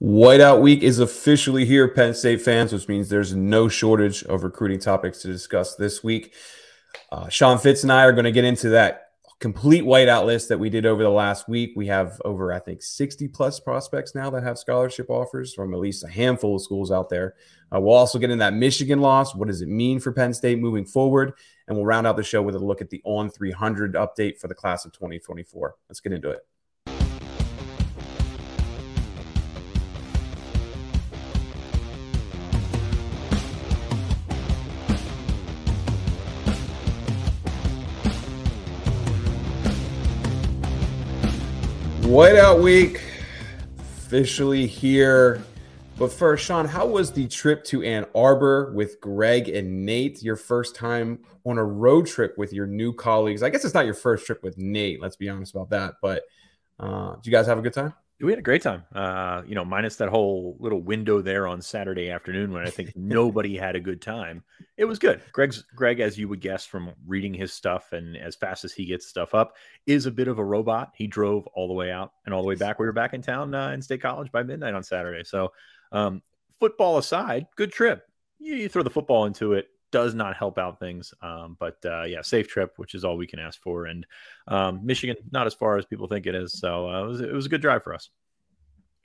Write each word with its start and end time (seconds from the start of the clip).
Whiteout 0.00 0.60
week 0.60 0.82
is 0.82 0.98
officially 0.98 1.64
here, 1.64 1.88
Penn 1.88 2.12
State 2.12 2.42
fans, 2.42 2.72
which 2.72 2.86
means 2.86 3.08
there's 3.08 3.34
no 3.34 3.68
shortage 3.68 4.22
of 4.24 4.44
recruiting 4.44 4.78
topics 4.78 5.22
to 5.22 5.28
discuss 5.28 5.74
this 5.74 6.04
week. 6.04 6.34
Uh, 7.10 7.28
Sean 7.28 7.58
Fitz 7.58 7.82
and 7.82 7.90
I 7.90 8.04
are 8.04 8.12
going 8.12 8.24
to 8.24 8.32
get 8.32 8.44
into 8.44 8.68
that 8.70 9.06
complete 9.40 9.84
whiteout 9.84 10.26
list 10.26 10.48
that 10.50 10.58
we 10.58 10.68
did 10.68 10.84
over 10.84 11.02
the 11.02 11.10
last 11.10 11.48
week. 11.48 11.72
We 11.76 11.86
have 11.86 12.20
over, 12.24 12.52
I 12.52 12.58
think, 12.58 12.82
60 12.82 13.28
plus 13.28 13.58
prospects 13.58 14.14
now 14.14 14.28
that 14.30 14.42
have 14.42 14.58
scholarship 14.58 15.08
offers 15.08 15.54
from 15.54 15.72
at 15.72 15.80
least 15.80 16.04
a 16.04 16.08
handful 16.08 16.56
of 16.56 16.62
schools 16.62 16.90
out 16.90 17.08
there. 17.08 17.34
Uh, 17.74 17.80
we'll 17.80 17.94
also 17.94 18.18
get 18.18 18.30
in 18.30 18.38
that 18.38 18.54
Michigan 18.54 19.00
loss. 19.00 19.34
What 19.34 19.48
does 19.48 19.62
it 19.62 19.68
mean 19.68 19.98
for 20.00 20.12
Penn 20.12 20.34
State 20.34 20.58
moving 20.58 20.84
forward? 20.84 21.32
And 21.68 21.76
we'll 21.76 21.86
round 21.86 22.06
out 22.06 22.16
the 22.16 22.22
show 22.22 22.42
with 22.42 22.54
a 22.54 22.58
look 22.58 22.82
at 22.82 22.90
the 22.90 23.00
On 23.04 23.30
300 23.30 23.94
update 23.94 24.38
for 24.38 24.48
the 24.48 24.54
class 24.54 24.84
of 24.84 24.92
2024. 24.92 25.74
Let's 25.88 26.00
get 26.00 26.12
into 26.12 26.30
it. 26.30 26.46
Whiteout 42.06 42.62
Week 42.62 43.02
officially 43.80 44.64
here. 44.64 45.42
But 45.98 46.12
first, 46.12 46.44
Sean, 46.44 46.64
how 46.64 46.86
was 46.86 47.10
the 47.10 47.26
trip 47.26 47.64
to 47.64 47.82
Ann 47.82 48.06
Arbor 48.14 48.72
with 48.74 49.00
Greg 49.00 49.48
and 49.48 49.84
Nate? 49.84 50.22
Your 50.22 50.36
first 50.36 50.76
time 50.76 51.18
on 51.44 51.58
a 51.58 51.64
road 51.64 52.06
trip 52.06 52.38
with 52.38 52.52
your 52.52 52.68
new 52.68 52.92
colleagues. 52.92 53.42
I 53.42 53.50
guess 53.50 53.64
it's 53.64 53.74
not 53.74 53.86
your 53.86 53.94
first 53.94 54.24
trip 54.24 54.44
with 54.44 54.56
Nate. 54.56 55.02
Let's 55.02 55.16
be 55.16 55.28
honest 55.28 55.52
about 55.52 55.70
that. 55.70 55.94
But 56.00 56.22
uh, 56.78 57.16
you 57.24 57.32
guys 57.32 57.46
have 57.48 57.58
a 57.58 57.62
good 57.62 57.74
time? 57.74 57.92
We 58.20 58.32
had 58.32 58.38
a 58.38 58.42
great 58.42 58.62
time. 58.62 58.84
Uh, 58.94 59.42
you 59.46 59.54
know, 59.54 59.64
minus 59.64 59.96
that 59.96 60.08
whole 60.08 60.56
little 60.58 60.80
window 60.80 61.20
there 61.20 61.46
on 61.46 61.60
Saturday 61.60 62.10
afternoon 62.10 62.52
when 62.52 62.66
I 62.66 62.70
think 62.70 62.92
nobody 62.96 63.56
had 63.56 63.76
a 63.76 63.80
good 63.80 64.00
time. 64.00 64.42
It 64.78 64.86
was 64.86 64.98
good. 64.98 65.20
Greg's 65.32 65.62
Greg, 65.74 66.00
as 66.00 66.18
you 66.18 66.26
would 66.28 66.40
guess 66.40 66.64
from 66.64 66.92
reading 67.06 67.34
his 67.34 67.52
stuff 67.52 67.92
and 67.92 68.16
as 68.16 68.34
fast 68.34 68.64
as 68.64 68.72
he 68.72 68.86
gets 68.86 69.06
stuff 69.06 69.34
up, 69.34 69.56
is 69.86 70.06
a 70.06 70.10
bit 70.10 70.28
of 70.28 70.38
a 70.38 70.44
robot. 70.44 70.92
He 70.96 71.06
drove 71.06 71.46
all 71.48 71.68
the 71.68 71.74
way 71.74 71.92
out 71.92 72.12
and 72.24 72.34
all 72.34 72.40
the 72.40 72.48
way 72.48 72.54
back. 72.54 72.78
We 72.78 72.86
were 72.86 72.92
back 72.92 73.12
in 73.12 73.20
town 73.20 73.54
uh, 73.54 73.70
in 73.70 73.82
State 73.82 74.00
College 74.00 74.32
by 74.32 74.42
midnight 74.42 74.74
on 74.74 74.82
Saturday. 74.82 75.24
So, 75.24 75.52
um, 75.92 76.22
football 76.58 76.96
aside, 76.96 77.46
good 77.54 77.70
trip. 77.70 78.02
You, 78.38 78.54
you 78.54 78.68
throw 78.68 78.82
the 78.82 78.90
football 78.90 79.26
into 79.26 79.52
it, 79.52 79.68
does 79.92 80.14
not 80.14 80.36
help 80.36 80.58
out 80.58 80.78
things. 80.80 81.12
Um, 81.22 81.56
but 81.58 81.78
uh, 81.84 82.04
yeah, 82.04 82.22
safe 82.22 82.48
trip, 82.48 82.74
which 82.76 82.94
is 82.94 83.04
all 83.04 83.16
we 83.16 83.26
can 83.26 83.38
ask 83.38 83.60
for. 83.62 83.86
And 83.86 84.06
um, 84.48 84.84
Michigan, 84.84 85.16
not 85.30 85.46
as 85.46 85.54
far 85.54 85.78
as 85.78 85.84
people 85.84 86.08
think 86.08 86.26
it 86.26 86.34
is. 86.34 86.58
So 86.58 86.88
uh, 86.88 87.04
it, 87.04 87.06
was, 87.06 87.20
it 87.20 87.32
was 87.32 87.46
a 87.46 87.48
good 87.48 87.62
drive 87.62 87.82
for 87.82 87.94
us. 87.94 88.10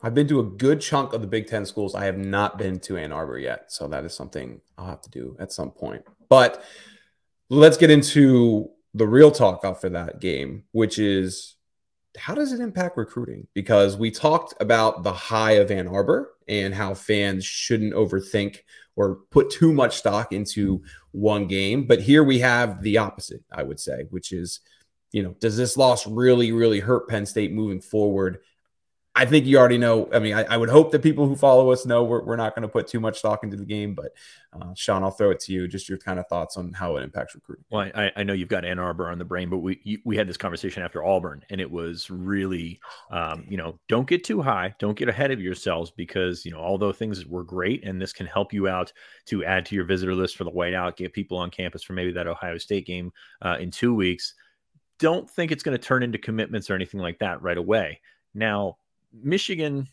I've 0.03 0.15
been 0.15 0.27
to 0.29 0.39
a 0.39 0.43
good 0.43 0.81
chunk 0.81 1.13
of 1.13 1.21
the 1.21 1.27
Big 1.27 1.47
Ten 1.47 1.65
schools. 1.65 1.93
I 1.93 2.05
have 2.05 2.17
not 2.17 2.57
been 2.57 2.79
to 2.81 2.97
Ann 2.97 3.11
Arbor 3.11 3.37
yet. 3.37 3.71
So 3.71 3.87
that 3.87 4.03
is 4.03 4.13
something 4.13 4.59
I'll 4.77 4.87
have 4.87 5.01
to 5.01 5.09
do 5.11 5.37
at 5.39 5.51
some 5.51 5.69
point. 5.69 6.03
But 6.27 6.63
let's 7.49 7.77
get 7.77 7.91
into 7.91 8.71
the 8.93 9.07
real 9.07 9.31
talk 9.31 9.63
after 9.63 9.89
that 9.89 10.19
game, 10.19 10.63
which 10.71 10.97
is 10.97 11.55
how 12.17 12.33
does 12.33 12.51
it 12.51 12.59
impact 12.59 12.97
recruiting? 12.97 13.47
Because 13.53 13.95
we 13.95 14.11
talked 14.11 14.53
about 14.59 15.03
the 15.03 15.13
high 15.13 15.53
of 15.53 15.71
Ann 15.71 15.87
Arbor 15.87 16.33
and 16.47 16.73
how 16.73 16.93
fans 16.93 17.45
shouldn't 17.45 17.93
overthink 17.93 18.59
or 18.95 19.19
put 19.31 19.49
too 19.49 19.73
much 19.73 19.97
stock 19.97 20.31
into 20.33 20.81
one 21.11 21.47
game. 21.47 21.85
But 21.85 22.01
here 22.01 22.23
we 22.23 22.39
have 22.39 22.81
the 22.81 22.97
opposite, 22.97 23.43
I 23.51 23.63
would 23.63 23.79
say, 23.79 24.05
which 24.09 24.31
is, 24.31 24.59
you 25.11 25.23
know, 25.23 25.35
does 25.39 25.57
this 25.57 25.77
loss 25.77 26.07
really, 26.07 26.51
really 26.51 26.79
hurt 26.79 27.07
Penn 27.07 27.25
State 27.25 27.51
moving 27.51 27.81
forward? 27.81 28.39
I 29.21 29.25
think 29.25 29.45
you 29.45 29.59
already 29.59 29.77
know. 29.77 30.09
I 30.11 30.17
mean, 30.17 30.33
I, 30.33 30.45
I, 30.45 30.57
would 30.57 30.69
hope 30.69 30.89
that 30.91 31.03
people 31.03 31.27
who 31.27 31.35
follow 31.35 31.71
us 31.71 31.85
know 31.85 32.03
we're, 32.03 32.23
we're 32.23 32.35
not 32.37 32.55
going 32.55 32.63
to 32.63 32.67
put 32.67 32.87
too 32.87 32.99
much 32.99 33.19
stock 33.19 33.43
into 33.43 33.55
the 33.55 33.65
game. 33.65 33.93
But 33.93 34.13
uh, 34.51 34.73
Sean, 34.73 35.03
I'll 35.03 35.11
throw 35.11 35.29
it 35.29 35.39
to 35.41 35.53
you. 35.53 35.67
Just 35.67 35.87
your 35.87 35.99
kind 35.99 36.17
of 36.17 36.25
thoughts 36.25 36.57
on 36.57 36.73
how 36.73 36.97
it 36.97 37.03
impacts 37.03 37.35
recruiting. 37.35 37.63
Well, 37.69 37.91
I, 37.93 38.11
I 38.15 38.23
know 38.23 38.33
you've 38.33 38.49
got 38.49 38.65
Ann 38.65 38.79
Arbor 38.79 39.11
on 39.11 39.19
the 39.19 39.25
brain, 39.25 39.47
but 39.47 39.59
we 39.59 40.01
we 40.05 40.17
had 40.17 40.27
this 40.27 40.37
conversation 40.37 40.81
after 40.81 41.03
Auburn, 41.05 41.45
and 41.51 41.61
it 41.61 41.69
was 41.69 42.09
really, 42.09 42.79
um, 43.11 43.45
you 43.47 43.57
know, 43.57 43.79
don't 43.87 44.07
get 44.07 44.23
too 44.23 44.41
high, 44.41 44.73
don't 44.79 44.97
get 44.97 45.07
ahead 45.07 45.29
of 45.29 45.39
yourselves 45.39 45.91
because 45.91 46.43
you 46.43 46.51
know 46.51 46.59
although 46.59 46.91
things 46.91 47.23
were 47.27 47.43
great, 47.43 47.85
and 47.85 48.01
this 48.01 48.13
can 48.13 48.25
help 48.25 48.51
you 48.51 48.67
out 48.67 48.91
to 49.27 49.45
add 49.45 49.67
to 49.67 49.75
your 49.75 49.85
visitor 49.85 50.15
list 50.15 50.35
for 50.35 50.45
the 50.45 50.51
whiteout, 50.51 50.97
get 50.97 51.13
people 51.13 51.37
on 51.37 51.51
campus 51.51 51.83
for 51.83 51.93
maybe 51.93 52.11
that 52.11 52.25
Ohio 52.25 52.57
State 52.57 52.87
game 52.87 53.11
uh, 53.43 53.57
in 53.59 53.69
two 53.69 53.93
weeks. 53.93 54.33
Don't 54.97 55.29
think 55.29 55.51
it's 55.51 55.61
going 55.61 55.77
to 55.77 55.83
turn 55.83 56.01
into 56.01 56.17
commitments 56.17 56.71
or 56.71 56.73
anything 56.73 56.99
like 56.99 57.19
that 57.19 57.43
right 57.43 57.57
away. 57.57 58.01
Now, 58.33 58.77
Michigan, 59.13 59.87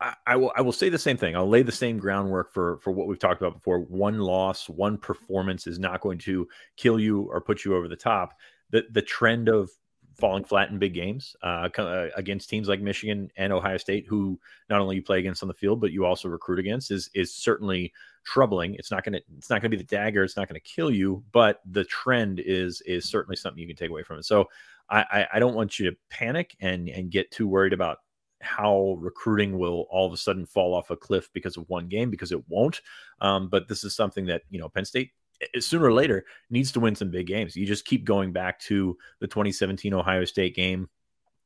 I, 0.00 0.14
I, 0.26 0.36
will 0.36 0.52
I 0.56 0.60
will 0.60 0.72
say 0.72 0.88
the 0.88 0.98
same 0.98 1.16
thing. 1.16 1.36
I'll 1.36 1.48
lay 1.48 1.62
the 1.62 1.72
same 1.72 1.98
groundwork 1.98 2.52
for 2.52 2.78
for 2.78 2.90
what 2.90 3.06
we've 3.08 3.18
talked 3.18 3.40
about 3.40 3.54
before. 3.54 3.80
One 3.80 4.18
loss, 4.18 4.68
one 4.68 4.98
performance 4.98 5.66
is 5.66 5.78
not 5.78 6.00
going 6.00 6.18
to 6.18 6.48
kill 6.76 7.00
you 7.00 7.22
or 7.30 7.40
put 7.40 7.64
you 7.64 7.74
over 7.74 7.88
the 7.88 7.96
top. 7.96 8.34
The 8.70 8.84
the 8.90 9.02
trend 9.02 9.48
of 9.48 9.70
falling 10.18 10.44
flat 10.44 10.70
in 10.70 10.78
big 10.78 10.94
games 10.94 11.36
uh, 11.44 11.68
uh, 11.78 12.08
against 12.16 12.50
teams 12.50 12.68
like 12.68 12.80
Michigan 12.80 13.30
and 13.36 13.52
Ohio 13.52 13.76
State, 13.76 14.04
who 14.08 14.38
not 14.68 14.80
only 14.80 14.96
you 14.96 15.02
play 15.02 15.20
against 15.20 15.42
on 15.42 15.48
the 15.48 15.54
field, 15.54 15.80
but 15.80 15.92
you 15.92 16.04
also 16.04 16.28
recruit 16.28 16.58
against, 16.58 16.90
is 16.90 17.08
is 17.14 17.32
certainly 17.32 17.92
troubling. 18.24 18.74
It's 18.74 18.90
not 18.90 19.04
gonna 19.04 19.20
it's 19.36 19.50
not 19.50 19.62
gonna 19.62 19.70
be 19.70 19.76
the 19.76 19.84
dagger. 19.84 20.24
It's 20.24 20.36
not 20.36 20.48
gonna 20.48 20.60
kill 20.60 20.90
you, 20.90 21.24
but 21.32 21.60
the 21.70 21.84
trend 21.84 22.40
is 22.40 22.80
is 22.82 23.04
certainly 23.04 23.36
something 23.36 23.60
you 23.60 23.66
can 23.66 23.76
take 23.76 23.90
away 23.90 24.02
from 24.02 24.18
it. 24.18 24.24
So 24.24 24.48
I 24.90 25.00
I, 25.10 25.26
I 25.34 25.38
don't 25.38 25.54
want 25.54 25.78
you 25.78 25.90
to 25.90 25.96
panic 26.10 26.56
and 26.60 26.88
and 26.88 27.10
get 27.10 27.30
too 27.30 27.48
worried 27.48 27.72
about 27.72 27.98
how 28.40 28.96
recruiting 29.00 29.58
will 29.58 29.86
all 29.90 30.06
of 30.06 30.12
a 30.12 30.16
sudden 30.16 30.46
fall 30.46 30.74
off 30.74 30.90
a 30.90 30.96
cliff 30.96 31.28
because 31.32 31.56
of 31.56 31.68
one 31.68 31.88
game 31.88 32.10
because 32.10 32.32
it 32.32 32.42
won't. 32.48 32.80
Um, 33.20 33.48
but 33.48 33.68
this 33.68 33.84
is 33.84 33.94
something 33.94 34.26
that 34.26 34.42
you 34.50 34.58
know 34.58 34.68
Penn 34.68 34.84
State 34.84 35.10
sooner 35.58 35.86
or 35.86 35.92
later 35.92 36.24
needs 36.50 36.72
to 36.72 36.80
win 36.80 36.94
some 36.94 37.10
big 37.10 37.26
games. 37.26 37.56
You 37.56 37.66
just 37.66 37.84
keep 37.84 38.04
going 38.04 38.32
back 38.32 38.58
to 38.60 38.96
the 39.20 39.26
2017 39.26 39.94
Ohio 39.94 40.24
State 40.24 40.54
game, 40.54 40.88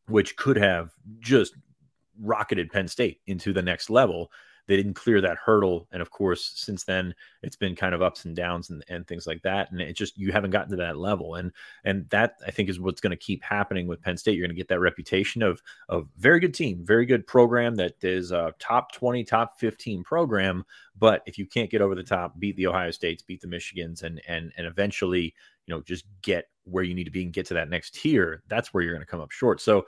which 0.08 0.36
could 0.36 0.56
have 0.56 0.90
just 1.18 1.54
rocketed 2.20 2.70
Penn 2.70 2.88
State 2.88 3.20
into 3.26 3.52
the 3.52 3.62
next 3.62 3.90
level 3.90 4.30
they 4.68 4.76
didn't 4.76 4.94
clear 4.94 5.20
that 5.20 5.38
hurdle. 5.44 5.88
And 5.92 6.00
of 6.00 6.10
course, 6.10 6.52
since 6.54 6.84
then 6.84 7.14
it's 7.42 7.56
been 7.56 7.74
kind 7.74 7.94
of 7.94 8.02
ups 8.02 8.24
and 8.24 8.36
downs 8.36 8.70
and, 8.70 8.84
and 8.88 9.06
things 9.06 9.26
like 9.26 9.42
that. 9.42 9.72
And 9.72 9.80
it 9.80 9.94
just 9.94 10.16
you 10.16 10.32
haven't 10.32 10.50
gotten 10.50 10.70
to 10.70 10.76
that 10.76 10.96
level. 10.96 11.34
And 11.34 11.52
and 11.84 12.08
that 12.10 12.36
I 12.46 12.50
think 12.50 12.68
is 12.68 12.78
what's 12.78 13.00
going 13.00 13.10
to 13.10 13.16
keep 13.16 13.42
happening 13.42 13.86
with 13.86 14.02
Penn 14.02 14.16
State. 14.16 14.36
You're 14.36 14.46
going 14.46 14.54
to 14.54 14.60
get 14.60 14.68
that 14.68 14.80
reputation 14.80 15.42
of 15.42 15.60
of 15.88 16.08
very 16.16 16.40
good 16.40 16.54
team, 16.54 16.84
very 16.84 17.06
good 17.06 17.26
program 17.26 17.74
that 17.76 17.94
is 18.02 18.30
a 18.30 18.54
top 18.58 18.92
20, 18.92 19.24
top 19.24 19.58
15 19.58 20.04
program. 20.04 20.64
But 20.96 21.22
if 21.26 21.38
you 21.38 21.46
can't 21.46 21.70
get 21.70 21.82
over 21.82 21.94
the 21.94 22.02
top, 22.02 22.38
beat 22.38 22.56
the 22.56 22.68
Ohio 22.68 22.90
States, 22.90 23.22
beat 23.22 23.40
the 23.40 23.48
Michigans, 23.48 24.02
and 24.02 24.20
and 24.28 24.52
and 24.56 24.66
eventually, 24.66 25.34
you 25.66 25.74
know, 25.74 25.80
just 25.82 26.04
get 26.22 26.46
where 26.64 26.84
you 26.84 26.94
need 26.94 27.04
to 27.04 27.10
be 27.10 27.24
and 27.24 27.32
get 27.32 27.46
to 27.46 27.54
that 27.54 27.68
next 27.68 27.94
tier, 27.94 28.42
that's 28.46 28.72
where 28.72 28.82
you're 28.84 28.94
going 28.94 29.04
to 29.04 29.10
come 29.10 29.20
up 29.20 29.32
short. 29.32 29.60
So 29.60 29.86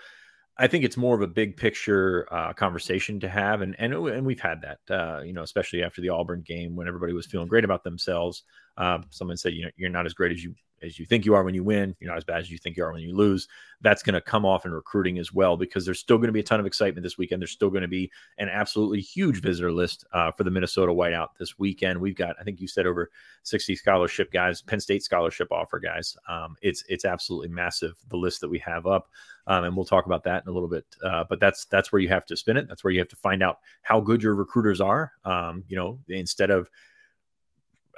I 0.56 0.68
think 0.68 0.84
it's 0.84 0.96
more 0.96 1.16
of 1.16 1.22
a 1.22 1.26
big 1.26 1.56
picture 1.56 2.28
uh, 2.30 2.52
conversation 2.52 3.20
to 3.20 3.28
have, 3.28 3.60
and 3.60 3.74
and 3.78 3.92
and 3.92 4.24
we've 4.24 4.40
had 4.40 4.62
that, 4.62 4.78
uh, 4.88 5.20
you 5.22 5.32
know, 5.32 5.42
especially 5.42 5.82
after 5.82 6.00
the 6.00 6.10
Auburn 6.10 6.42
game 6.42 6.76
when 6.76 6.86
everybody 6.86 7.12
was 7.12 7.26
feeling 7.26 7.48
great 7.48 7.64
about 7.64 7.82
themselves. 7.82 8.44
Um, 8.76 9.04
someone 9.10 9.36
said, 9.36 9.54
you 9.54 9.64
know, 9.64 9.70
you're 9.76 9.90
not 9.90 10.06
as 10.06 10.14
great 10.14 10.32
as 10.32 10.44
you 10.44 10.54
as 10.84 10.98
you 10.98 11.06
think 11.06 11.24
you 11.24 11.34
are 11.34 11.42
when 11.42 11.54
you 11.54 11.64
win. 11.64 11.94
You're 12.00 12.10
not 12.10 12.18
as 12.18 12.24
bad 12.24 12.40
as 12.40 12.50
you 12.50 12.58
think 12.58 12.76
you 12.76 12.84
are 12.84 12.92
when 12.92 13.02
you 13.02 13.16
lose. 13.16 13.48
That's 13.80 14.02
going 14.02 14.14
to 14.14 14.20
come 14.20 14.46
off 14.46 14.64
in 14.66 14.72
recruiting 14.72 15.18
as 15.18 15.32
well 15.32 15.56
because 15.56 15.84
there's 15.84 15.98
still 15.98 16.16
going 16.18 16.28
to 16.28 16.32
be 16.32 16.40
a 16.40 16.44
ton 16.44 16.60
of 16.60 16.66
excitement 16.66 17.02
this 17.02 17.18
weekend. 17.18 17.42
There's 17.42 17.50
still 17.50 17.70
going 17.70 17.82
to 17.82 17.88
be 17.88 18.10
an 18.38 18.48
absolutely 18.48 19.00
huge 19.00 19.40
visitor 19.40 19.72
list 19.72 20.04
uh, 20.12 20.30
for 20.32 20.44
the 20.44 20.50
Minnesota 20.50 20.92
Whiteout 20.92 21.28
this 21.38 21.58
weekend. 21.58 22.00
We've 22.00 22.16
got, 22.16 22.36
I 22.40 22.44
think 22.44 22.60
you 22.60 22.68
said 22.68 22.86
over 22.86 23.10
60 23.42 23.76
scholarship 23.76 24.32
guys, 24.32 24.62
Penn 24.62 24.80
State 24.80 25.02
scholarship 25.02 25.48
offer 25.50 25.78
guys. 25.78 26.16
Um, 26.28 26.56
it's 26.62 26.84
it's 26.88 27.04
absolutely 27.04 27.48
massive 27.48 27.94
the 28.08 28.16
list 28.16 28.40
that 28.40 28.48
we 28.48 28.58
have 28.60 28.86
up. 28.86 29.08
Um, 29.46 29.64
and 29.64 29.76
we'll 29.76 29.84
talk 29.84 30.06
about 30.06 30.24
that 30.24 30.42
in 30.44 30.48
a 30.48 30.52
little 30.52 30.68
bit. 30.68 30.86
Uh, 31.02 31.24
but 31.28 31.40
that's 31.40 31.66
that's 31.66 31.92
where 31.92 32.00
you 32.00 32.08
have 32.08 32.26
to 32.26 32.36
spin 32.36 32.56
it. 32.56 32.68
That's 32.68 32.82
where 32.82 32.92
you 32.92 33.00
have 33.00 33.08
to 33.08 33.16
find 33.16 33.42
out 33.42 33.58
how 33.82 34.00
good 34.00 34.22
your 34.22 34.34
recruiters 34.34 34.80
are. 34.80 35.12
Um, 35.24 35.64
you 35.68 35.76
know, 35.76 35.98
instead 36.08 36.50
of 36.50 36.70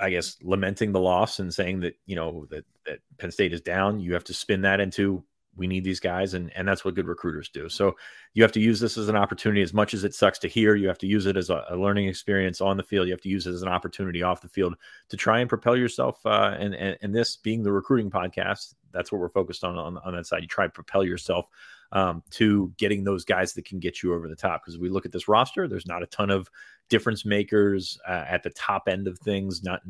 I 0.01 0.11
guess 0.11 0.37
lamenting 0.43 0.93
the 0.93 1.01
loss 1.01 1.39
and 1.39 1.53
saying 1.53 1.81
that 1.81 1.95
you 2.07 2.17
know 2.17 2.47
that 2.51 2.65
that 2.87 2.99
Penn 3.19 3.31
State 3.31 3.53
is 3.53 3.61
down, 3.61 4.01
you 4.01 4.15
have 4.15 4.25
to 4.25 4.35
spin 4.35 4.63
that 4.63 4.81
into 4.81 5.25
we 5.57 5.67
need 5.67 5.85
these 5.85 6.01
guys, 6.01 6.35
and 6.35 6.53
and 6.55 6.69
that's 6.69 6.85
what 6.85 6.95
good 6.95 7.07
recruiters 7.07 7.49
do. 7.49 7.69
So 7.69 7.97
you 8.35 8.43
have 8.43 8.53
to 8.53 8.61
use 8.61 8.79
this 8.79 8.99
as 8.99 9.09
an 9.09 9.17
opportunity. 9.17 9.63
As 9.63 9.73
much 9.73 9.95
as 9.95 10.05
it 10.05 10.15
sucks 10.15 10.39
to 10.41 10.49
hear, 10.49 10.75
you 10.75 10.87
have 10.89 10.99
to 10.99 11.07
use 11.07 11.27
it 11.27 11.37
as 11.37 11.51
a, 11.51 11.65
a 11.71 11.77
learning 11.77 12.09
experience 12.09 12.61
on 12.61 12.77
the 12.77 12.83
field. 12.83 13.09
You 13.09 13.15
have 13.15 13.23
to 13.23 13.29
use 13.29 13.47
it 13.47 13.55
as 13.55 13.63
an 13.63 13.69
opportunity 13.69 14.23
off 14.23 14.43
the 14.43 14.49
field 14.49 14.75
to 15.09 15.17
try 15.17 15.41
and 15.41 15.49
propel 15.49 15.77
yourself. 15.77 16.25
Uh, 16.25 16.55
and, 16.59 16.75
and 16.75 16.99
and 17.03 17.15
this 17.15 17.37
being 17.37 17.63
the 17.63 17.73
recruiting 17.73 18.11
podcast, 18.11 18.75
that's 18.97 19.13
what 19.13 19.21
we're 19.21 19.29
focused 19.29 19.65
on 19.65 19.77
on, 19.77 19.99
on 19.99 20.15
that 20.15 20.27
side. 20.27 20.43
You 20.43 20.49
try 20.49 20.65
to 20.65 20.73
propel 20.73 21.05
yourself 21.05 21.49
um, 21.93 22.23
to 22.31 22.73
getting 22.79 23.05
those 23.05 23.25
guys 23.25 23.53
that 23.55 23.65
can 23.65 23.79
get 23.79 24.03
you 24.03 24.15
over 24.15 24.29
the 24.29 24.37
top. 24.37 24.63
Because 24.65 24.79
we 24.79 24.89
look 24.89 25.07
at 25.07 25.13
this 25.13 25.29
roster, 25.29 25.69
there's 25.69 25.87
not 25.87 26.03
a 26.03 26.07
ton 26.07 26.31
of 26.31 26.51
difference 26.89 27.25
makers 27.25 27.99
uh, 28.09 28.25
at 28.29 28.43
the 28.43 28.51
top 28.51 28.89
end 28.89 29.07
of 29.09 29.19
things. 29.19 29.63
Not 29.63 29.83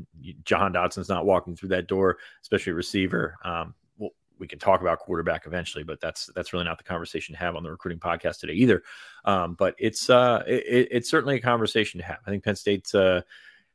Jahan 0.45 0.73
Dotson's 0.73 1.09
not 1.09 1.27
walking 1.27 1.57
through 1.57 1.71
that 1.71 1.89
door, 1.89 2.19
especially 2.43 2.73
receiver. 2.73 3.37
Um, 3.45 3.75
well, 3.99 4.11
we 4.39 4.47
can 4.47 4.59
talk 4.59 4.81
about 4.81 4.99
quarterback 4.99 5.47
eventually, 5.47 5.85
but 5.85 6.01
that's 6.01 6.27
that's 6.35 6.53
really 6.53 6.65
not 6.65 6.79
the 6.79 6.85
conversation 6.85 7.35
to 7.35 7.39
have 7.39 7.57
on 7.57 7.63
the 7.63 7.71
recruiting 7.71 8.01
podcast 8.01 8.41
today 8.41 8.55
either. 8.55 8.83
Um, 9.25 9.55
but 9.55 9.75
it's 9.79 10.11
uh, 10.11 10.43
it, 10.47 10.89
it's 10.91 11.11
certainly 11.11 11.37
a 11.37 11.41
conversation 11.41 12.01
to 12.01 12.07
have. 12.07 12.19
I 12.27 12.31
think 12.31 12.45
Penn 12.45 12.57
State 12.57 12.95
uh, 12.95 13.23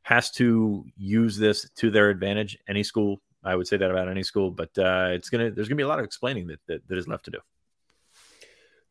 has 0.02 0.30
to 0.32 0.84
use 0.96 1.36
this 1.36 1.68
to 1.76 1.90
their 1.90 2.10
advantage. 2.10 2.58
Any 2.68 2.82
school, 2.82 3.20
I 3.44 3.56
would 3.56 3.66
say 3.66 3.76
that 3.76 3.90
about 3.90 4.08
any 4.08 4.22
school, 4.22 4.50
but 4.50 4.76
uh, 4.78 5.08
it's 5.10 5.30
gonna 5.30 5.50
there's 5.50 5.68
gonna 5.68 5.76
be 5.76 5.82
a 5.82 5.88
lot 5.88 5.98
of 5.98 6.04
explaining 6.04 6.46
that, 6.48 6.60
that, 6.68 6.88
that 6.88 6.98
is 6.98 7.08
left 7.08 7.24
to 7.26 7.30
do 7.32 7.38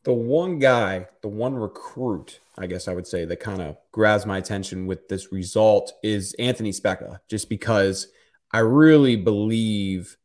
the 0.04 0.14
one 0.14 0.60
guy, 0.60 1.08
the 1.22 1.28
one 1.28 1.56
recruit, 1.56 2.40
I 2.58 2.66
guess 2.66 2.88
I 2.88 2.94
would 2.94 3.06
say, 3.06 3.26
that 3.26 3.40
kind 3.40 3.62
of 3.62 3.78
grabs 3.92 4.26
my 4.26 4.38
attention 4.38 4.88
with 4.88 5.08
this 5.08 5.32
result 5.32 5.94
is 6.02 6.34
Anthony 6.40 6.72
Speca, 6.72 7.20
just 7.30 7.50
because 7.50 8.08
I 8.52 8.60
really 8.60 9.16
believe 9.16 10.18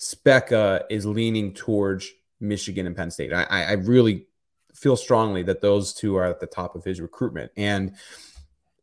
Speca 0.00 0.84
is 0.90 1.04
leaning 1.04 1.52
towards 1.52 2.10
Michigan 2.40 2.86
and 2.86 2.96
Penn 2.96 3.10
State. 3.10 3.32
I, 3.32 3.44
I 3.44 3.72
really 3.72 4.26
feel 4.74 4.96
strongly 4.96 5.42
that 5.44 5.60
those 5.60 5.92
two 5.92 6.16
are 6.16 6.24
at 6.24 6.40
the 6.40 6.46
top 6.46 6.74
of 6.74 6.84
his 6.84 7.00
recruitment. 7.00 7.52
And, 7.56 7.94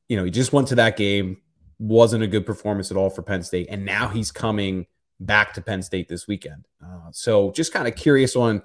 you 0.07 0.17
know, 0.17 0.23
he 0.23 0.31
just 0.31 0.53
went 0.53 0.67
to 0.69 0.75
that 0.75 0.97
game, 0.97 1.37
wasn't 1.81 2.23
a 2.23 2.27
good 2.27 2.45
performance 2.45 2.91
at 2.91 2.97
all 2.97 3.09
for 3.09 3.23
Penn 3.23 3.41
State. 3.41 3.67
And 3.69 3.83
now 3.85 4.07
he's 4.07 4.31
coming 4.31 4.85
back 5.19 5.53
to 5.55 5.61
Penn 5.61 5.81
State 5.81 6.07
this 6.07 6.27
weekend. 6.27 6.67
Uh, 6.83 7.09
so 7.11 7.51
just 7.51 7.73
kind 7.73 7.87
of 7.87 7.95
curious 7.95 8.35
on 8.35 8.61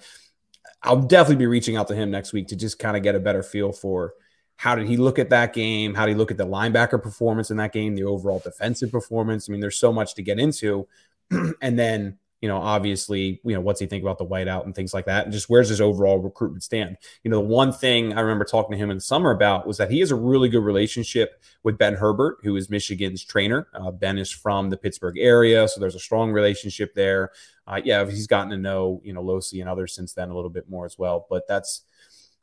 I'll 0.82 1.00
definitely 1.00 1.36
be 1.36 1.46
reaching 1.46 1.76
out 1.76 1.88
to 1.88 1.94
him 1.94 2.10
next 2.10 2.32
week 2.32 2.48
to 2.48 2.56
just 2.56 2.78
kind 2.78 2.96
of 2.96 3.02
get 3.02 3.14
a 3.14 3.20
better 3.20 3.42
feel 3.42 3.72
for 3.72 4.12
how 4.56 4.74
did 4.74 4.86
he 4.86 4.96
look 4.96 5.18
at 5.18 5.30
that 5.30 5.52
game? 5.52 5.94
How 5.94 6.06
did 6.06 6.12
he 6.12 6.18
look 6.18 6.30
at 6.30 6.36
the 6.36 6.46
linebacker 6.46 7.02
performance 7.02 7.50
in 7.50 7.56
that 7.58 7.72
game, 7.72 7.94
the 7.94 8.04
overall 8.04 8.38
defensive 8.38 8.90
performance? 8.90 9.48
I 9.48 9.52
mean, 9.52 9.60
there's 9.60 9.78
so 9.78 9.92
much 9.92 10.14
to 10.14 10.22
get 10.22 10.38
into. 10.38 10.86
and 11.30 11.78
then, 11.78 12.18
you 12.40 12.48
know, 12.48 12.58
obviously, 12.58 13.40
you 13.44 13.54
know, 13.54 13.60
what's 13.60 13.80
he 13.80 13.86
think 13.86 14.02
about 14.02 14.18
the 14.18 14.26
whiteout 14.26 14.64
and 14.64 14.74
things 14.74 14.92
like 14.92 15.06
that? 15.06 15.24
And 15.24 15.32
just 15.32 15.48
where's 15.48 15.68
his 15.68 15.80
overall 15.80 16.18
recruitment 16.18 16.62
stand? 16.62 16.96
You 17.22 17.30
know, 17.30 17.40
the 17.40 17.46
one 17.46 17.72
thing 17.72 18.12
I 18.12 18.20
remember 18.20 18.44
talking 18.44 18.72
to 18.72 18.78
him 18.78 18.90
in 18.90 18.98
the 18.98 19.02
summer 19.02 19.30
about 19.30 19.66
was 19.66 19.78
that 19.78 19.90
he 19.90 20.00
has 20.00 20.10
a 20.10 20.16
really 20.16 20.48
good 20.48 20.62
relationship 20.62 21.42
with 21.62 21.78
Ben 21.78 21.94
Herbert, 21.94 22.38
who 22.42 22.56
is 22.56 22.68
Michigan's 22.68 23.24
trainer. 23.24 23.68
Uh, 23.74 23.90
ben 23.90 24.18
is 24.18 24.30
from 24.30 24.70
the 24.70 24.76
Pittsburgh 24.76 25.18
area, 25.18 25.66
so 25.66 25.80
there's 25.80 25.94
a 25.94 26.00
strong 26.00 26.30
relationship 26.30 26.94
there 26.94 27.30
uh, 27.66 27.80
yeah, 27.84 28.08
he's 28.08 28.26
gotten 28.26 28.50
to 28.50 28.56
know 28.56 29.00
you 29.04 29.12
know 29.12 29.22
Losey 29.22 29.60
and 29.60 29.68
others 29.68 29.94
since 29.94 30.12
then 30.12 30.30
a 30.30 30.34
little 30.34 30.50
bit 30.50 30.68
more 30.68 30.86
as 30.86 30.98
well. 30.98 31.26
But 31.28 31.48
that's 31.48 31.82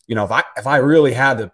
you 0.07 0.15
know 0.15 0.25
if 0.25 0.31
I 0.31 0.43
if 0.57 0.67
I 0.67 0.77
really 0.77 1.13
had 1.13 1.37
to 1.37 1.51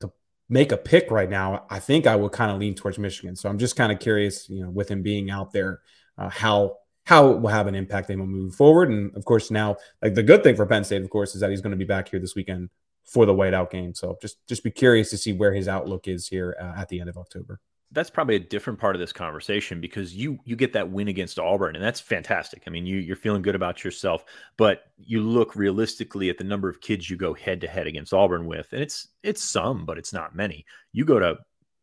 to 0.00 0.12
make 0.48 0.72
a 0.72 0.76
pick 0.76 1.10
right 1.10 1.30
now, 1.30 1.64
I 1.70 1.78
think 1.78 2.06
I 2.06 2.16
would 2.16 2.32
kind 2.32 2.50
of 2.50 2.58
lean 2.58 2.74
towards 2.74 2.98
Michigan. 2.98 3.34
So 3.36 3.48
I'm 3.48 3.58
just 3.58 3.76
kind 3.76 3.92
of 3.92 3.98
curious, 3.98 4.48
you 4.50 4.62
know, 4.62 4.70
with 4.70 4.90
him 4.90 5.02
being 5.02 5.30
out 5.30 5.52
there, 5.52 5.80
uh, 6.18 6.28
how 6.28 6.78
how 7.04 7.30
it 7.30 7.40
will 7.40 7.48
have 7.48 7.66
an 7.66 7.74
impact 7.74 8.10
on 8.10 8.18
will 8.18 8.26
move 8.26 8.54
forward. 8.54 8.90
And 8.90 9.14
of 9.16 9.24
course, 9.24 9.50
now 9.50 9.76
like 10.02 10.14
the 10.14 10.22
good 10.22 10.42
thing 10.42 10.56
for 10.56 10.66
Penn 10.66 10.84
State, 10.84 11.02
of 11.02 11.10
course, 11.10 11.34
is 11.34 11.40
that 11.40 11.50
he's 11.50 11.60
going 11.60 11.72
to 11.72 11.76
be 11.76 11.84
back 11.84 12.08
here 12.08 12.20
this 12.20 12.34
weekend 12.34 12.70
for 13.04 13.26
the 13.26 13.34
whiteout 13.34 13.70
game. 13.70 13.94
So 13.94 14.16
just 14.22 14.46
just 14.46 14.62
be 14.62 14.70
curious 14.70 15.10
to 15.10 15.18
see 15.18 15.32
where 15.32 15.52
his 15.52 15.68
outlook 15.68 16.08
is 16.08 16.26
here 16.28 16.56
uh, 16.60 16.80
at 16.80 16.88
the 16.88 17.00
end 17.00 17.08
of 17.08 17.16
October 17.16 17.60
that's 17.92 18.10
probably 18.10 18.36
a 18.36 18.40
different 18.40 18.78
part 18.78 18.96
of 18.96 19.00
this 19.00 19.12
conversation 19.12 19.80
because 19.80 20.14
you 20.14 20.38
you 20.44 20.56
get 20.56 20.72
that 20.72 20.90
win 20.90 21.08
against 21.08 21.38
Auburn 21.38 21.76
and 21.76 21.84
that's 21.84 22.00
fantastic. 22.00 22.62
I 22.66 22.70
mean, 22.70 22.86
you 22.86 22.98
you're 22.98 23.16
feeling 23.16 23.42
good 23.42 23.54
about 23.54 23.84
yourself, 23.84 24.24
but 24.56 24.84
you 24.96 25.20
look 25.20 25.54
realistically 25.54 26.30
at 26.30 26.38
the 26.38 26.44
number 26.44 26.68
of 26.68 26.80
kids 26.80 27.08
you 27.08 27.16
go 27.16 27.34
head 27.34 27.60
to 27.60 27.68
head 27.68 27.86
against 27.86 28.14
Auburn 28.14 28.46
with, 28.46 28.72
and 28.72 28.82
it's 28.82 29.08
it's 29.22 29.44
some, 29.44 29.84
but 29.84 29.98
it's 29.98 30.12
not 30.12 30.34
many. 30.34 30.64
You 30.92 31.04
go 31.04 31.18
to, 31.18 31.36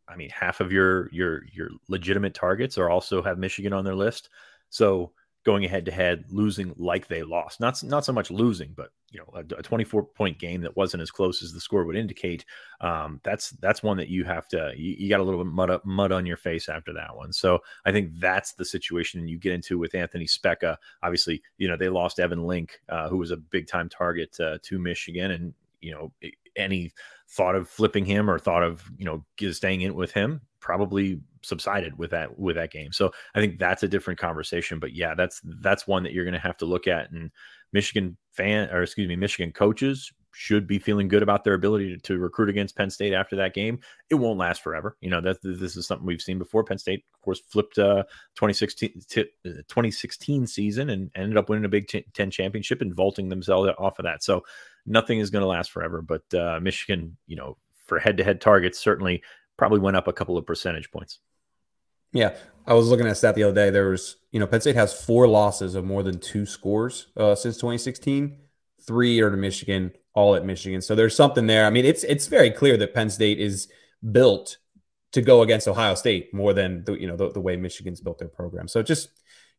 I 0.07 0.16
mean, 0.16 0.30
half 0.31 0.62
of 0.62 0.71
your 0.71 1.10
your 1.12 1.44
your 1.54 1.69
legitimate 1.88 2.33
targets 2.33 2.77
are 2.77 2.89
also 2.89 3.21
have 3.21 3.38
Michigan 3.38 3.74
on 3.74 3.86
their 3.86 3.95
list, 3.95 4.30
so 4.69 5.12
going 5.45 5.63
head 5.63 5.86
to 5.86 5.92
head, 5.92 6.25
losing 6.30 6.74
like 6.77 7.07
they 7.07 7.24
lost. 7.24 7.60
Not 7.60 7.81
not 7.83 8.06
so 8.06 8.13
much 8.13 8.30
losing, 8.30 8.74
but 8.75 8.89
you 9.12 9.19
know, 9.19 9.30
a, 9.33 9.60
a 9.60 9.63
24 9.63 10.04
point 10.04 10.38
game 10.38 10.62
that 10.62 10.75
wasn't 10.75 11.01
as 11.01 11.12
close 11.12 11.42
as 11.42 11.54
the 11.54 11.60
score 11.60 11.86
would 11.86 11.95
indicate. 11.95 12.45
Um, 12.81 13.19
that's 13.24 13.51
that's 13.51 13.81
one 13.81 13.98
that 13.98 14.10
you 14.10 14.24
have 14.25 14.48
to 14.50 14.74
you, 14.75 14.95
you, 15.00 15.10
got 15.10 15.21
a 15.21 15.24
little 15.24 15.44
bit 15.44 15.51
mud 15.51 15.69
up, 15.69 15.86
mud 15.86 16.12
on 16.12 16.25
your 16.25 16.38
face 16.38 16.69
after 16.69 16.94
that 16.94 17.16
one. 17.16 17.33
So 17.33 17.60
I 17.86 17.92
think 17.92 18.12
that's 18.19 18.54
the 18.54 18.66
situation 18.66 19.27
you 19.27 19.38
get 19.38 19.54
into 19.54 19.77
with 19.77 19.95
Anthony 19.95 20.25
Speca. 20.25 20.77
Obviously, 21.04 21.42
you 21.57 21.68
know 21.68 21.77
they 21.77 21.89
lost 21.89 22.19
Evan 22.19 22.45
Link, 22.45 22.80
uh, 22.89 23.10
who 23.10 23.18
was 23.18 23.31
a 23.31 23.38
big 23.38 23.68
time 23.68 23.89
target 23.89 24.38
uh, 24.39 24.57
to 24.63 24.77
Michigan, 24.77 25.31
and 25.31 25.54
you 25.81 25.94
know 25.94 26.12
any 26.56 26.92
thought 27.30 27.56
of 27.56 27.69
flipping 27.69 28.06
him 28.06 28.30
or 28.30 28.38
thought 28.38 28.63
of 28.63 28.83
you 28.98 29.06
know 29.06 29.25
staying 29.51 29.81
in 29.81 29.95
with 29.95 30.12
him 30.12 30.42
probably 30.60 31.19
subsided 31.42 31.98
with 31.98 32.12
that 32.12 32.38
with 32.38 32.56
that 32.56 32.72
game. 32.72 32.92
So 32.92 33.12
I 33.36 33.40
think 33.40 33.60
that's 33.60 33.84
a 33.84 33.88
different 33.88 34.20
conversation. 34.20 34.80
But 34.80 34.94
yeah, 34.94 35.16
that's 35.16 35.42
that's 35.44 35.88
one 35.88 36.04
that 36.04 36.14
you're 36.14 36.26
going 36.26 36.34
to 36.34 36.40
have 36.40 36.58
to 36.58 36.66
look 36.66 36.88
at. 36.88 37.12
And 37.12 37.32
Michigan 37.74 38.18
fan 38.34 38.70
or 38.72 38.84
excuse 38.84 39.08
me, 39.08 39.16
Michigan 39.16 39.52
coaches 39.52 40.12
should 40.32 40.68
be 40.68 40.80
feeling 40.80 41.08
good 41.08 41.24
about 41.24 41.44
their 41.44 41.56
ability 41.56 41.96
to, 41.96 42.02
to, 42.02 42.18
recruit 42.18 42.50
against 42.50 42.76
Penn 42.76 42.90
State 42.90 43.14
after 43.14 43.36
that 43.36 43.54
game. 43.54 43.80
It 44.10 44.16
won't 44.16 44.38
last 44.38 44.62
forever. 44.62 44.96
You 45.02 45.10
know, 45.10 45.22
that 45.22 45.42
this 45.42 45.76
is 45.76 45.88
something 45.88 46.06
we've 46.06 46.22
seen 46.22 46.38
before. 46.38 46.64
Penn 46.64 46.78
State, 46.78 47.04
of 47.14 47.22
course, 47.22 47.42
flipped 47.48 47.78
uh 47.78 48.04
2016 48.36 49.02
t- 49.10 49.26
2016 49.44 50.48
season 50.48 50.90
and 50.90 51.10
ended 51.16 51.38
up 51.38 51.50
winning 51.50 51.66
a 51.66 51.70
Big 51.70 51.88
Ten 52.14 52.32
championship 52.32 52.82
and 52.82 52.94
vaulting 52.94 53.30
themselves 53.30 53.70
off 53.78 54.00
of 54.00 54.04
that. 54.04 54.24
So 54.24 54.44
nothing 54.86 55.20
is 55.20 55.30
going 55.30 55.42
to 55.42 55.48
last 55.48 55.72
forever. 55.72 56.02
But 56.02 56.34
uh, 56.34 56.60
Michigan, 56.62 57.18
you 57.28 57.36
know, 57.36 57.58
for 57.86 58.00
head 58.00 58.18
to 58.18 58.24
head 58.24 58.42
targets, 58.42 58.80
certainly 58.80 59.24
probably 59.58 59.80
went 59.80 59.98
up 59.98 60.08
a 60.08 60.14
couple 60.14 60.38
of 60.38 60.46
percentage 60.46 60.92
points. 60.92 61.20
Yeah, 62.14 62.36
I 62.66 62.74
was 62.74 62.88
looking 62.88 63.08
at 63.08 63.18
stat 63.18 63.36
the 63.36 63.44
other 63.44 63.54
day. 63.54 63.70
There 63.70 63.90
was, 63.90 64.18
you 64.32 64.40
know, 64.40 64.48
Penn 64.48 64.62
State 64.62 64.76
has 64.76 64.94
four 64.94 65.28
losses 65.28 65.76
of 65.76 65.86
more 65.86 66.04
than 66.04 66.20
two 66.20 66.46
scores 66.46 67.08
uh, 67.18 67.36
since 67.36 67.56
2016. 67.58 68.38
Three 68.86 69.20
are 69.22 69.30
to 69.30 69.38
Michigan, 69.38 69.92
all 70.14 70.36
at 70.36 70.46
Michigan. 70.46 70.82
So 70.82 70.96
there's 70.96 71.16
something 71.16 71.48
there. 71.48 71.66
I 71.66 71.70
mean, 71.70 71.86
it's 71.86 72.04
it's 72.04 72.28
very 72.28 72.52
clear 72.52 72.78
that 72.78 72.94
Penn 72.94 73.10
State 73.10 73.40
is 73.40 73.68
built 74.12 74.57
to 75.12 75.22
go 75.22 75.42
against 75.42 75.68
Ohio 75.68 75.95
State 75.95 76.33
more 76.33 76.54
than 76.54 76.83
the 76.86 76.94
you 76.94 77.07
know 77.07 77.16
the, 77.16 77.31
the 77.31 77.42
way 77.42 77.56
Michigan's 77.57 78.02
built 78.02 78.19
their 78.19 78.28
program. 78.28 78.68
So 78.68 78.81
just 78.81 79.10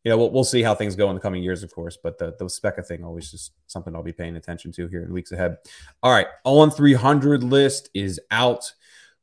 you 0.03 0.09
know 0.09 0.17
we'll, 0.17 0.31
we'll 0.31 0.43
see 0.43 0.63
how 0.63 0.75
things 0.75 0.95
go 0.95 1.09
in 1.09 1.15
the 1.15 1.21
coming 1.21 1.43
years, 1.43 1.63
of 1.63 1.73
course. 1.73 1.97
But 2.01 2.17
the 2.17 2.35
the 2.37 2.45
Speca 2.45 2.85
thing 2.85 3.03
always 3.03 3.31
just 3.31 3.53
something 3.67 3.95
I'll 3.95 4.03
be 4.03 4.13
paying 4.13 4.35
attention 4.35 4.71
to 4.73 4.87
here 4.87 5.03
in 5.03 5.13
weeks 5.13 5.31
ahead. 5.31 5.57
All 6.03 6.11
right, 6.11 6.27
on 6.43 6.71
300 6.71 7.43
list 7.43 7.89
is 7.93 8.19
out 8.31 8.73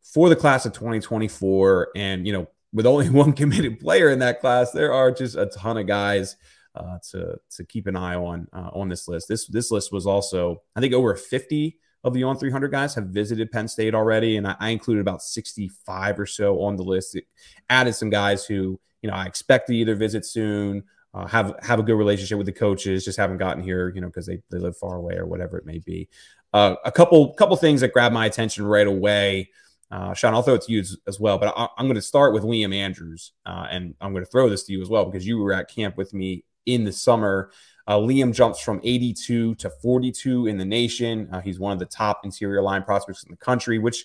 for 0.02 0.29
the 0.29 0.37
class 0.37 0.64
of 0.64 0.73
2024, 0.73 1.88
and 1.97 2.26
you 2.26 2.33
know 2.33 2.49
with 2.73 2.87
only 2.87 3.11
one 3.11 3.33
committed 3.33 3.81
player 3.81 4.11
in 4.11 4.19
that 4.21 4.41
class, 4.41 4.73
there 4.73 4.93
are 4.93 5.11
just 5.11 5.37
a 5.37 5.47
ton 5.47 5.79
of 5.79 5.87
guys 5.87 6.37
uh, 6.75 6.99
to 7.11 7.37
to 7.51 7.65
keep 7.65 7.87
an 7.87 7.97
eye 7.97 8.15
on 8.15 8.47
uh, 8.53 8.71
on 8.73 8.89
this 8.89 9.09
list. 9.09 9.29
This 9.29 9.47
this 9.47 9.71
list 9.71 9.93
was 9.93 10.07
also 10.07 10.63
I 10.77 10.81
think 10.81 10.95
over 10.95 11.15
50 11.15 11.79
of 12.05 12.15
the 12.15 12.23
on 12.23 12.39
300 12.39 12.69
guys 12.69 12.95
have 12.95 13.07
visited 13.07 13.51
Penn 13.51 13.67
State 13.67 13.95
already, 13.95 14.37
and 14.37 14.47
I, 14.47 14.57
I 14.61 14.69
included 14.71 15.01
about 15.01 15.23
65 15.23 16.21
or 16.21 16.27
so 16.27 16.63
on 16.63 16.77
the 16.77 16.85
list. 16.85 17.17
It 17.17 17.25
added 17.69 17.95
some 17.95 18.11
guys 18.11 18.47
who 18.47 18.81
you 19.03 19.11
know 19.11 19.15
I 19.15 19.27
expect 19.27 19.69
to 19.69 19.77
either 19.77 19.95
visit 19.95 20.25
soon. 20.25 20.85
Uh, 21.15 21.27
have 21.27 21.55
have 21.63 21.81
a 21.81 21.83
good 21.83 21.97
relationship 21.97 22.37
with 22.37 22.47
the 22.47 22.53
coaches, 22.53 23.05
just 23.05 23.19
haven't 23.19 23.39
gotten 23.39 23.63
here, 23.63 23.91
you 23.95 24.01
know, 24.01 24.09
because 24.09 24.27
they, 24.27 24.41
they 24.51 24.59
live 24.59 24.77
far 24.77 24.97
away 24.97 25.15
or 25.15 25.27
whatever 25.27 25.57
it 25.57 25.65
may 25.65 25.79
be. 25.79 26.09
Uh, 26.53 26.77
a 26.85 26.93
couple 26.93 27.35
couple 27.35 27.57
things 27.57 27.81
that 27.81 27.93
grabbed 27.93 28.15
my 28.15 28.27
attention 28.27 28.65
right 28.65 28.87
away. 28.87 29.51
Uh, 29.90 30.12
Sean, 30.12 30.35
I'll 30.35 30.42
throw 30.42 30.54
it 30.54 30.62
to 30.62 30.73
you 30.73 30.80
as, 30.80 30.97
as 31.07 31.18
well, 31.18 31.38
but 31.38 31.54
I, 31.57 31.68
am 31.78 31.87
going 31.87 31.95
to 31.95 32.02
start 32.02 32.35
with 32.35 32.42
Liam 32.42 32.75
Andrews, 32.75 33.33
uh, 33.47 33.66
and 33.71 33.95
I'm 34.00 34.12
going 34.12 34.25
to 34.25 34.30
throw 34.30 34.49
this 34.49 34.64
to 34.64 34.73
you 34.73 34.83
as 34.83 34.88
well 34.88 35.07
because 35.07 35.26
you 35.26 35.38
were 35.38 35.52
at 35.52 35.71
camp 35.71 35.97
with 35.97 36.12
me 36.12 36.45
in 36.66 36.85
the 36.85 36.92
summer. 36.92 37.50
Uh, 37.87 37.97
Liam 37.97 38.35
jumps 38.35 38.61
from 38.61 38.80
82 38.85 39.54
to 39.54 39.71
42 39.71 40.47
in 40.47 40.59
the 40.59 40.64
nation. 40.64 41.28
Uh, 41.33 41.40
he's 41.40 41.59
one 41.59 41.73
of 41.73 41.78
the 41.78 41.87
top 41.87 42.21
interior 42.25 42.61
line 42.61 42.83
prospects 42.83 43.23
in 43.23 43.30
the 43.30 43.37
country, 43.38 43.78
which 43.78 44.04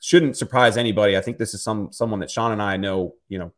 shouldn't 0.00 0.36
surprise 0.36 0.78
anybody. 0.78 1.16
I 1.16 1.20
think 1.20 1.36
this 1.36 1.52
is 1.52 1.62
some 1.62 1.92
someone 1.92 2.20
that 2.20 2.30
Sean 2.30 2.52
and 2.52 2.62
I 2.62 2.78
know, 2.78 3.14
you 3.28 3.38
know, 3.38 3.52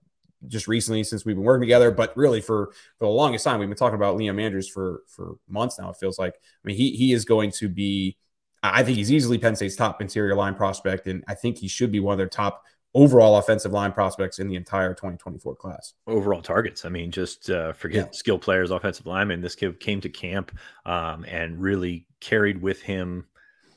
just 0.49 0.67
recently 0.67 1.05
since 1.05 1.25
we've 1.25 1.37
been 1.37 1.45
working 1.45 1.63
together, 1.63 1.93
but 1.93 2.17
really 2.17 2.41
for 2.41 2.73
for 2.99 3.05
the 3.05 3.11
longest 3.11 3.45
time, 3.45 3.61
we've 3.61 3.69
been 3.69 3.79
talking 3.79 3.95
about 3.95 4.17
Liam 4.17 4.43
Andrews 4.43 4.69
for 4.69 5.03
for 5.07 5.37
months 5.49 5.79
now. 5.79 5.91
It 5.91 5.97
feels 6.01 6.19
like. 6.19 6.35
I 6.35 6.65
mean, 6.65 6.77
he 6.77 6.91
he 6.93 7.13
is 7.13 7.25
going 7.25 7.53
to 7.53 7.69
be 7.69 8.17
I 8.63 8.83
think 8.83 8.99
he's 8.99 9.11
easily 9.11 9.39
Penn 9.39 9.57
State's 9.57 9.77
top 9.77 10.03
interior 10.03 10.35
line 10.35 10.55
prospect, 10.55 11.07
and 11.07 11.25
I 11.29 11.35
think 11.35 11.59
he 11.59 11.69
should 11.69 11.91
be 11.91 12.01
one 12.01 12.13
of 12.13 12.19
their 12.19 12.29
top 12.29 12.65
overall 12.95 13.37
offensive 13.37 13.73
line 13.73 13.93
prospects 13.93 14.39
in 14.39 14.49
the 14.49 14.57
entire 14.57 14.95
2024 14.95 15.55
class. 15.57 15.95
Overall 16.07 16.43
targets. 16.43 16.85
I 16.85 16.89
mean, 16.89 17.11
just 17.11 17.49
uh, 17.51 17.73
forget 17.73 18.07
yeah. 18.07 18.11
skill 18.13 18.39
players, 18.39 18.71
offensive 18.71 19.07
linemen. 19.07 19.41
This 19.41 19.55
kid 19.55 19.79
came 19.81 20.01
to 20.01 20.09
camp 20.09 20.57
um, 20.85 21.25
and 21.25 21.61
really 21.61 22.07
carried 22.21 22.61
with 22.61 22.83
him 22.83 23.27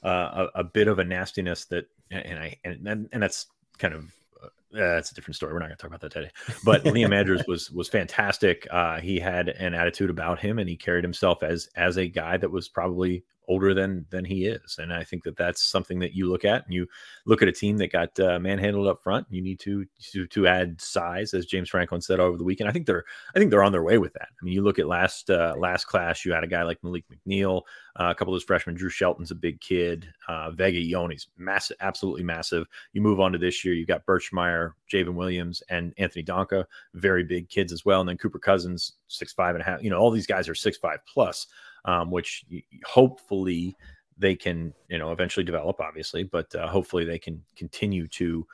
uh, 0.03 0.47
a, 0.55 0.59
a, 0.59 0.63
bit 0.63 0.87
of 0.87 0.99
a 0.99 1.03
nastiness 1.03 1.65
that, 1.65 1.85
and 2.11 2.37
I 2.39 2.57
and 2.65 2.87
and, 3.11 3.23
that's 3.23 3.47
kind 3.77 3.93
of 3.93 4.11
uh, 4.43 4.47
that's 4.71 5.11
a 5.11 5.15
different 5.15 5.35
story. 5.35 5.53
We're 5.53 5.59
not 5.59 5.67
going 5.67 5.77
to 5.77 5.81
talk 5.81 5.87
about 5.89 6.01
that 6.01 6.11
today. 6.11 6.31
But 6.65 6.83
Liam 6.83 7.15
Andrews 7.15 7.43
was 7.47 7.71
was 7.71 7.87
fantastic. 7.87 8.67
Uh, 8.69 8.99
he 8.99 9.19
had 9.19 9.47
an 9.47 9.73
attitude 9.73 10.09
about 10.09 10.39
him, 10.39 10.59
and 10.59 10.67
he 10.67 10.75
carried 10.75 11.03
himself 11.03 11.41
as 11.41 11.69
as 11.75 11.97
a 11.97 12.07
guy 12.07 12.37
that 12.37 12.51
was 12.51 12.67
probably 12.67 13.23
older 13.53 13.75
than 13.75 14.03
than 14.09 14.25
he 14.25 14.45
is. 14.45 14.79
And 14.79 14.91
i 14.91 15.03
think 15.03 15.23
that 15.23 15.37
that's 15.37 15.61
something 15.61 15.99
that 15.99 16.15
you 16.15 16.27
look 16.27 16.43
at 16.43 16.65
and 16.65 16.73
you 16.73 16.87
look 17.25 17.43
at 17.43 17.47
a 17.47 17.51
team 17.51 17.77
that 17.77 17.91
got 17.91 18.19
uh, 18.19 18.39
manhandled 18.39 18.87
up 18.87 19.03
front. 19.03 19.27
You 19.29 19.41
need 19.41 19.59
to, 19.59 19.85
to 20.11 20.25
to 20.25 20.47
add 20.47 20.81
size 20.81 21.33
as 21.33 21.45
james 21.45 21.69
franklin 21.69 22.01
said 22.01 22.19
over 22.19 22.37
the 22.37 22.43
weekend. 22.43 22.69
I 22.69 22.73
think 22.73 22.87
they're 22.87 23.03
i 23.35 23.39
think 23.39 23.51
they're 23.51 23.63
on 23.63 23.71
their 23.71 23.83
way 23.83 23.99
with 23.99 24.13
that. 24.13 24.29
I 24.29 24.43
mean 24.43 24.53
you 24.53 24.63
look 24.63 24.79
at 24.79 24.87
last 24.87 25.29
uh, 25.29 25.53
last 25.57 25.85
class 25.85 26.25
you 26.25 26.33
had 26.33 26.43
a 26.43 26.47
guy 26.47 26.63
like 26.63 26.81
Maleek 26.81 27.03
McNeil 27.11 27.61
uh, 27.99 28.09
a 28.09 28.15
couple 28.15 28.33
of 28.33 28.39
those 28.39 28.43
freshmen. 28.43 28.75
Drew 28.75 28.89
shelton's 28.89 29.29
a 29.29 29.35
big 29.35 29.61
kid. 29.61 30.07
Uh, 30.27 30.49
vega 30.49 30.79
Ioane's 30.79 31.27
massive 31.37 31.77
absolutely 31.79 32.23
massive. 32.23 32.65
You 32.93 33.01
move 33.01 33.19
on 33.19 33.31
to 33.33 33.37
this 33.37 33.63
year 33.63 33.75
you've 33.75 33.87
got 33.87 34.05
birchmeier 34.07 34.71
J'ven 34.91 35.13
Williams 35.13 35.61
and 35.69 35.93
Anthony 35.97 36.23
Donkoh 36.23 36.65
very 36.95 37.23
big 37.23 37.49
kids 37.49 37.71
as 37.71 37.85
well. 37.85 37.99
And 37.99 38.09
then 38.09 38.17
cooper 38.17 38.39
cousins 38.39 38.93
six 39.07 39.31
five 39.31 39.53
and 39.53 39.61
a 39.61 39.65
half 39.65 39.83
you 39.83 39.91
know 39.91 39.99
all 39.99 40.09
these 40.09 40.27
guys 40.27 40.49
are 40.49 40.55
six 40.55 40.77
five 40.77 40.99
plus 41.05 41.45
um, 41.85 42.11
which 42.11 42.45
hopefully 42.85 43.75
they 44.17 44.35
can, 44.35 44.73
you 44.89 44.97
know, 44.97 45.11
eventually 45.11 45.43
develop, 45.43 45.79
obviously, 45.79 46.23
but 46.23 46.53
uh, 46.55 46.67
hopefully 46.67 47.05
they 47.05 47.19
can 47.19 47.43
continue 47.55 48.07
to 48.07 48.45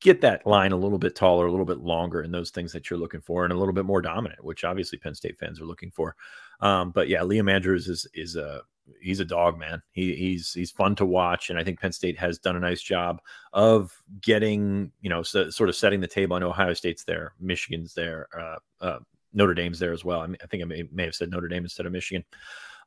get 0.00 0.20
that 0.20 0.46
line 0.46 0.72
a 0.72 0.76
little 0.76 0.98
bit 0.98 1.14
taller, 1.14 1.46
a 1.46 1.50
little 1.50 1.66
bit 1.66 1.78
longer, 1.78 2.22
and 2.22 2.34
those 2.34 2.50
things 2.50 2.72
that 2.72 2.90
you're 2.90 2.98
looking 2.98 3.20
for, 3.20 3.44
and 3.44 3.52
a 3.52 3.56
little 3.56 3.74
bit 3.74 3.84
more 3.84 4.02
dominant, 4.02 4.44
which 4.44 4.64
obviously 4.64 4.98
Penn 4.98 5.14
State 5.14 5.38
fans 5.38 5.60
are 5.60 5.66
looking 5.66 5.90
for. 5.90 6.16
Um, 6.60 6.90
but 6.90 7.08
yeah, 7.08 7.20
Liam 7.20 7.50
Andrews 7.50 7.88
is 7.88 8.06
is 8.14 8.36
a 8.36 8.62
he's 9.00 9.20
a 9.20 9.24
dog, 9.24 9.58
man. 9.58 9.82
He, 9.92 10.14
he's 10.16 10.52
he's 10.52 10.70
fun 10.70 10.96
to 10.96 11.06
watch, 11.06 11.50
and 11.50 11.58
I 11.58 11.64
think 11.64 11.80
Penn 11.80 11.92
State 11.92 12.18
has 12.18 12.38
done 12.38 12.56
a 12.56 12.60
nice 12.60 12.82
job 12.82 13.20
of 13.52 13.92
getting 14.20 14.90
you 15.00 15.10
know 15.10 15.22
so, 15.22 15.50
sort 15.50 15.68
of 15.68 15.76
setting 15.76 16.00
the 16.00 16.08
table. 16.08 16.36
I 16.36 16.40
know 16.40 16.50
Ohio 16.50 16.74
State's 16.74 17.04
there, 17.04 17.34
Michigan's 17.40 17.94
there, 17.94 18.28
uh, 18.36 18.84
uh, 18.84 18.98
Notre 19.32 19.54
Dame's 19.54 19.78
there 19.78 19.92
as 19.92 20.04
well. 20.04 20.20
I, 20.20 20.26
mean, 20.26 20.38
I 20.42 20.46
think 20.46 20.62
I 20.62 20.66
may, 20.66 20.88
may 20.92 21.04
have 21.04 21.14
said 21.14 21.30
Notre 21.30 21.48
Dame 21.48 21.64
instead 21.64 21.86
of 21.86 21.92
Michigan. 21.92 22.24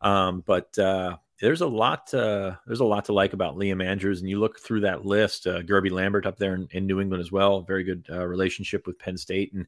Um, 0.05 0.43
but 0.45 0.77
uh, 0.77 1.17
there's 1.41 1.61
a 1.61 1.67
lot 1.67 2.11
there's 2.11 2.79
a 2.79 2.85
lot 2.85 3.05
to 3.05 3.13
like 3.13 3.33
about 3.33 3.57
Liam 3.57 3.83
Andrews, 3.83 4.21
and 4.21 4.29
you 4.29 4.39
look 4.39 4.59
through 4.59 4.81
that 4.81 5.05
list. 5.05 5.47
Uh, 5.47 5.61
Guerby 5.61 5.91
Lambert 5.91 6.25
up 6.25 6.37
there 6.37 6.55
in, 6.55 6.67
in, 6.71 6.85
New 6.85 7.01
England 7.01 7.21
as 7.21 7.31
well, 7.31 7.61
very 7.61 7.83
good 7.83 8.05
uh, 8.09 8.25
relationship 8.25 8.87
with 8.87 8.99
Penn 8.99 9.17
State, 9.17 9.51
and 9.53 9.65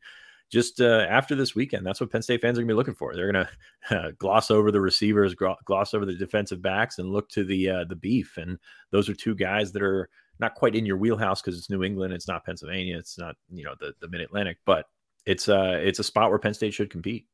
just 0.49 0.79
uh, 0.79 1.05
after 1.09 1.35
this 1.35 1.55
weekend, 1.55 1.85
that's 1.85 1.99
what 1.99 2.11
Penn 2.11 2.21
State 2.21 2.41
fans 2.41 2.57
are 2.57 2.61
going 2.61 2.69
to 2.69 2.73
be 2.73 2.77
looking 2.77 2.93
for. 2.93 3.13
They're 3.13 3.31
going 3.31 3.45
to 3.89 3.97
uh, 3.97 4.11
gloss 4.17 4.49
over 4.49 4.71
the 4.71 4.79
receivers, 4.79 5.35
gloss 5.35 5.93
over 5.93 6.05
the 6.05 6.15
defensive 6.15 6.61
backs, 6.61 6.99
and 6.99 7.11
look 7.11 7.29
to 7.29 7.43
the 7.43 7.69
uh, 7.69 7.83
the 7.85 7.95
beef. 7.95 8.37
And 8.37 8.57
those 8.91 9.09
are 9.09 9.13
two 9.13 9.35
guys 9.35 9.71
that 9.73 9.81
are 9.81 10.09
not 10.39 10.55
quite 10.55 10.75
in 10.75 10.85
your 10.85 10.97
wheelhouse 10.97 11.41
because 11.41 11.57
it's 11.57 11.69
New 11.69 11.83
England, 11.83 12.13
it's 12.13 12.27
not 12.27 12.45
Pennsylvania, 12.45 12.97
it's 12.97 13.17
not 13.17 13.35
you 13.51 13.63
know 13.63 13.75
the 13.79 13.93
the 13.99 14.07
Mid 14.07 14.21
Atlantic, 14.21 14.57
but 14.65 14.85
it's 15.25 15.49
uh 15.49 15.79
it's 15.81 15.99
a 15.99 16.03
spot 16.03 16.29
where 16.29 16.39
Penn 16.39 16.53
State 16.53 16.73
should 16.73 16.89
compete. 16.89 17.25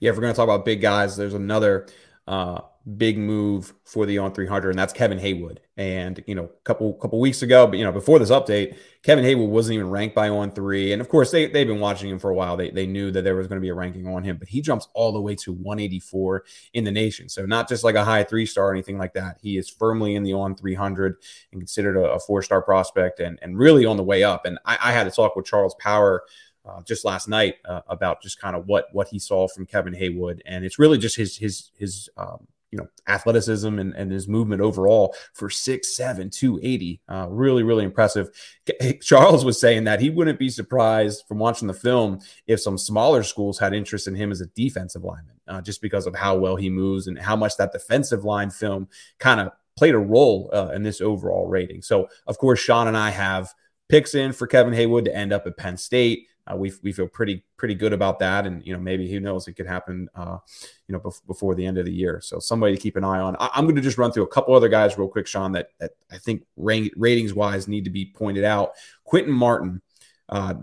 Yeah, 0.00 0.10
if 0.10 0.16
we're 0.16 0.22
going 0.22 0.32
to 0.32 0.36
talk 0.36 0.44
about 0.44 0.64
big 0.64 0.80
guys, 0.80 1.16
there's 1.16 1.34
another 1.34 1.86
uh, 2.26 2.60
big 2.96 3.18
move 3.18 3.74
for 3.84 4.06
the 4.06 4.18
on 4.18 4.32
300, 4.32 4.70
and 4.70 4.78
that's 4.78 4.92
Kevin 4.92 5.18
Haywood. 5.18 5.60
And 5.76 6.22
you 6.26 6.34
know, 6.34 6.44
a 6.44 6.62
couple 6.64 6.92
couple 6.94 7.20
weeks 7.20 7.42
ago, 7.42 7.66
but 7.66 7.78
you 7.78 7.84
know, 7.84 7.92
before 7.92 8.18
this 8.18 8.30
update, 8.30 8.76
Kevin 9.02 9.24
Haywood 9.24 9.48
wasn't 9.48 9.74
even 9.74 9.90
ranked 9.90 10.14
by 10.14 10.28
on 10.28 10.50
three, 10.52 10.92
and 10.92 11.00
of 11.00 11.08
course 11.08 11.30
they 11.30 11.46
they've 11.46 11.66
been 11.66 11.80
watching 11.80 12.10
him 12.10 12.18
for 12.18 12.30
a 12.30 12.34
while. 12.34 12.56
They 12.56 12.70
they 12.70 12.86
knew 12.86 13.10
that 13.10 13.22
there 13.22 13.36
was 13.36 13.46
going 13.46 13.60
to 13.60 13.64
be 13.64 13.68
a 13.68 13.74
ranking 13.74 14.06
on 14.06 14.24
him, 14.24 14.36
but 14.36 14.48
he 14.48 14.60
jumps 14.60 14.88
all 14.94 15.12
the 15.12 15.20
way 15.20 15.34
to 15.36 15.52
184 15.52 16.44
in 16.74 16.84
the 16.84 16.90
nation. 16.90 17.28
So 17.28 17.46
not 17.46 17.68
just 17.68 17.84
like 17.84 17.94
a 17.94 18.04
high 18.04 18.24
three 18.24 18.46
star 18.46 18.68
or 18.68 18.72
anything 18.72 18.98
like 18.98 19.14
that. 19.14 19.38
He 19.40 19.56
is 19.56 19.70
firmly 19.70 20.14
in 20.14 20.22
the 20.22 20.32
on 20.32 20.54
300 20.56 21.16
and 21.52 21.60
considered 21.60 21.96
a, 21.96 22.12
a 22.12 22.20
four 22.20 22.42
star 22.42 22.62
prospect, 22.62 23.20
and 23.20 23.38
and 23.42 23.58
really 23.58 23.86
on 23.86 23.96
the 23.96 24.04
way 24.04 24.24
up. 24.24 24.44
And 24.44 24.58
I, 24.64 24.78
I 24.82 24.92
had 24.92 25.04
to 25.04 25.10
talk 25.10 25.36
with 25.36 25.46
Charles 25.46 25.74
Power 25.76 26.24
uh, 26.68 26.82
just 26.82 27.04
last 27.04 27.28
night 27.28 27.56
uh, 27.64 27.80
about 27.88 28.22
just 28.22 28.40
kind 28.40 28.54
of 28.54 28.66
what 28.66 28.86
what 28.92 29.08
he 29.08 29.18
saw 29.18 29.48
from 29.48 29.66
Kevin 29.66 29.94
Haywood, 29.94 30.42
and 30.46 30.64
it's 30.64 30.78
really 30.78 30.98
just 30.98 31.16
his 31.16 31.36
his 31.36 31.70
his 31.78 32.08
um, 32.16 32.46
you 32.70 32.78
know 32.78 32.88
athleticism 33.06 33.78
and, 33.78 33.94
and 33.94 34.12
his 34.12 34.28
movement 34.28 34.60
overall 34.60 35.14
for 35.32 35.48
six 35.48 35.96
seven 35.96 36.30
two 36.30 36.60
eighty. 36.62 37.00
Uh, 37.08 37.26
really 37.30 37.62
really 37.62 37.84
impressive. 37.84 38.28
Charles 39.02 39.44
was 39.44 39.60
saying 39.60 39.84
that 39.84 40.00
he 40.00 40.10
wouldn't 40.10 40.38
be 40.38 40.50
surprised 40.50 41.24
from 41.26 41.38
watching 41.38 41.68
the 41.68 41.74
film 41.74 42.20
if 42.46 42.60
some 42.60 42.76
smaller 42.76 43.22
schools 43.22 43.58
had 43.58 43.72
interest 43.72 44.06
in 44.06 44.14
him 44.14 44.30
as 44.30 44.40
a 44.40 44.46
defensive 44.46 45.04
lineman, 45.04 45.40
uh, 45.46 45.60
just 45.60 45.80
because 45.80 46.06
of 46.06 46.14
how 46.14 46.36
well 46.36 46.56
he 46.56 46.70
moves 46.70 47.06
and 47.06 47.18
how 47.18 47.36
much 47.36 47.56
that 47.56 47.72
defensive 47.72 48.24
line 48.24 48.50
film 48.50 48.88
kind 49.18 49.40
of 49.40 49.52
played 49.76 49.94
a 49.94 49.98
role 49.98 50.50
uh, 50.52 50.70
in 50.74 50.82
this 50.82 51.00
overall 51.00 51.46
rating. 51.46 51.80
So 51.82 52.08
of 52.26 52.36
course 52.38 52.58
Sean 52.58 52.88
and 52.88 52.96
I 52.96 53.10
have 53.10 53.54
picks 53.88 54.14
in 54.14 54.32
for 54.32 54.46
Kevin 54.46 54.74
Haywood 54.74 55.06
to 55.06 55.16
end 55.16 55.32
up 55.32 55.46
at 55.46 55.56
Penn 55.56 55.76
State. 55.76 56.26
Uh, 56.50 56.56
we 56.56 56.72
we 56.82 56.92
feel 56.92 57.06
pretty 57.06 57.44
pretty 57.56 57.74
good 57.74 57.92
about 57.92 58.18
that, 58.18 58.46
and 58.46 58.64
you 58.64 58.72
know 58.72 58.78
maybe 58.78 59.10
who 59.10 59.20
knows 59.20 59.46
it 59.48 59.54
could 59.54 59.66
happen, 59.66 60.08
uh, 60.14 60.38
you 60.86 60.92
know, 60.92 61.00
bef- 61.00 61.26
before 61.26 61.54
the 61.54 61.64
end 61.64 61.78
of 61.78 61.84
the 61.84 61.92
year. 61.92 62.20
So 62.22 62.38
somebody 62.38 62.74
to 62.74 62.80
keep 62.80 62.96
an 62.96 63.04
eye 63.04 63.20
on. 63.20 63.36
I- 63.38 63.50
am 63.54 63.64
going 63.64 63.76
to 63.76 63.82
just 63.82 63.98
run 63.98 64.12
through 64.12 64.24
a 64.24 64.28
couple 64.28 64.54
other 64.54 64.68
guys 64.68 64.96
real 64.96 65.08
quick, 65.08 65.26
Sean, 65.26 65.52
that 65.52 65.70
that 65.80 65.92
I 66.10 66.18
think 66.18 66.44
ratings 66.56 67.34
wise 67.34 67.68
need 67.68 67.84
to 67.84 67.90
be 67.90 68.06
pointed 68.06 68.44
out. 68.44 68.72
Quinton 69.04 69.32
Martin 69.32 69.82
uh, 70.28 70.54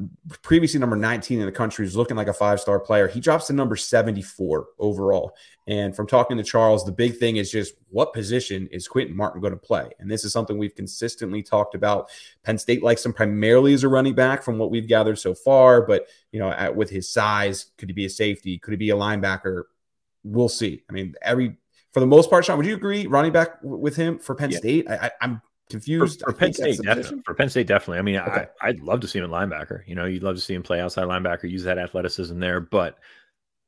previously 0.43 0.79
number 0.79 0.95
19 0.95 1.39
in 1.39 1.45
the 1.45 1.51
country, 1.51 1.85
is 1.85 1.95
looking 1.95 2.17
like 2.17 2.27
a 2.27 2.33
five 2.33 2.59
star 2.59 2.79
player. 2.79 3.07
He 3.07 3.19
drops 3.19 3.47
to 3.47 3.53
number 3.53 3.75
74 3.75 4.67
overall. 4.77 5.35
And 5.67 5.95
from 5.95 6.05
talking 6.05 6.37
to 6.37 6.43
Charles, 6.43 6.85
the 6.85 6.91
big 6.91 7.17
thing 7.17 7.37
is 7.37 7.51
just 7.51 7.73
what 7.89 8.13
position 8.13 8.67
is 8.71 8.87
Quinton 8.87 9.17
Martin 9.17 9.41
going 9.41 9.53
to 9.53 9.59
play? 9.59 9.89
And 9.99 10.09
this 10.09 10.23
is 10.23 10.31
something 10.31 10.57
we've 10.57 10.75
consistently 10.75 11.41
talked 11.41 11.73
about. 11.73 12.09
Penn 12.43 12.59
State 12.59 12.83
likes 12.83 13.03
him 13.03 13.13
primarily 13.13 13.73
as 13.73 13.83
a 13.83 13.89
running 13.89 14.13
back 14.13 14.43
from 14.43 14.59
what 14.59 14.69
we've 14.69 14.87
gathered 14.87 15.17
so 15.17 15.33
far. 15.33 15.81
But, 15.81 16.07
you 16.31 16.39
know, 16.39 16.51
at, 16.51 16.75
with 16.75 16.91
his 16.91 17.09
size, 17.09 17.71
could 17.77 17.89
he 17.89 17.93
be 17.93 18.05
a 18.05 18.09
safety? 18.09 18.59
Could 18.59 18.71
he 18.71 18.77
be 18.77 18.91
a 18.91 18.95
linebacker? 18.95 19.63
We'll 20.23 20.49
see. 20.49 20.83
I 20.87 20.93
mean, 20.93 21.15
every 21.23 21.57
for 21.91 22.01
the 22.01 22.07
most 22.07 22.29
part, 22.29 22.43
Sean, 22.43 22.57
would 22.57 22.65
you 22.65 22.75
agree 22.75 23.07
running 23.07 23.31
back 23.31 23.57
with 23.63 23.95
him 23.95 24.19
for 24.19 24.35
Penn 24.35 24.51
yeah. 24.51 24.57
State? 24.57 24.89
I, 24.89 25.11
am 25.21 25.41
confused. 25.69 26.21
For, 26.21 26.31
for 26.31 26.37
Penn 26.37 26.53
State, 26.53 26.79
definitely. 26.81 27.21
For 27.25 27.33
Penn 27.33 27.49
State, 27.49 27.67
definitely. 27.67 27.99
I 27.99 28.01
mean, 28.01 28.17
okay. 28.17 28.47
I, 28.61 28.69
I'd 28.69 28.79
love 28.81 28.99
to 29.01 29.07
see 29.07 29.19
him 29.19 29.25
in 29.25 29.31
linebacker. 29.31 29.81
You 29.87 29.95
know, 29.95 30.05
you'd 30.05 30.23
love 30.23 30.35
to 30.35 30.41
see 30.41 30.53
him 30.53 30.63
play 30.63 30.79
outside 30.79 31.05
linebacker, 31.07 31.49
use 31.49 31.63
that 31.63 31.77
athleticism 31.77 32.39
there. 32.39 32.59
But 32.59 32.97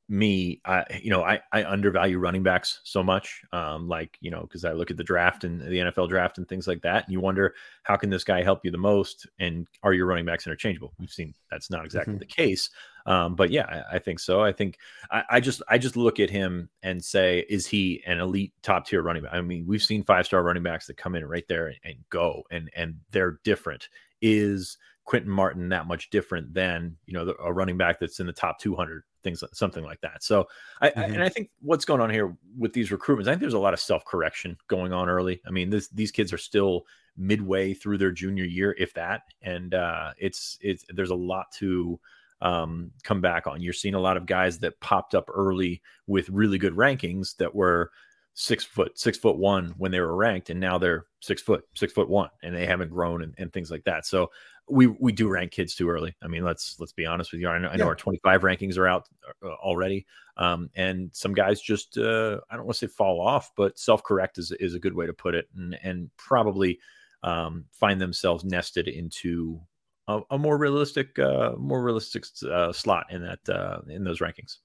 me, 0.10 0.62
I 0.66 0.86
you 1.02 1.10
know, 1.10 1.24
I 1.24 1.42
I 1.52 1.64
undervalue 1.64 2.18
running 2.20 2.44
backs 2.44 2.80
so 2.84 3.04
much. 3.04 3.42
Um, 3.52 3.88
like 3.88 4.18
you 4.22 4.32
know, 4.32 4.42
because 4.42 4.64
I 4.64 4.72
look 4.72 4.92
at 4.92 4.98
the 4.98 5.04
draft 5.04 5.44
and 5.44 5.62
the 5.62 5.80
NFL 5.80 6.10
draft 6.10 6.38
and 6.38 6.48
things 6.48 6.68
like 6.68 6.82
that, 6.84 7.06
and 7.06 7.14
you 7.14 7.20
wonder 7.20 7.56
how 7.84 7.96
can 7.98 8.10
this 8.10 8.24
guy 8.24 8.44
help 8.44 8.64
you 8.64 8.72
the 8.72 8.78
most, 8.78 9.28
and 9.40 9.68
are 9.84 9.94
your 9.94 10.06
running 10.06 10.26
backs 10.26 10.48
interchangeable? 10.48 10.94
We've 11.00 11.12
seen 11.12 11.34
that's 11.52 11.70
not 11.70 11.86
exactly 11.86 12.14
mm-hmm. 12.14 12.20
the 12.20 12.26
case. 12.26 12.70
Um, 13.06 13.36
but 13.36 13.52
yeah, 13.52 13.84
I, 13.92 13.96
I, 13.96 14.00
think 14.00 14.20
so. 14.20 14.44
I 14.44 14.52
think 14.52 14.78
I, 15.10 15.24
I, 15.30 15.40
just 15.40 15.62
I 15.70 15.78
just 15.78 15.96
look 15.96 16.20
at 16.20 16.30
him 16.30 16.68
and 16.84 17.02
say, 17.02 17.46
is 17.48 17.66
he 17.66 18.04
an 18.06 18.20
elite 18.20 18.52
top 18.64 18.86
tier 18.86 19.02
running 19.02 19.24
back? 19.24 19.34
I 19.34 19.40
mean, 19.40 19.66
we've 19.66 19.82
seen 19.82 20.04
five 20.04 20.26
star 20.26 20.44
running 20.44 20.64
backs 20.64 20.88
that 20.88 20.98
come 20.98 21.16
in 21.16 21.26
right 21.26 21.48
there 21.48 21.68
and, 21.68 21.78
and 21.86 21.96
go, 22.10 22.44
and 22.52 22.70
and 22.76 22.96
they're 23.12 23.40
different. 23.46 23.88
Is 24.22 24.78
Quinton 25.08 25.32
Martin 25.32 25.70
that 25.70 25.88
much 25.88 26.10
different 26.10 26.54
than 26.54 26.98
you 27.06 27.14
know 27.14 27.34
a 27.42 27.52
running 27.52 27.78
back 27.78 27.98
that's 27.98 28.20
in 28.20 28.28
the 28.28 28.34
top 28.34 28.60
200 28.60 29.04
things 29.24 29.42
something 29.54 29.84
like 29.84 30.02
that 30.02 30.22
so 30.22 30.46
I, 30.82 30.90
mm-hmm. 30.90 31.00
I, 31.00 31.04
and 31.06 31.24
I 31.24 31.30
think 31.30 31.50
what's 31.62 31.86
going 31.86 32.02
on 32.02 32.10
here 32.10 32.36
with 32.58 32.74
these 32.74 32.90
recruitments 32.90 33.22
I 33.22 33.32
think 33.32 33.40
there's 33.40 33.54
a 33.54 33.60
lot 33.60 33.74
of 33.74 33.80
self 33.80 34.04
correction 34.04 34.58
going 34.68 34.92
on 34.92 35.08
early 35.08 35.42
I 35.48 35.50
mean 35.50 35.70
this, 35.70 35.88
these 35.88 36.12
kids 36.12 36.34
are 36.34 36.38
still 36.38 36.86
midway 37.16 37.74
through 37.74 37.98
their 37.98 38.12
junior 38.12 38.44
year 38.44 38.76
if 38.78 38.94
that 38.96 39.22
and 39.42 39.74
uh, 39.74 40.12
it's 40.20 40.60
it's 40.62 40.84
there's 40.90 41.10
a 41.10 41.16
lot 41.16 41.52
to 41.54 42.00
um, 42.42 42.92
come 43.04 43.22
back 43.22 43.48
on 43.48 43.62
you're 43.62 43.74
seeing 43.74 43.96
a 43.96 44.00
lot 44.00 44.18
of 44.18 44.26
guys 44.26 44.60
that 44.60 44.80
popped 44.82 45.16
up 45.16 45.30
early 45.34 45.82
with 46.06 46.30
really 46.30 46.58
good 46.58 46.76
rankings 46.76 47.36
that 47.38 47.56
were 47.56 47.92
six 48.40 48.64
foot, 48.64 49.00
six 49.00 49.18
foot 49.18 49.36
one 49.36 49.74
when 49.80 49.92
they 49.92 50.00
were 50.00 50.16
ranked, 50.16 50.52
and 50.52 50.60
now 50.60 50.78
they're 50.78 51.08
six 51.22 51.42
foot, 51.42 51.64
six 51.74 51.92
foot 51.92 52.08
one, 52.08 52.30
and 52.44 52.56
they 52.56 52.68
haven't 52.68 52.92
grown 52.92 53.24
and, 53.24 53.34
and 53.40 53.52
things 53.52 53.72
like 53.72 53.84
that. 53.86 54.06
So 54.06 54.30
we 54.70 54.88
we 54.88 55.12
do 55.12 55.28
rank 55.30 55.52
kids 55.52 55.76
too 55.76 55.90
early. 55.90 56.16
I 56.22 56.28
mean, 56.28 56.44
let's 56.44 56.76
let's 56.80 56.92
be 56.92 57.06
honest 57.06 57.32
with 57.32 57.42
you. 57.42 57.50
I 57.50 57.58
know, 57.58 57.68
I 57.70 57.76
know 57.78 57.86
yeah. 57.86 57.90
our 57.90 57.96
25 57.96 58.42
rankings 58.42 58.78
are 58.78 58.88
out 58.88 59.08
uh, 59.44 59.50
already, 59.50 60.06
um, 60.38 60.70
and 60.76 61.10
some 61.14 61.34
guys 61.34 61.62
just 61.62 61.98
uh, 61.98 62.40
I 62.50 62.56
don't 62.56 62.66
want 62.66 62.78
to 62.78 62.88
say 62.88 62.94
fall 62.94 63.22
off, 63.22 63.52
but 63.56 63.80
self 63.80 64.04
correct 64.04 64.38
is 64.38 64.52
is 64.60 64.76
a 64.76 64.80
good 64.80 64.94
way 64.94 65.06
to 65.06 65.14
put 65.14 65.36
it, 65.36 65.48
and 65.56 65.78
and 65.84 66.10
probably 66.18 66.80
um, 67.24 67.66
find 67.72 68.00
themselves 68.00 68.44
nested 68.44 68.88
into 68.88 69.62
a, 70.08 70.22
a 70.32 70.38
more 70.38 70.58
realistic 70.58 71.18
uh, 71.20 71.54
more 71.58 71.82
realistic 71.82 72.26
uh, 72.50 72.72
slot 72.72 73.06
in 73.10 73.22
that 73.22 73.50
uh, 73.50 73.80
in 73.88 74.04
those 74.04 74.20
rankings. 74.20 74.58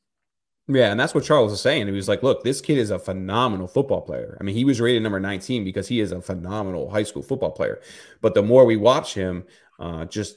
Yeah, 0.69 0.93
and 0.93 1.01
that's 1.01 1.13
what 1.15 1.25
Charles 1.25 1.51
was 1.51 1.61
saying. 1.61 1.87
He 1.87 1.93
was 1.93 2.09
like, 2.09 2.23
"Look, 2.23 2.45
this 2.45 2.61
kid 2.61 2.79
is 2.79 2.91
a 2.91 2.99
phenomenal 2.99 3.67
football 3.67 4.01
player. 4.01 4.37
I 4.41 4.45
mean, 4.45 4.55
he 4.55 4.65
was 4.65 4.81
rated 4.81 5.03
number 5.03 5.19
19 5.19 5.65
because 5.65 5.89
he 5.89 6.01
is 6.01 6.13
a 6.13 6.21
phenomenal 6.23 6.89
high 6.89 7.03
school 7.03 7.23
football 7.23 7.51
player. 7.51 7.81
But 8.21 8.35
the 8.35 8.43
more 8.43 8.65
we 8.65 8.77
watch 8.77 9.13
him, 9.15 9.45
uh, 9.81 10.05
just 10.05 10.37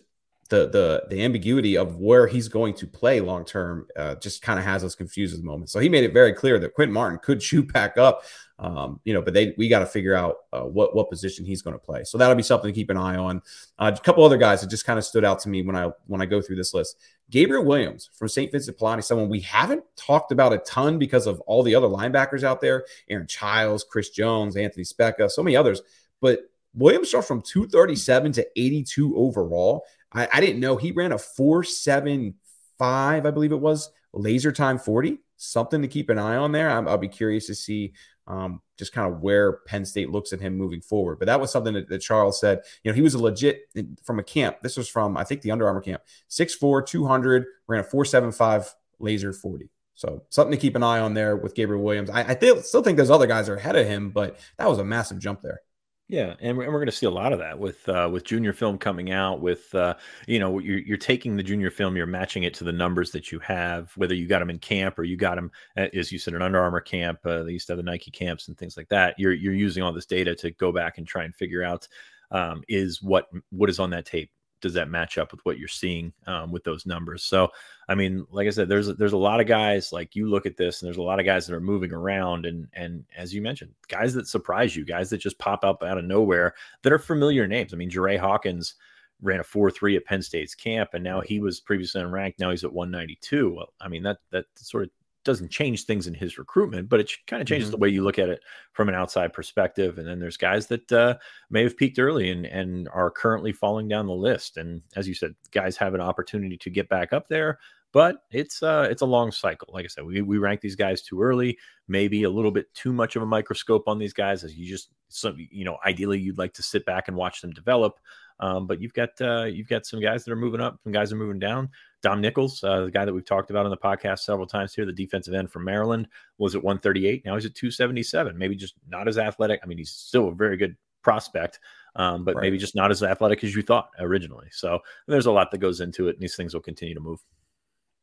the 0.50 0.68
the 0.70 1.04
the 1.10 1.24
ambiguity 1.24 1.78
of 1.78 1.98
where 1.98 2.28
he's 2.28 2.48
going 2.48 2.74
to 2.76 2.88
play 2.88 3.20
long 3.20 3.46
term 3.46 3.88
uh, 3.96 4.16
just 4.16 4.42
kind 4.42 4.60
of 4.60 4.66
has 4.66 4.84
us 4.84 4.96
confused 4.96 5.36
at 5.36 5.42
the 5.42 5.46
moment. 5.46 5.70
So 5.70 5.80
he 5.80 5.90
made 5.90 6.04
it 6.04 6.14
very 6.14 6.34
clear 6.34 6.60
that 6.60 6.74
Quinton 6.74 6.94
Martin 6.94 7.20
could 7.22 7.42
shoot 7.42 7.72
back 7.72 7.98
up, 7.98 8.24
um, 8.58 9.02
you 9.04 9.14
know, 9.14 9.22
but 9.22 9.34
they 9.34 9.54
we 9.58 9.68
got 9.68 9.80
to 9.80 9.86
figure 9.86 10.16
out 10.16 10.38
uh, 10.54 10.62
what 10.62 10.96
what 10.96 11.10
position 11.10 11.44
he's 11.46 11.62
going 11.62 11.74
to 11.74 11.80
play. 11.80 12.06
So 12.06 12.18
that'll 12.18 12.36
be 12.36 12.44
something 12.44 12.70
to 12.70 12.74
keep 12.74 12.90
an 12.90 12.98
eye 12.98 13.18
on. 13.18 13.42
Uh, 13.78 13.92
a 13.94 14.00
couple 14.00 14.24
other 14.24 14.38
guys 14.38 14.62
that 14.62 14.70
just 14.70 14.86
kind 14.86 14.98
of 14.98 15.04
stood 15.04 15.26
out 15.26 15.40
to 15.40 15.50
me 15.50 15.62
when 15.62 15.76
I 15.76 15.92
when 16.08 16.22
I 16.22 16.26
go 16.26 16.42
through 16.42 16.56
this 16.56 16.74
list. 16.74 16.98
Gabriel 17.30 17.66
Williams 17.66 18.10
from 18.14 18.30
St. 18.30 18.50
Vincent 18.52 18.78
Pallotti, 18.78 19.04
someone 19.04 19.30
we 19.30 19.42
haven't 19.42 19.84
talked 19.98 20.32
about 20.32 20.54
a 20.54 20.60
ton 20.60 20.98
because 20.98 21.28
of 21.28 21.42
all 21.42 21.64
the 21.64 21.76
other 21.76 21.88
linebackers 21.88 22.44
out 22.44 22.62
there, 22.62 22.86
Aaron 23.10 23.28
Chiles, 23.28 23.84
Chris 23.84 24.12
Jones, 24.12 24.56
Anthony 24.56 24.84
Speca, 24.84 25.30
so 25.30 25.44
many 25.44 25.56
others, 25.56 25.82
but. 26.22 26.40
Williams 26.78 27.08
shot 27.08 27.24
from 27.24 27.42
237 27.42 28.34
to 28.34 28.46
82 28.58 29.16
overall. 29.16 29.86
I, 30.12 30.28
I 30.34 30.42
didn't 30.42 30.60
know 30.60 30.76
he 30.76 30.92
ran 30.92 31.14
a 31.14 31.18
475, 31.18 33.26
I 33.26 33.32
believe 33.32 33.54
it 33.54 33.62
was, 33.62 33.90
laser 34.12 34.52
time 34.52 34.78
40. 34.78 35.20
Something 35.38 35.82
to 35.82 35.88
keep 35.88 36.10
an 36.10 36.18
eye 36.18 36.36
on 36.36 36.52
there. 36.52 36.70
i 36.70 36.78
will 36.80 36.98
be 36.98 37.08
curious 37.08 37.48
to 37.48 37.56
see 37.56 37.94
um, 38.28 38.62
just 38.78 38.92
kind 38.92 39.12
of 39.12 39.22
where 39.22 39.54
Penn 39.68 39.86
State 39.86 40.10
looks 40.10 40.34
at 40.34 40.40
him 40.40 40.58
moving 40.58 40.82
forward. 40.82 41.20
But 41.20 41.28
that 41.28 41.40
was 41.40 41.52
something 41.52 41.74
that, 41.74 41.90
that, 41.90 42.00
Charles 42.00 42.40
said. 42.40 42.62
You 42.84 42.92
know, 42.92 42.96
he 42.96 43.02
was 43.02 43.14
a 43.14 43.22
legit 43.22 43.70
from 44.04 44.20
a 44.20 44.24
camp. 44.24 44.58
This 44.62 44.78
was 44.78 44.88
from, 44.88 45.16
I 45.16 45.24
think, 45.24 45.42
the 45.42 45.52
Under 45.52 45.68
Armour 45.68 45.82
camp. 45.82 46.02
6'4, 46.30 46.86
200, 46.86 47.46
ran 47.68 47.82
a 47.82 47.84
475 47.84 48.76
laser 49.00 49.34
40. 49.34 49.70
So 49.94 50.24
something 50.30 50.52
to 50.52 50.62
keep 50.62 50.76
an 50.76 50.84
eye 50.84 51.00
on 51.00 51.14
there 51.14 51.38
with 51.38 51.56
Gabriel 51.56 51.84
Williams. 51.84 52.10
I, 52.10 52.32
I 52.32 52.36
th- 52.36 52.64
still 52.64 52.84
think 52.84 52.98
those 52.98 53.12
other 53.12 53.28
guys 53.28 53.48
are 53.48 53.56
ahead 53.56 53.78
of 53.78 53.88
him, 53.88 54.10
but 54.10 54.38
that 54.58 54.70
was 54.70 54.80
a 54.80 54.84
massive 54.84 55.20
jump 55.20 55.42
there. 55.42 55.62
Yeah, 56.08 56.36
and 56.40 56.56
we're, 56.56 56.66
we're 56.68 56.78
going 56.78 56.86
to 56.86 56.92
see 56.92 57.08
a 57.08 57.12
lot 57.12 57.34
of 57.34 57.40
that 57.40 57.58
with 57.58 57.88
uh, 57.90 58.08
with 58.12 58.24
junior 58.26 58.54
film 58.54 58.78
coming 58.78 59.12
out. 59.12 59.42
With 59.42 59.74
uh, 59.74 59.96
you 60.28 60.38
know, 60.38 60.60
you're, 60.60 60.78
you're 60.78 60.98
taking 60.98 61.36
the 61.36 61.42
junior 61.42 61.72
film, 61.72 61.98
you're 61.98 62.06
matching 62.06 62.44
it 62.44 62.54
to 62.56 62.64
the 62.64 62.72
numbers 62.72 63.10
that 63.12 63.32
you 63.32 63.40
have, 63.40 63.92
whether 63.98 64.14
you 64.14 64.28
got 64.28 64.38
them 64.40 64.52
in 64.52 64.60
camp 64.60 65.00
or 65.00 65.04
you 65.04 65.18
got 65.18 65.34
them, 65.36 65.52
as 65.76 66.12
you 66.12 66.20
said, 66.20 66.36
an 66.36 66.44
Under 66.44 66.60
Armour 66.62 66.82
camp. 66.82 67.20
Uh, 67.26 67.42
they 67.42 67.54
used 67.54 67.66
to 67.68 67.74
have 67.74 67.78
the 67.78 67.84
Nike 67.84 68.12
camps 68.12 68.48
and 68.48 68.58
things 68.58 68.78
like 68.78 68.88
that. 68.90 69.16
You're 69.18 69.34
you're 69.34 69.54
using 69.56 69.82
all 69.82 69.94
this 69.94 70.06
data 70.06 70.36
to 70.36 70.52
go 70.52 70.72
back 70.72 71.00
and 71.00 71.08
try 71.08 71.24
and 71.24 71.34
figure 71.34 71.64
out 71.64 71.88
um, 72.30 72.62
is 72.68 73.02
what 73.02 73.28
what 73.50 73.72
is 73.72 73.80
on 73.80 73.90
that 73.90 74.06
tape 74.06 74.30
does 74.62 74.74
that 74.74 74.90
match 74.90 75.18
up 75.18 75.32
with 75.32 75.42
what 75.46 75.60
you're 75.60 75.68
seeing 75.68 76.14
um, 76.28 76.52
with 76.52 76.64
those 76.64 76.86
numbers? 76.86 77.24
So, 77.24 77.50
I 77.88 77.96
mean, 77.96 78.26
like 78.32 78.48
I 78.48 78.52
said, 78.52 78.70
there's 78.70 78.88
there's 78.96 79.14
a 79.14 79.18
lot 79.18 79.40
of 79.40 79.48
guys 79.48 79.92
like 79.92 80.16
you 80.16 80.30
look 80.30 80.46
at 80.46 80.58
this, 80.58 80.82
and 80.82 80.88
there's 80.88 80.98
a 80.98 81.04
lot 81.04 81.20
of 81.20 81.26
guys 81.26 81.46
that 81.46 81.56
are 81.56 81.62
moving 81.62 81.92
around, 81.92 82.46
and 82.46 82.68
and 82.74 83.04
as 83.16 83.34
you 83.34 83.42
mentioned, 83.42 83.72
guys 83.88 84.14
that 84.14 84.28
surprise 84.28 84.76
you, 84.76 84.86
guys 84.86 85.10
that 85.10 85.18
just 85.18 85.40
pop 85.40 85.64
up 85.64 85.84
out 85.84 85.98
of 85.98 86.06
nowhere 86.06 86.54
that 86.82 86.94
are 86.94 87.00
familiar 87.00 87.48
names. 87.48 87.74
I 87.74 87.78
mean, 87.78 87.90
Jerry 87.90 88.18
Hawkins 88.18 88.76
ran 89.22 89.40
a 89.40 89.44
four 89.44 89.72
three 89.72 89.96
at 89.96 90.06
Penn 90.06 90.22
State's 90.22 90.56
camp, 90.56 90.92
and 90.94 91.04
now 91.04 91.22
he 91.22 91.40
was 91.40 91.60
previously 91.60 92.02
unranked. 92.02 92.40
Now 92.40 92.52
he's 92.52 92.64
at 92.64 92.74
192. 92.74 93.54
Well, 93.54 93.74
I 93.80 93.88
mean 93.88 94.04
that 94.04 94.18
that 94.32 94.46
sort 94.56 94.84
of 94.84 94.90
doesn't 95.26 95.52
change 95.52 95.84
things 95.84 96.08
in 96.08 96.14
his 96.14 96.38
recruitment, 96.38 96.88
but 96.88 97.00
it 97.00 97.12
kind 97.28 97.42
of 97.42 97.48
changes 97.48 97.68
mm-hmm. 97.68 97.72
the 97.72 97.78
way 97.80 97.90
you 97.90 98.04
look 98.04 98.20
at 98.20 98.30
it 98.30 98.42
from 98.72 98.88
an 98.88 98.96
outside 98.96 99.34
perspective. 99.34 99.98
And 99.98 100.08
then 100.08 100.20
there's 100.20 100.38
guys 100.38 100.68
that 100.68 100.90
uh, 100.92 101.16
may 101.50 101.64
have 101.64 101.76
peaked 101.76 102.00
early 102.00 102.30
and, 102.30 102.46
and 102.46 102.88
are 102.94 103.12
currently 103.12 103.52
falling 103.52 103.88
down 103.88 104.08
the 104.08 104.14
list. 104.14 104.58
And 104.58 104.82
as 104.96 105.08
you 105.08 105.14
said, 105.14 105.36
guys 105.52 105.76
have 105.78 105.94
an 105.96 106.02
opportunity 106.02 106.58
to 106.58 106.70
get 106.70 106.88
back 106.88 107.12
up 107.12 107.28
there, 107.28 107.60
but 107.92 108.24
it's 108.32 108.62
uh, 108.62 108.88
it's 108.90 109.02
a 109.02 109.06
long 109.06 109.32
cycle. 109.32 109.70
Like 109.74 109.86
I 109.86 109.88
said, 109.88 110.06
we, 110.06 110.22
we 110.22 110.38
rank 110.38 110.62
these 110.62 110.76
guys 110.76 111.02
too 111.02 111.22
early, 111.22 111.58
maybe 111.88 112.24
a 112.24 112.30
little 112.30 112.52
bit 112.52 112.74
too 112.74 112.94
much 112.94 113.16
of 113.16 113.22
a 113.22 113.26
microscope 113.26 113.88
on 113.88 113.98
these 113.98 114.14
guys 114.14 114.44
as 114.44 114.56
you 114.56 114.68
just 114.68 114.90
some 115.08 115.38
you 115.50 115.64
know 115.64 115.78
ideally 115.86 116.20
you'd 116.20 116.38
like 116.38 116.54
to 116.56 116.64
sit 116.64 116.86
back 116.86 117.08
and 117.08 117.16
watch 117.16 117.42
them 117.42 117.52
develop. 117.52 118.00
Um, 118.42 118.68
but 118.68 118.82
you've 118.82 118.94
got 118.94 119.10
uh, 119.22 119.46
you've 119.46 119.70
got 119.70 119.86
some 119.86 120.02
guys 120.02 120.26
that 120.26 120.32
are 120.32 120.36
moving 120.36 120.62
up, 120.62 120.78
some 120.84 120.92
guys 120.92 121.14
are 121.14 121.16
moving 121.16 121.40
down. 121.40 121.70
Dom 122.06 122.22
Nichols, 122.22 122.64
uh, 122.64 122.82
the 122.82 122.92
guy 122.92 123.04
that 123.04 123.14
we've 123.14 123.26
talked 123.26 123.50
about 123.50 123.66
on 123.66 123.72
the 123.72 123.78
podcast 123.78 124.20
several 124.20 124.46
times 124.46 124.76
here, 124.76 124.86
the 124.86 124.94
defensive 124.94 125.34
end 125.34 125.50
from 125.50 125.64
Maryland, 125.64 126.08
was 126.38 126.54
at 126.54 126.64
138. 126.64 127.26
Now 127.26 127.34
he's 127.34 127.48
at 127.48 127.56
277. 127.56 128.38
Maybe 128.38 128.56
just 128.56 128.76
not 128.88 129.08
as 129.08 129.18
athletic. 129.18 129.60
I 129.64 129.66
mean, 129.66 129.80
he's 129.80 129.90
still 129.90 130.28
a 130.28 130.32
very 130.32 130.56
good 130.56 130.76
prospect, 131.02 131.60
um, 131.96 132.24
but 132.24 132.36
right. 132.36 132.44
maybe 132.44 132.60
just 132.60 132.76
not 132.76 132.92
as 132.92 133.02
athletic 133.02 133.44
as 133.44 133.56
you 133.56 133.64
thought 133.64 133.90
originally. 133.98 134.50
So 134.52 134.82
there's 135.08 135.26
a 135.26 135.32
lot 135.32 135.50
that 135.50 135.58
goes 135.58 135.82
into 135.82 136.08
it, 136.08 136.12
and 136.12 136.22
these 136.22 136.36
things 136.36 136.54
will 136.54 136.62
continue 136.62 136.94
to 136.94 137.00
move. 137.00 137.24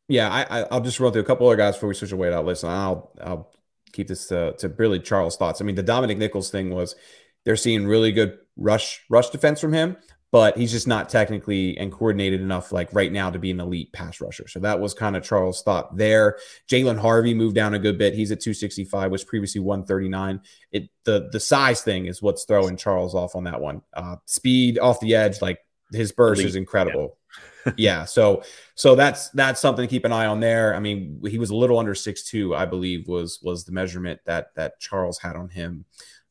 Yeah, 0.08 0.28
I, 0.50 0.66
will 0.74 0.80
just 0.80 0.98
run 0.98 1.12
through 1.12 1.22
a 1.22 1.24
couple 1.24 1.46
other 1.46 1.54
guys 1.54 1.76
before 1.76 1.90
we 1.90 1.94
switch 1.94 2.10
away 2.10 2.26
to 2.26 2.32
that 2.32 2.44
list, 2.44 2.64
and 2.64 2.72
I'll 2.72 3.12
I'll 3.22 3.52
keep 3.92 4.08
this 4.08 4.26
to, 4.28 4.56
to 4.58 4.68
really 4.70 4.98
Charles' 4.98 5.36
thoughts. 5.36 5.60
I 5.60 5.64
mean, 5.64 5.76
the 5.76 5.82
Dominic 5.84 6.18
Nichols 6.18 6.50
thing 6.50 6.70
was 6.70 6.96
they're 7.44 7.54
seeing 7.54 7.86
really 7.86 8.10
good 8.10 8.36
rush 8.56 9.04
rush 9.08 9.30
defense 9.30 9.60
from 9.60 9.72
him 9.72 9.96
but 10.32 10.56
he's 10.56 10.72
just 10.72 10.88
not 10.88 11.10
technically 11.10 11.76
and 11.76 11.92
coordinated 11.92 12.40
enough 12.40 12.72
like 12.72 12.88
right 12.94 13.12
now 13.12 13.28
to 13.30 13.38
be 13.38 13.50
an 13.50 13.60
elite 13.60 13.92
pass 13.92 14.18
rusher. 14.18 14.48
So 14.48 14.60
that 14.60 14.80
was 14.80 14.94
kind 14.94 15.14
of 15.14 15.22
Charles' 15.22 15.62
thought 15.62 15.94
there. 15.96 16.38
Jalen 16.68 16.98
Harvey 16.98 17.34
moved 17.34 17.54
down 17.54 17.74
a 17.74 17.78
good 17.78 17.98
bit. 17.98 18.14
He's 18.14 18.32
at 18.32 18.40
265, 18.40 19.10
was 19.10 19.24
previously 19.24 19.60
139. 19.60 20.40
It 20.72 20.88
the 21.04 21.28
the 21.30 21.38
size 21.38 21.82
thing 21.82 22.06
is 22.06 22.22
what's 22.22 22.44
throwing 22.44 22.78
Charles 22.78 23.14
off 23.14 23.36
on 23.36 23.44
that 23.44 23.60
one. 23.60 23.82
Uh, 23.92 24.16
speed 24.24 24.78
off 24.78 25.00
the 25.00 25.14
edge, 25.14 25.42
like 25.42 25.58
his 25.92 26.12
burst 26.12 26.40
elite. 26.40 26.48
is 26.48 26.56
incredible. 26.56 27.18
Yeah. 27.66 27.72
yeah. 27.76 28.04
So 28.06 28.42
so 28.74 28.94
that's 28.94 29.28
that's 29.30 29.60
something 29.60 29.86
to 29.86 29.90
keep 29.90 30.06
an 30.06 30.12
eye 30.12 30.26
on 30.26 30.40
there. 30.40 30.74
I 30.74 30.80
mean, 30.80 31.20
he 31.28 31.38
was 31.38 31.50
a 31.50 31.56
little 31.56 31.78
under 31.78 31.94
six 31.94 32.24
two, 32.24 32.54
I 32.54 32.64
believe, 32.64 33.06
was 33.06 33.38
was 33.42 33.64
the 33.64 33.72
measurement 33.72 34.20
that 34.24 34.54
that 34.56 34.80
Charles 34.80 35.18
had 35.18 35.36
on 35.36 35.50
him. 35.50 35.84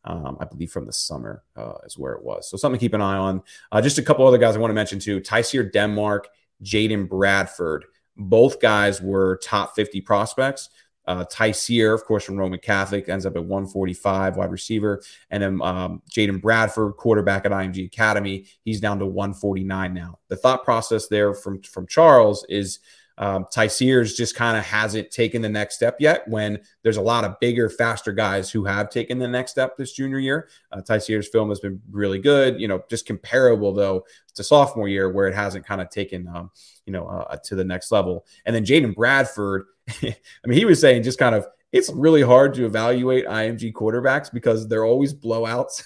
Um, 0.04 0.38
I 0.40 0.46
believe 0.46 0.72
from 0.72 0.86
the 0.86 0.94
summer 0.94 1.44
uh, 1.56 1.74
is 1.86 1.98
where 1.98 2.14
it 2.14 2.24
was. 2.24 2.50
So 2.50 2.58
something 2.58 2.80
to 2.80 2.84
keep 2.84 2.94
an 2.94 3.02
eye 3.02 3.18
on. 3.18 3.44
Uh, 3.72 3.82
just 3.82 4.00
a 4.00 4.02
couple 4.02 4.26
other 4.26 4.40
guys 4.40 4.56
I 4.56 4.60
want 4.60 4.72
to 4.72 4.76
mention 4.76 5.00
too. 5.00 5.22
Tyseer 5.22 5.72
Denmark, 5.72 6.28
Jaden 6.64 7.08
Bradford. 7.08 7.86
Both 8.18 8.60
guys 8.60 9.02
were 9.02 9.40
top 9.44 9.76
50 9.76 10.02
prospects. 10.02 10.70
Uh, 11.06 11.26
Tyseer, 11.26 11.94
of 11.94 12.04
course, 12.06 12.24
from 12.24 12.36
Roman 12.38 12.60
Catholic, 12.60 13.10
ends 13.10 13.26
up 13.26 13.36
at 13.36 13.44
145 13.44 14.38
wide 14.38 14.52
receiver. 14.52 15.02
And 15.30 15.44
then 15.44 15.62
um, 15.62 16.02
Jaden 16.10 16.42
Bradford, 16.42 16.96
quarterback 16.98 17.46
at 17.46 17.52
IMG 17.52 17.86
Academy, 17.86 18.46
he's 18.64 18.80
down 18.80 19.00
to 19.00 19.06
149 19.06 19.94
now. 19.94 20.20
The 20.30 20.36
thought 20.36 20.64
process 20.64 21.08
there 21.08 21.34
from, 21.34 21.62
from 21.62 21.86
Charles 21.86 22.46
is– 22.50 22.80
um, 23.22 23.46
Sears 23.68 24.16
just 24.16 24.36
kind 24.36 24.58
of 24.58 24.64
hasn't 24.64 25.12
taken 25.12 25.44
the 25.44 25.50
next 25.50 25.76
step 25.76 25.98
yet 26.00 26.28
when 26.28 26.60
there's 26.82 26.98
a 26.98 27.02
lot 27.02 27.24
of 27.24 27.40
bigger, 27.40 27.70
faster 27.70 28.12
guys 28.12 28.50
who 28.50 28.66
have 28.66 28.90
taken 28.90 29.20
the 29.20 29.28
next 29.28 29.52
step 29.52 29.78
this 29.78 29.94
junior 29.94 30.18
year. 30.18 30.50
Uh, 30.72 31.00
Sears' 31.00 31.28
film 31.28 31.50
has 31.50 31.60
been 31.60 31.80
really 31.92 32.18
good, 32.18 32.60
you 32.60 32.68
know, 32.68 32.84
just 32.90 33.06
comparable 33.06 33.74
though 33.74 34.04
to 34.34 34.44
sophomore 34.44 34.88
year 34.88 35.12
where 35.12 35.28
it 35.28 35.36
hasn't 35.36 35.68
kind 35.68 35.82
of 35.82 35.90
taken, 35.92 36.28
um, 36.30 36.50
you 36.88 36.94
know, 36.94 37.06
uh, 37.06 37.38
to 37.44 37.54
the 37.54 37.64
next 37.64 37.92
level. 37.92 38.26
And 38.46 38.56
then 38.56 38.66
Jaden 38.66 38.96
Bradford, 38.96 39.66
I 40.02 40.16
mean, 40.46 40.58
he 40.58 40.66
was 40.66 40.82
saying 40.82 41.04
just 41.04 41.20
kind 41.20 41.36
of 41.36 41.46
it's 41.72 41.90
really 41.92 42.22
hard 42.22 42.54
to 42.56 42.66
evaluate 42.66 43.26
IMG 43.26 43.72
quarterbacks 43.72 44.32
because 44.32 44.68
they're 44.68 44.86
always 44.86 45.14
blowouts. 45.14 45.84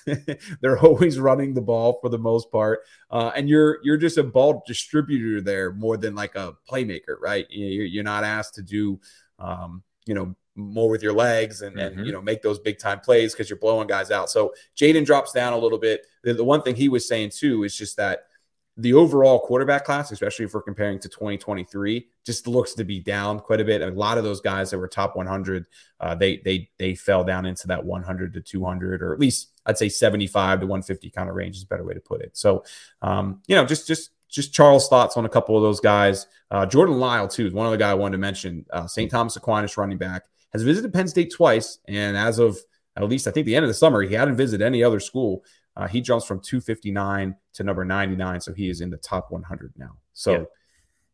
they're 0.62 0.80
always 0.80 1.20
running 1.20 1.54
the 1.54 1.62
ball 1.62 2.00
for 2.02 2.10
the 2.10 2.18
most 2.18 2.52
part, 2.52 2.80
uh, 3.12 3.32
and 3.36 3.48
you're 3.48 3.80
you're 3.84 3.98
just 3.98 4.18
a 4.18 4.24
ball 4.24 4.64
distributor 4.66 5.42
there 5.42 5.72
more 5.74 5.98
than 5.98 6.16
like 6.16 6.36
a 6.36 6.54
playmaker, 6.70 7.18
right? 7.22 7.46
You're, 7.50 7.86
you're 7.86 8.04
not 8.04 8.24
asked 8.24 8.56
to 8.56 8.64
do, 8.64 9.00
um, 9.38 9.84
you 10.06 10.16
know, 10.16 10.36
more 10.56 10.90
with 10.90 11.04
your 11.04 11.14
legs 11.14 11.62
and, 11.62 11.76
mm-hmm. 11.76 12.00
and 12.00 12.08
you 12.08 12.14
know 12.14 12.22
make 12.22 12.42
those 12.42 12.60
big 12.60 12.80
time 12.80 13.00
plays 13.00 13.34
because 13.34 13.50
you're 13.50 13.60
blowing 13.60 13.88
guys 13.88 14.10
out. 14.10 14.30
So 14.30 14.54
Jaden 14.76 15.06
drops 15.06 15.34
down 15.34 15.54
a 15.54 15.58
little 15.58 15.78
bit. 15.80 16.06
The, 16.24 16.34
the 16.34 16.44
one 16.44 16.62
thing 16.62 16.76
he 16.76 16.90
was 16.90 17.08
saying 17.08 17.32
too 17.32 17.64
is 17.64 17.78
just 17.78 17.98
that 17.98 18.28
the 18.78 18.94
overall 18.94 19.40
quarterback 19.40 19.86
class, 19.86 20.12
especially 20.12 20.46
if 20.46 20.54
we're 20.54 20.62
comparing 20.62 21.00
to 21.00 21.08
2023, 21.08 22.08
just 22.26 22.46
looks 22.46 22.74
to 22.74 22.84
be 22.84 23.00
down 23.00 23.40
quite 23.40 23.62
a 23.62 23.66
bit. 23.66 23.82
A 23.82 23.88
lot 23.88 24.18
of 24.18 24.26
those 24.26 24.42
guys 24.42 24.70
that 24.72 24.80
were 24.80 24.88
top 24.88 25.16
100, 25.16 25.66
uh, 26.02 26.16
they 26.16 26.38
they 26.38 26.70
they 26.78 26.94
fell 26.94 27.24
down 27.24 27.46
into 27.46 27.68
that 27.68 27.86
100 27.86 28.34
to 28.34 28.42
200, 28.42 29.02
or 29.02 29.14
at 29.14 29.20
least 29.20 29.52
I'd 29.66 29.78
say 29.78 29.88
75 29.88 30.60
to 30.60 30.66
150 30.66 31.10
kind 31.12 31.30
of 31.30 31.36
range 31.36 31.56
is 31.56 31.64
a 31.64 31.68
better 31.68 31.86
way 31.86 31.94
to 31.94 32.02
put 32.02 32.22
it. 32.22 32.36
So, 32.36 32.66
um, 33.02 33.42
you 33.48 33.56
know, 33.56 33.66
just 33.66 33.88
just 33.88 34.12
just 34.28 34.54
Charles' 34.54 34.90
thoughts 34.90 35.16
on 35.16 35.26
a 35.26 35.30
couple 35.30 35.56
of 35.56 35.64
those 35.64 35.80
guys. 35.80 36.28
Uh, 36.52 36.66
Jordan 36.66 37.00
Lyle 37.00 37.30
too 37.30 37.48
is 37.48 37.54
one 37.54 37.66
of 37.66 37.72
the 37.72 37.78
guys 37.78 37.92
I 37.92 37.96
wanted 37.96 38.14
to 38.14 38.22
mention. 38.22 38.66
Uh, 38.72 38.88
St. 38.88 39.10
Thomas 39.10 39.38
Aquinas 39.38 39.78
running 39.78 39.98
back 39.98 40.24
has 40.52 40.64
visited 40.64 40.94
Penn 40.94 41.08
State 41.08 41.32
twice, 41.32 41.80
and 41.88 42.18
as 42.18 42.40
of 42.40 42.58
at 42.98 43.08
least 43.08 43.28
I 43.28 43.32
think 43.32 43.46
the 43.46 43.56
end 43.56 43.64
of 43.64 43.70
the 43.70 43.74
summer, 43.74 44.02
he 44.02 44.16
hadn't 44.16 44.36
visited 44.36 44.66
any 44.66 44.84
other 44.84 45.00
school. 45.00 45.44
Uh, 45.78 45.88
he 45.88 46.02
jumps 46.02 46.26
from 46.26 46.40
259 46.40 47.36
to 47.54 47.64
number 47.64 47.84
99, 47.84 48.42
so 48.42 48.54
he 48.54 48.70
is 48.70 48.82
in 48.82 48.90
the 48.90 48.98
top 48.98 49.32
100 49.32 49.74
now. 49.78 49.98
So, 50.14 50.34
a 50.36 50.48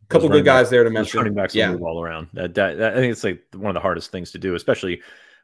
couple 0.07 0.29
good 0.29 0.45
guys 0.45 0.67
back, 0.67 0.71
there 0.71 0.83
to 0.83 0.89
mention. 0.89 1.17
Running 1.19 1.33
backs 1.33 1.55
yeah. 1.55 1.71
move 1.71 1.81
all 1.81 2.01
around. 2.01 2.27
That, 2.33 2.53
that, 2.55 2.77
that, 2.77 2.93
I 2.93 2.95
think 2.97 3.11
it's 3.11 3.23
like 3.23 3.43
one 3.55 3.69
of 3.69 3.73
the 3.73 3.79
hardest 3.79 4.11
things 4.11 4.31
to 4.31 4.37
do, 4.37 4.55
especially 4.55 5.01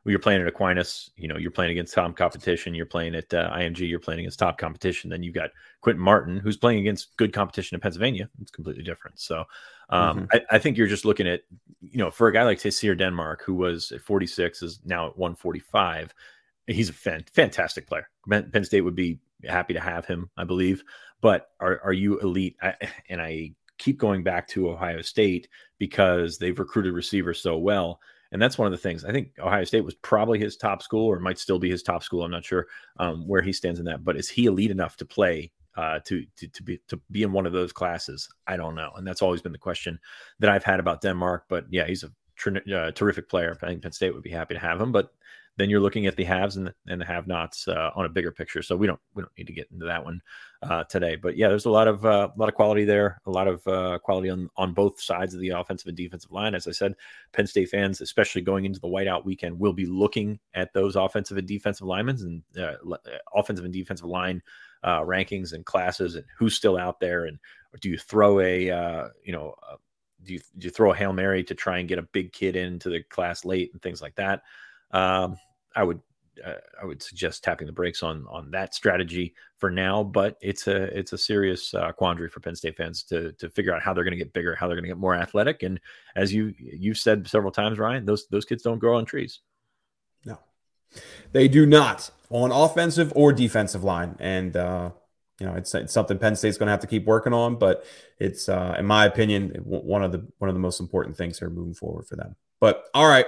when 0.08 0.12
you're 0.12 0.20
playing 0.20 0.42
at 0.42 0.48
Aquinas, 0.48 1.10
you 1.18 1.28
know, 1.28 1.36
you're 1.36 1.52
playing 1.52 1.72
against 1.72 1.94
top 1.94 2.16
competition. 2.16 2.74
You're 2.74 2.86
playing 2.86 3.14
at 3.14 3.34
uh, 3.34 3.52
IMG, 3.52 3.90
you're 3.90 4.00
playing 4.00 4.22
against 4.22 4.40
top 4.40 4.58
competition. 4.58 5.10
Then 5.10 5.22
you've 5.22 5.34
got 5.34 5.50
Quinton 5.82 6.02
Martin, 6.02 6.38
who's 6.38 6.56
playing 6.56 6.80
against 6.80 7.18
good 7.18 7.34
competition 7.34 7.76
in 7.76 7.82
Pennsylvania. 7.82 8.30
It's 8.42 8.52
completely 8.52 8.84
different. 8.84 9.20
So 9.20 9.44
um, 9.90 10.20
mm-hmm. 10.20 10.26
I, 10.32 10.56
I, 10.56 10.60
think 10.60 10.78
you're 10.78 10.88
just 10.88 11.04
looking 11.04 11.28
at, 11.28 11.42
you 11.82 11.98
know, 11.98 12.10
for 12.10 12.28
a 12.30 12.34
guy 12.34 12.44
like 12.44 12.60
Tyseer 12.60 12.98
Denmark, 12.98 13.44
who 13.44 13.56
was 13.56 13.92
at 13.92 14.02
46, 14.02 14.62
is 14.62 14.80
now 14.86 15.08
at 15.08 15.18
145. 15.18 16.14
He's 16.68 16.90
a 16.90 16.94
fan, 16.94 17.24
fantastic 17.34 17.88
player. 17.88 18.10
Penn 18.30 18.64
State 18.64 18.82
would 18.82 18.96
be 18.96 19.20
happy 19.46 19.74
to 19.74 19.80
have 19.80 20.06
him, 20.06 20.30
I 20.38 20.44
believe. 20.44 20.84
But 21.22 21.50
are, 21.60 21.80
are 21.84 21.94
you 21.94 22.20
elite? 22.20 22.58
I, 22.62 22.76
and 23.10 23.22
I 23.22 23.52
keep 23.78 23.98
going 23.98 24.24
back 24.24 24.48
to 24.50 24.70
Ohio 24.70 25.02
State 25.02 25.48
because 25.78 26.38
they've 26.38 26.58
recruited 26.58 26.94
receivers 26.94 27.42
so 27.42 27.58
well. 27.58 28.00
And 28.32 28.42
that's 28.42 28.58
one 28.58 28.66
of 28.66 28.72
the 28.72 28.78
things 28.78 29.06
I 29.06 29.12
think 29.12 29.30
Ohio 29.40 29.64
State 29.64 29.86
was 29.86 29.96
probably 29.96 30.38
his 30.40 30.58
top 30.58 30.82
school, 30.84 31.06
or 31.06 31.20
might 31.20 31.40
still 31.40 31.60
be 31.60 31.70
his 31.70 31.84
top 31.84 32.04
school. 32.04 32.24
I'm 32.24 32.32
not 32.32 32.44
sure 32.44 32.68
um, 33.00 33.26
where 33.28 33.42
he 33.42 33.54
stands 33.54 33.80
in 33.80 33.86
that, 33.86 34.04
but 34.04 34.18
is 34.18 34.30
he 34.30 34.46
elite 34.46 34.72
enough 34.72 34.98
to 34.98 35.06
play 35.06 35.52
uh, 35.78 36.00
to, 36.06 36.26
to 36.36 36.48
to 36.50 36.64
be 36.64 36.80
to 36.90 37.00
be 37.10 37.24
in 37.24 37.32
one 37.32 37.46
of 37.46 37.54
those 37.54 37.72
classes? 37.72 38.28
I 38.46 38.58
don't 38.58 38.76
know, 38.76 38.92
and 38.98 39.08
that's 39.08 39.22
always 39.22 39.42
been 39.42 39.54
the 39.54 39.58
question 39.58 39.98
that 40.40 40.50
I've 40.50 40.66
had 40.66 40.82
about 40.82 41.02
Denmark. 41.02 41.46
But 41.48 41.68
yeah, 41.70 41.86
he's 41.88 42.04
a 42.04 42.12
uh, 42.76 42.92
terrific 42.92 43.30
player. 43.30 43.58
I 43.64 43.68
think 43.68 43.82
Penn 43.82 43.94
State 43.94 44.14
would 44.14 44.24
be 44.24 44.30
happy 44.30 44.56
to 44.56 44.60
have 44.60 44.82
him, 44.82 44.92
but 44.92 45.14
then 45.58 45.72
you're 45.72 45.82
looking 45.82 46.06
at 46.06 46.16
the 46.16 46.24
haves 46.24 46.56
and 46.56 46.68
the, 46.68 46.76
and 46.88 47.02
the 47.02 47.06
have-nots 47.06 47.68
uh, 47.68 47.90
on 47.96 48.06
a 48.06 48.10
bigger 48.10 48.32
picture. 48.32 48.62
So 48.62 48.76
we 48.76 48.86
don't 48.88 49.00
we 49.16 49.24
don't 49.24 49.38
need 49.38 49.48
to 49.48 49.54
get 49.54 49.70
into 49.72 49.86
that 49.86 50.06
one 50.06 50.22
uh, 50.62 50.84
today. 50.84 51.16
But 51.16 51.36
yeah, 51.36 51.50
there's 51.50 51.66
a 51.66 51.72
lot 51.72 51.88
of 51.88 52.06
uh, 52.06 52.30
a 52.34 52.40
lot 52.40 52.48
of 52.48 52.56
quality 52.56 52.86
there, 52.86 53.20
a 53.26 53.32
lot 53.32 53.48
of 53.48 53.68
uh, 53.68 53.98
quality 54.00 54.30
on 54.30 54.50
on 54.56 54.74
both 54.74 55.02
sides 55.02 55.34
of 55.34 55.40
the 55.40 55.50
offensive 55.50 55.88
and 55.88 55.98
defensive 55.98 56.32
line. 56.32 56.54
As 56.54 56.68
I 56.68 56.72
said, 56.72 56.96
Penn 57.34 57.48
State 57.48 57.70
fans, 57.70 58.02
especially 58.02 58.42
going 58.42 58.66
into 58.66 58.80
the 58.80 58.88
whiteout 58.88 59.26
weekend, 59.26 59.60
will 59.60 59.74
be 59.74 59.88
looking 59.88 60.40
at 60.54 60.74
those 60.74 60.96
offensive 60.96 61.38
and 61.38 61.48
defensive 61.48 61.88
linemen 61.88 62.44
and 62.56 62.64
uh, 62.64 62.98
offensive 63.36 63.66
and 63.66 63.74
defensive 63.74 64.08
line 64.08 64.42
rankings 64.86 65.52
and 65.52 65.66
classes 65.66 66.16
and 66.16 66.24
who's 66.38 66.56
still 66.56 66.78
out 66.78 66.98
there 67.02 67.26
and 67.26 67.40
do 67.82 67.90
you 67.90 67.98
throw 67.98 68.40
a 68.40 69.10
you 69.22 69.34
know 69.34 69.54
do 70.24 70.34
you, 70.34 70.40
do 70.58 70.66
you 70.66 70.70
throw 70.70 70.94
a 70.94 70.96
hail 70.96 71.12
mary 71.12 71.44
to 71.44 71.54
try 71.54 71.80
and 71.80 71.90
get 71.90 72.00
a 72.00 72.04
big 72.04 72.32
kid 72.32 72.56
into 72.56 72.88
the 72.88 73.04
class 73.04 73.44
late 73.44 73.70
and 73.74 73.82
things 73.82 74.02
like 74.02 74.16
that 74.16 74.44
um, 74.92 75.38
I 75.78 75.84
would 75.84 76.02
uh, 76.46 76.54
I 76.82 76.86
would 76.86 77.02
suggest 77.02 77.44
tapping 77.44 77.68
the 77.68 77.74
brakes 77.74 78.04
on 78.04 78.26
on 78.30 78.52
that 78.52 78.74
strategy 78.74 79.34
for 79.58 79.70
now. 79.70 80.04
But 80.04 80.38
it's 80.42 80.68
a 80.68 80.84
it's 80.98 81.14
a 81.14 81.18
serious 81.18 81.74
uh, 81.74 81.92
quandary 81.92 82.30
for 82.30 82.40
Penn 82.40 82.56
State 82.56 82.76
fans 82.78 83.04
to 83.04 83.32
to 83.34 83.50
figure 83.50 83.74
out 83.74 83.82
how 83.82 83.94
they're 83.94 84.04
going 84.04 84.18
to 84.18 84.24
get 84.24 84.34
bigger, 84.34 84.56
how 84.56 84.68
they're 84.68 84.76
going 84.76 84.84
to 84.84 84.90
get 84.90 84.98
more 84.98 85.16
athletic. 85.16 85.64
And 85.64 85.80
as 86.16 86.34
you 86.34 86.54
you've 86.58 86.98
said 86.98 87.28
several 87.28 87.52
times, 87.52 87.80
Ryan, 87.80 88.06
those 88.06 88.28
those 88.28 88.46
kids 88.46 88.64
don't 88.64 88.80
grow 88.80 88.98
on 88.98 89.06
trees. 89.06 89.40
No, 90.26 90.40
they 91.32 91.48
do 91.48 91.66
not 91.66 92.10
on 92.30 92.52
offensive 92.52 93.14
or 93.16 93.32
defensive 93.32 93.84
line. 93.84 94.16
And 94.20 94.56
uh, 94.58 94.92
you 95.40 95.46
know 95.46 95.54
it's, 95.54 95.74
it's 95.76 95.94
something 95.94 96.18
Penn 96.18 96.36
State's 96.36 96.58
going 96.58 96.68
to 96.68 96.72
have 96.72 96.82
to 96.82 96.88
keep 96.88 97.06
working 97.06 97.34
on. 97.34 97.56
But 97.56 97.86
it's 98.20 98.50
uh, 98.50 98.76
in 98.78 98.86
my 98.86 99.06
opinion 99.06 99.50
one 99.64 100.04
of 100.04 100.12
the 100.12 100.26
one 100.40 100.50
of 100.50 100.56
the 100.56 100.62
most 100.62 100.80
important 100.80 101.18
things 101.18 101.40
here 101.40 101.50
moving 101.50 101.76
forward 101.76 102.08
for 102.08 102.16
them. 102.16 102.36
But 102.60 102.86
all 102.94 103.08
right. 103.08 103.28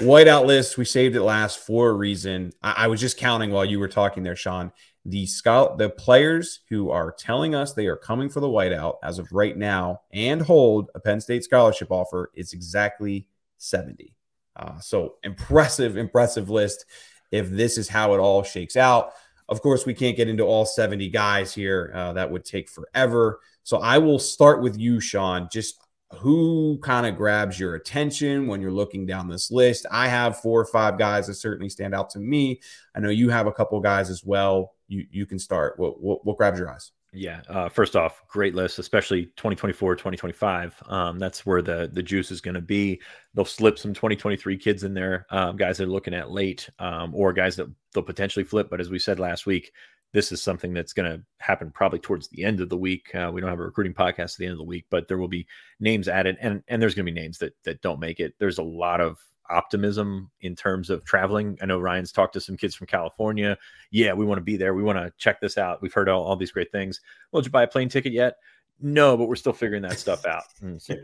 Whiteout 0.00 0.46
list, 0.46 0.78
we 0.78 0.86
saved 0.86 1.14
it 1.14 1.22
last 1.22 1.58
for 1.58 1.90
a 1.90 1.92
reason. 1.92 2.52
I, 2.62 2.84
I 2.84 2.86
was 2.86 3.00
just 3.00 3.18
counting 3.18 3.50
while 3.50 3.66
you 3.66 3.78
were 3.78 3.88
talking 3.88 4.22
there, 4.22 4.36
Sean. 4.36 4.72
The 5.04 5.26
scout, 5.26 5.76
the 5.76 5.90
players 5.90 6.60
who 6.70 6.90
are 6.90 7.12
telling 7.12 7.54
us 7.54 7.72
they 7.72 7.86
are 7.86 7.96
coming 7.96 8.30
for 8.30 8.40
the 8.40 8.48
whiteout 8.48 8.96
as 9.02 9.18
of 9.18 9.30
right 9.32 9.56
now 9.56 10.02
and 10.12 10.40
hold 10.40 10.90
a 10.94 11.00
Penn 11.00 11.20
State 11.20 11.44
scholarship 11.44 11.90
offer 11.90 12.30
is 12.34 12.52
exactly 12.54 13.26
70. 13.58 14.14
Uh, 14.56 14.78
so 14.80 15.16
impressive, 15.22 15.96
impressive 15.96 16.48
list. 16.48 16.86
If 17.30 17.50
this 17.50 17.78
is 17.78 17.88
how 17.88 18.14
it 18.14 18.18
all 18.18 18.42
shakes 18.42 18.76
out, 18.76 19.12
of 19.50 19.60
course, 19.60 19.84
we 19.84 19.94
can't 19.94 20.16
get 20.16 20.28
into 20.28 20.44
all 20.44 20.64
70 20.64 21.08
guys 21.10 21.52
here. 21.52 21.92
Uh, 21.94 22.12
that 22.14 22.30
would 22.30 22.44
take 22.44 22.68
forever. 22.68 23.40
So 23.64 23.78
I 23.78 23.98
will 23.98 24.18
start 24.18 24.62
with 24.62 24.78
you, 24.78 25.00
Sean. 25.00 25.48
Just 25.52 25.79
who 26.18 26.78
kind 26.82 27.06
of 27.06 27.16
grabs 27.16 27.58
your 27.58 27.74
attention 27.76 28.46
when 28.46 28.60
you're 28.60 28.72
looking 28.72 29.06
down 29.06 29.28
this 29.28 29.50
list? 29.50 29.86
I 29.90 30.08
have 30.08 30.40
four 30.40 30.60
or 30.60 30.66
five 30.66 30.98
guys 30.98 31.26
that 31.28 31.34
certainly 31.34 31.68
stand 31.68 31.94
out 31.94 32.10
to 32.10 32.18
me. 32.18 32.60
I 32.94 33.00
know 33.00 33.10
you 33.10 33.28
have 33.28 33.46
a 33.46 33.52
couple 33.52 33.78
guys 33.80 34.10
as 34.10 34.24
well. 34.24 34.74
You 34.88 35.06
you 35.10 35.26
can 35.26 35.38
start. 35.38 35.78
What 35.78 36.00
what, 36.00 36.24
what 36.24 36.36
grabs 36.36 36.58
your 36.58 36.70
eyes? 36.70 36.90
Yeah. 37.12 37.40
Uh, 37.48 37.68
first 37.68 37.96
off, 37.96 38.22
great 38.28 38.54
list, 38.54 38.78
especially 38.78 39.26
2024, 39.36 39.96
2025. 39.96 40.82
Um, 40.86 41.18
that's 41.18 41.44
where 41.44 41.60
the 41.60 41.90
the 41.92 42.02
juice 42.02 42.30
is 42.30 42.40
going 42.40 42.54
to 42.54 42.60
be. 42.60 43.00
They'll 43.34 43.44
slip 43.44 43.78
some 43.78 43.92
2023 43.92 44.56
kids 44.58 44.84
in 44.84 44.94
there, 44.94 45.26
um, 45.30 45.56
guys 45.56 45.78
that 45.78 45.84
are 45.84 45.92
looking 45.92 46.14
at 46.14 46.30
late, 46.30 46.68
um, 46.78 47.14
or 47.14 47.32
guys 47.32 47.56
that 47.56 47.66
they'll 47.92 48.04
potentially 48.04 48.44
flip. 48.44 48.68
But 48.70 48.80
as 48.80 48.90
we 48.90 48.98
said 48.98 49.18
last 49.18 49.44
week, 49.44 49.72
this 50.12 50.32
is 50.32 50.42
something 50.42 50.74
that's 50.74 50.92
going 50.92 51.10
to 51.10 51.22
happen 51.38 51.70
probably 51.70 51.98
towards 51.98 52.28
the 52.28 52.44
end 52.44 52.60
of 52.60 52.68
the 52.68 52.76
week. 52.76 53.14
Uh, 53.14 53.30
we 53.32 53.40
don't 53.40 53.50
have 53.50 53.60
a 53.60 53.64
recruiting 53.64 53.94
podcast 53.94 54.32
at 54.32 54.38
the 54.38 54.46
end 54.46 54.52
of 54.52 54.58
the 54.58 54.64
week, 54.64 54.86
but 54.90 55.08
there 55.08 55.18
will 55.18 55.28
be 55.28 55.46
names 55.78 56.08
added, 56.08 56.36
and 56.40 56.62
and 56.68 56.82
there's 56.82 56.94
going 56.94 57.06
to 57.06 57.12
be 57.12 57.20
names 57.20 57.38
that 57.38 57.54
that 57.64 57.82
don't 57.82 58.00
make 58.00 58.20
it. 58.20 58.34
There's 58.38 58.58
a 58.58 58.62
lot 58.62 59.00
of 59.00 59.18
optimism 59.50 60.30
in 60.40 60.54
terms 60.54 60.90
of 60.90 61.04
traveling. 61.04 61.58
I 61.60 61.66
know 61.66 61.80
Ryan's 61.80 62.12
talked 62.12 62.34
to 62.34 62.40
some 62.40 62.56
kids 62.56 62.74
from 62.74 62.86
California. 62.86 63.58
Yeah, 63.90 64.12
we 64.12 64.24
want 64.24 64.38
to 64.38 64.44
be 64.44 64.56
there. 64.56 64.74
We 64.74 64.82
want 64.82 64.98
to 64.98 65.12
check 65.18 65.40
this 65.40 65.58
out. 65.58 65.82
We've 65.82 65.92
heard 65.92 66.08
all, 66.08 66.22
all 66.22 66.36
these 66.36 66.52
great 66.52 66.70
things. 66.70 67.00
Well, 67.32 67.42
did 67.42 67.48
you 67.48 67.52
buy 67.52 67.64
a 67.64 67.68
plane 67.68 67.88
ticket 67.88 68.12
yet? 68.12 68.36
No, 68.82 69.16
but 69.16 69.28
we're 69.28 69.36
still 69.36 69.52
figuring 69.52 69.82
that 69.82 69.98
stuff 69.98 70.24
out. 70.24 70.44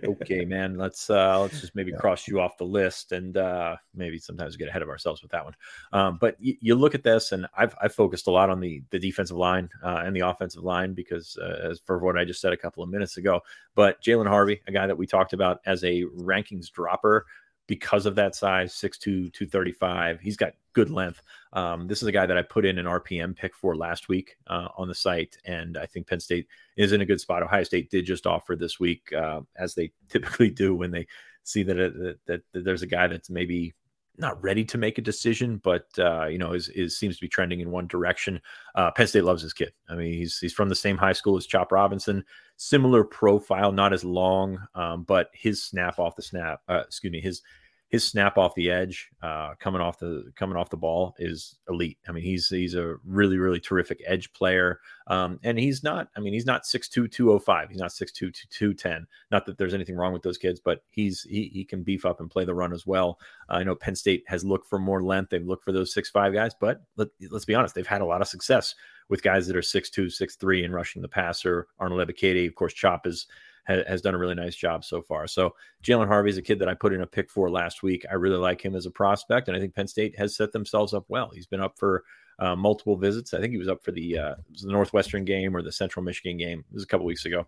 okay, 0.04 0.44
man, 0.44 0.78
let's 0.78 1.10
uh 1.10 1.40
let's 1.40 1.60
just 1.60 1.74
maybe 1.74 1.90
yeah. 1.92 1.98
cross 1.98 2.26
you 2.26 2.40
off 2.40 2.56
the 2.56 2.64
list 2.64 3.12
and 3.12 3.36
uh 3.36 3.76
maybe 3.94 4.18
sometimes 4.18 4.56
get 4.56 4.68
ahead 4.68 4.82
of 4.82 4.88
ourselves 4.88 5.20
with 5.22 5.30
that 5.32 5.44
one. 5.44 5.54
Um, 5.92 6.16
but 6.18 6.36
y- 6.42 6.56
you 6.60 6.74
look 6.74 6.94
at 6.94 7.02
this, 7.02 7.32
and 7.32 7.46
I've 7.56 7.74
I've 7.82 7.94
focused 7.94 8.28
a 8.28 8.30
lot 8.30 8.48
on 8.48 8.60
the 8.60 8.82
the 8.90 8.98
defensive 8.98 9.36
line 9.36 9.68
uh, 9.84 10.02
and 10.04 10.16
the 10.16 10.20
offensive 10.20 10.62
line 10.62 10.94
because 10.94 11.36
uh, 11.40 11.68
as 11.70 11.80
for 11.80 11.98
what 11.98 12.16
I 12.16 12.24
just 12.24 12.40
said 12.40 12.52
a 12.52 12.56
couple 12.56 12.82
of 12.82 12.88
minutes 12.88 13.18
ago. 13.18 13.40
But 13.74 14.02
Jalen 14.02 14.28
Harvey, 14.28 14.62
a 14.66 14.72
guy 14.72 14.86
that 14.86 14.96
we 14.96 15.06
talked 15.06 15.34
about 15.34 15.60
as 15.66 15.84
a 15.84 16.04
rankings 16.04 16.70
dropper, 16.70 17.26
because 17.66 18.06
of 18.06 18.14
that 18.14 18.34
size 18.34 18.72
6'2 18.74 19.00
235 19.32 20.20
he's 20.20 20.36
got 20.36 20.52
good 20.72 20.90
length. 20.90 21.22
Um, 21.52 21.88
this 21.88 22.02
is 22.02 22.08
a 22.08 22.12
guy 22.12 22.26
that 22.26 22.36
i 22.36 22.42
put 22.42 22.66
in 22.66 22.78
an 22.78 22.86
rpm 22.86 23.34
pick 23.34 23.54
for 23.54 23.76
last 23.76 24.08
week 24.08 24.36
uh, 24.46 24.68
on 24.76 24.88
the 24.88 24.94
site 24.94 25.38
and 25.44 25.78
i 25.78 25.86
think 25.86 26.06
penn 26.06 26.20
state 26.20 26.46
is 26.76 26.92
in 26.92 27.00
a 27.00 27.06
good 27.06 27.20
spot. 27.20 27.42
Ohio 27.42 27.64
state 27.64 27.90
did 27.90 28.04
just 28.04 28.26
offer 28.26 28.54
this 28.54 28.78
week 28.78 29.12
uh, 29.12 29.40
as 29.56 29.74
they 29.74 29.90
typically 30.08 30.50
do 30.62 30.74
when 30.74 30.90
they 30.90 31.06
see 31.42 31.62
that, 31.62 31.78
it, 31.78 32.26
that, 32.26 32.42
that 32.52 32.64
there's 32.64 32.82
a 32.82 32.86
guy 32.86 33.06
that's 33.06 33.30
maybe 33.30 33.74
not 34.18 34.42
ready 34.42 34.64
to 34.64 34.78
make 34.78 34.98
a 34.98 35.02
decision, 35.02 35.60
but 35.62 35.86
uh, 35.98 36.26
you 36.26 36.38
know, 36.38 36.52
is, 36.52 36.68
is 36.70 36.98
seems 36.98 37.16
to 37.16 37.20
be 37.20 37.28
trending 37.28 37.60
in 37.60 37.70
one 37.70 37.86
direction. 37.86 38.40
Uh, 38.74 38.90
Penn 38.90 39.06
State 39.06 39.24
loves 39.24 39.42
his 39.42 39.52
kid. 39.52 39.72
I 39.88 39.94
mean, 39.94 40.12
he's 40.12 40.38
he's 40.38 40.52
from 40.52 40.68
the 40.68 40.74
same 40.74 40.96
high 40.96 41.12
school 41.12 41.36
as 41.36 41.46
Chop 41.46 41.72
Robinson, 41.72 42.24
similar 42.56 43.04
profile, 43.04 43.72
not 43.72 43.92
as 43.92 44.04
long, 44.04 44.58
um, 44.74 45.04
but 45.04 45.30
his 45.32 45.62
snap 45.62 45.98
off 45.98 46.16
the 46.16 46.22
snap, 46.22 46.60
uh, 46.68 46.82
excuse 46.86 47.12
me, 47.12 47.20
his 47.20 47.42
his 47.88 48.02
snap 48.02 48.36
off 48.36 48.54
the 48.56 48.70
edge, 48.70 49.08
uh, 49.22 49.54
coming 49.60 49.80
off 49.80 49.98
the 49.98 50.32
coming 50.34 50.56
off 50.56 50.70
the 50.70 50.76
ball 50.76 51.14
is 51.18 51.58
elite. 51.68 51.98
I 52.08 52.12
mean, 52.12 52.24
he's 52.24 52.48
he's 52.48 52.74
a 52.74 52.96
really 53.04 53.38
really 53.38 53.60
terrific 53.60 54.02
edge 54.04 54.32
player, 54.32 54.80
um, 55.06 55.38
and 55.44 55.56
he's 55.56 55.84
not. 55.84 56.08
I 56.16 56.20
mean, 56.20 56.32
he's 56.32 56.46
not 56.46 56.64
6'2", 56.64 57.10
205. 57.10 57.68
He's 57.68 57.78
not 57.78 57.90
6'2", 57.90 58.32
210. 58.50 59.06
Not 59.30 59.46
that 59.46 59.56
there's 59.56 59.74
anything 59.74 59.94
wrong 59.94 60.12
with 60.12 60.22
those 60.22 60.38
kids, 60.38 60.58
but 60.58 60.82
he's 60.90 61.22
he 61.22 61.48
he 61.52 61.64
can 61.64 61.84
beef 61.84 62.04
up 62.04 62.18
and 62.18 62.30
play 62.30 62.44
the 62.44 62.54
run 62.54 62.72
as 62.72 62.86
well. 62.86 63.20
Uh, 63.48 63.54
I 63.54 63.62
know 63.62 63.76
Penn 63.76 63.94
State 63.94 64.24
has 64.26 64.44
looked 64.44 64.68
for 64.68 64.80
more 64.80 65.04
length. 65.04 65.30
They've 65.30 65.46
looked 65.46 65.64
for 65.64 65.72
those 65.72 65.94
six 65.94 66.10
five 66.10 66.32
guys, 66.32 66.54
but 66.58 66.82
let, 66.96 67.08
let's 67.30 67.44
be 67.44 67.54
honest, 67.54 67.76
they've 67.76 67.86
had 67.86 68.00
a 68.00 68.06
lot 68.06 68.20
of 68.20 68.28
success 68.28 68.74
with 69.08 69.22
guys 69.22 69.46
that 69.46 69.54
are 69.54 69.60
6'2", 69.60 70.06
6'3", 70.06 70.64
and 70.64 70.74
rushing 70.74 71.00
the 71.00 71.08
passer. 71.08 71.68
Arnold 71.78 72.06
Ebiketie, 72.06 72.48
of 72.48 72.56
course, 72.56 72.74
Chop 72.74 73.06
is 73.06 73.28
has 73.66 74.00
done 74.00 74.14
a 74.14 74.18
really 74.18 74.34
nice 74.34 74.54
job 74.54 74.84
so 74.84 75.02
far. 75.02 75.26
So 75.26 75.54
Jalen 75.82 76.06
Harvey 76.06 76.30
is 76.30 76.38
a 76.38 76.42
kid 76.42 76.58
that 76.60 76.68
I 76.68 76.74
put 76.74 76.92
in 76.92 77.02
a 77.02 77.06
pick 77.06 77.30
for 77.30 77.50
last 77.50 77.82
week. 77.82 78.04
I 78.10 78.14
really 78.14 78.36
like 78.36 78.64
him 78.64 78.76
as 78.76 78.86
a 78.86 78.90
prospect, 78.90 79.48
and 79.48 79.56
I 79.56 79.60
think 79.60 79.74
Penn 79.74 79.88
State 79.88 80.16
has 80.18 80.36
set 80.36 80.52
themselves 80.52 80.94
up 80.94 81.04
well. 81.08 81.30
He's 81.34 81.46
been 81.46 81.60
up 81.60 81.78
for 81.78 82.04
uh, 82.38 82.54
multiple 82.54 82.96
visits. 82.96 83.34
I 83.34 83.40
think 83.40 83.52
he 83.52 83.58
was 83.58 83.68
up 83.68 83.82
for 83.82 83.92
the, 83.92 84.18
uh, 84.18 84.34
the 84.62 84.72
Northwestern 84.72 85.24
game 85.24 85.56
or 85.56 85.62
the 85.62 85.72
Central 85.72 86.04
Michigan 86.04 86.36
game. 86.36 86.64
It 86.70 86.74
was 86.74 86.84
a 86.84 86.86
couple 86.86 87.06
weeks 87.06 87.24
ago. 87.24 87.46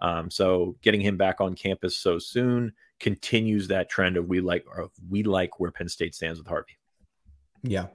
Um, 0.00 0.30
so 0.30 0.76
getting 0.82 1.00
him 1.00 1.16
back 1.16 1.40
on 1.40 1.54
campus 1.54 1.96
so 1.96 2.18
soon 2.18 2.72
continues 3.00 3.68
that 3.68 3.88
trend 3.88 4.16
of 4.16 4.28
we 4.28 4.40
like 4.40 4.64
of 4.76 4.90
we 5.08 5.22
like 5.22 5.58
where 5.58 5.70
Penn 5.70 5.88
State 5.88 6.14
stands 6.14 6.38
with 6.38 6.46
Harvey. 6.46 6.78
Yeah. 7.62 7.86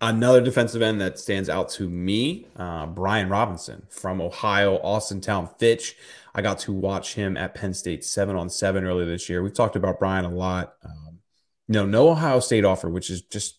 Another 0.00 0.40
defensive 0.40 0.80
end 0.80 1.00
that 1.00 1.18
stands 1.18 1.48
out 1.48 1.68
to 1.70 1.88
me, 1.88 2.46
uh, 2.56 2.86
Brian 2.86 3.28
Robinson 3.28 3.84
from 3.90 4.20
Ohio, 4.20 4.78
Austintown 4.78 5.58
Fitch. 5.58 5.96
I 6.34 6.42
got 6.42 6.60
to 6.60 6.72
watch 6.72 7.14
him 7.14 7.36
at 7.36 7.54
Penn 7.54 7.74
State 7.74 8.04
seven 8.04 8.36
on 8.36 8.48
seven 8.48 8.84
earlier 8.84 9.06
this 9.06 9.28
year. 9.28 9.42
We've 9.42 9.52
talked 9.52 9.74
about 9.74 9.98
Brian 9.98 10.24
a 10.24 10.30
lot. 10.30 10.74
Um, 10.84 11.18
know, 11.68 11.86
no 11.86 12.10
Ohio 12.10 12.40
State 12.40 12.64
offer, 12.64 12.88
which 12.88 13.10
is 13.10 13.22
just 13.22 13.58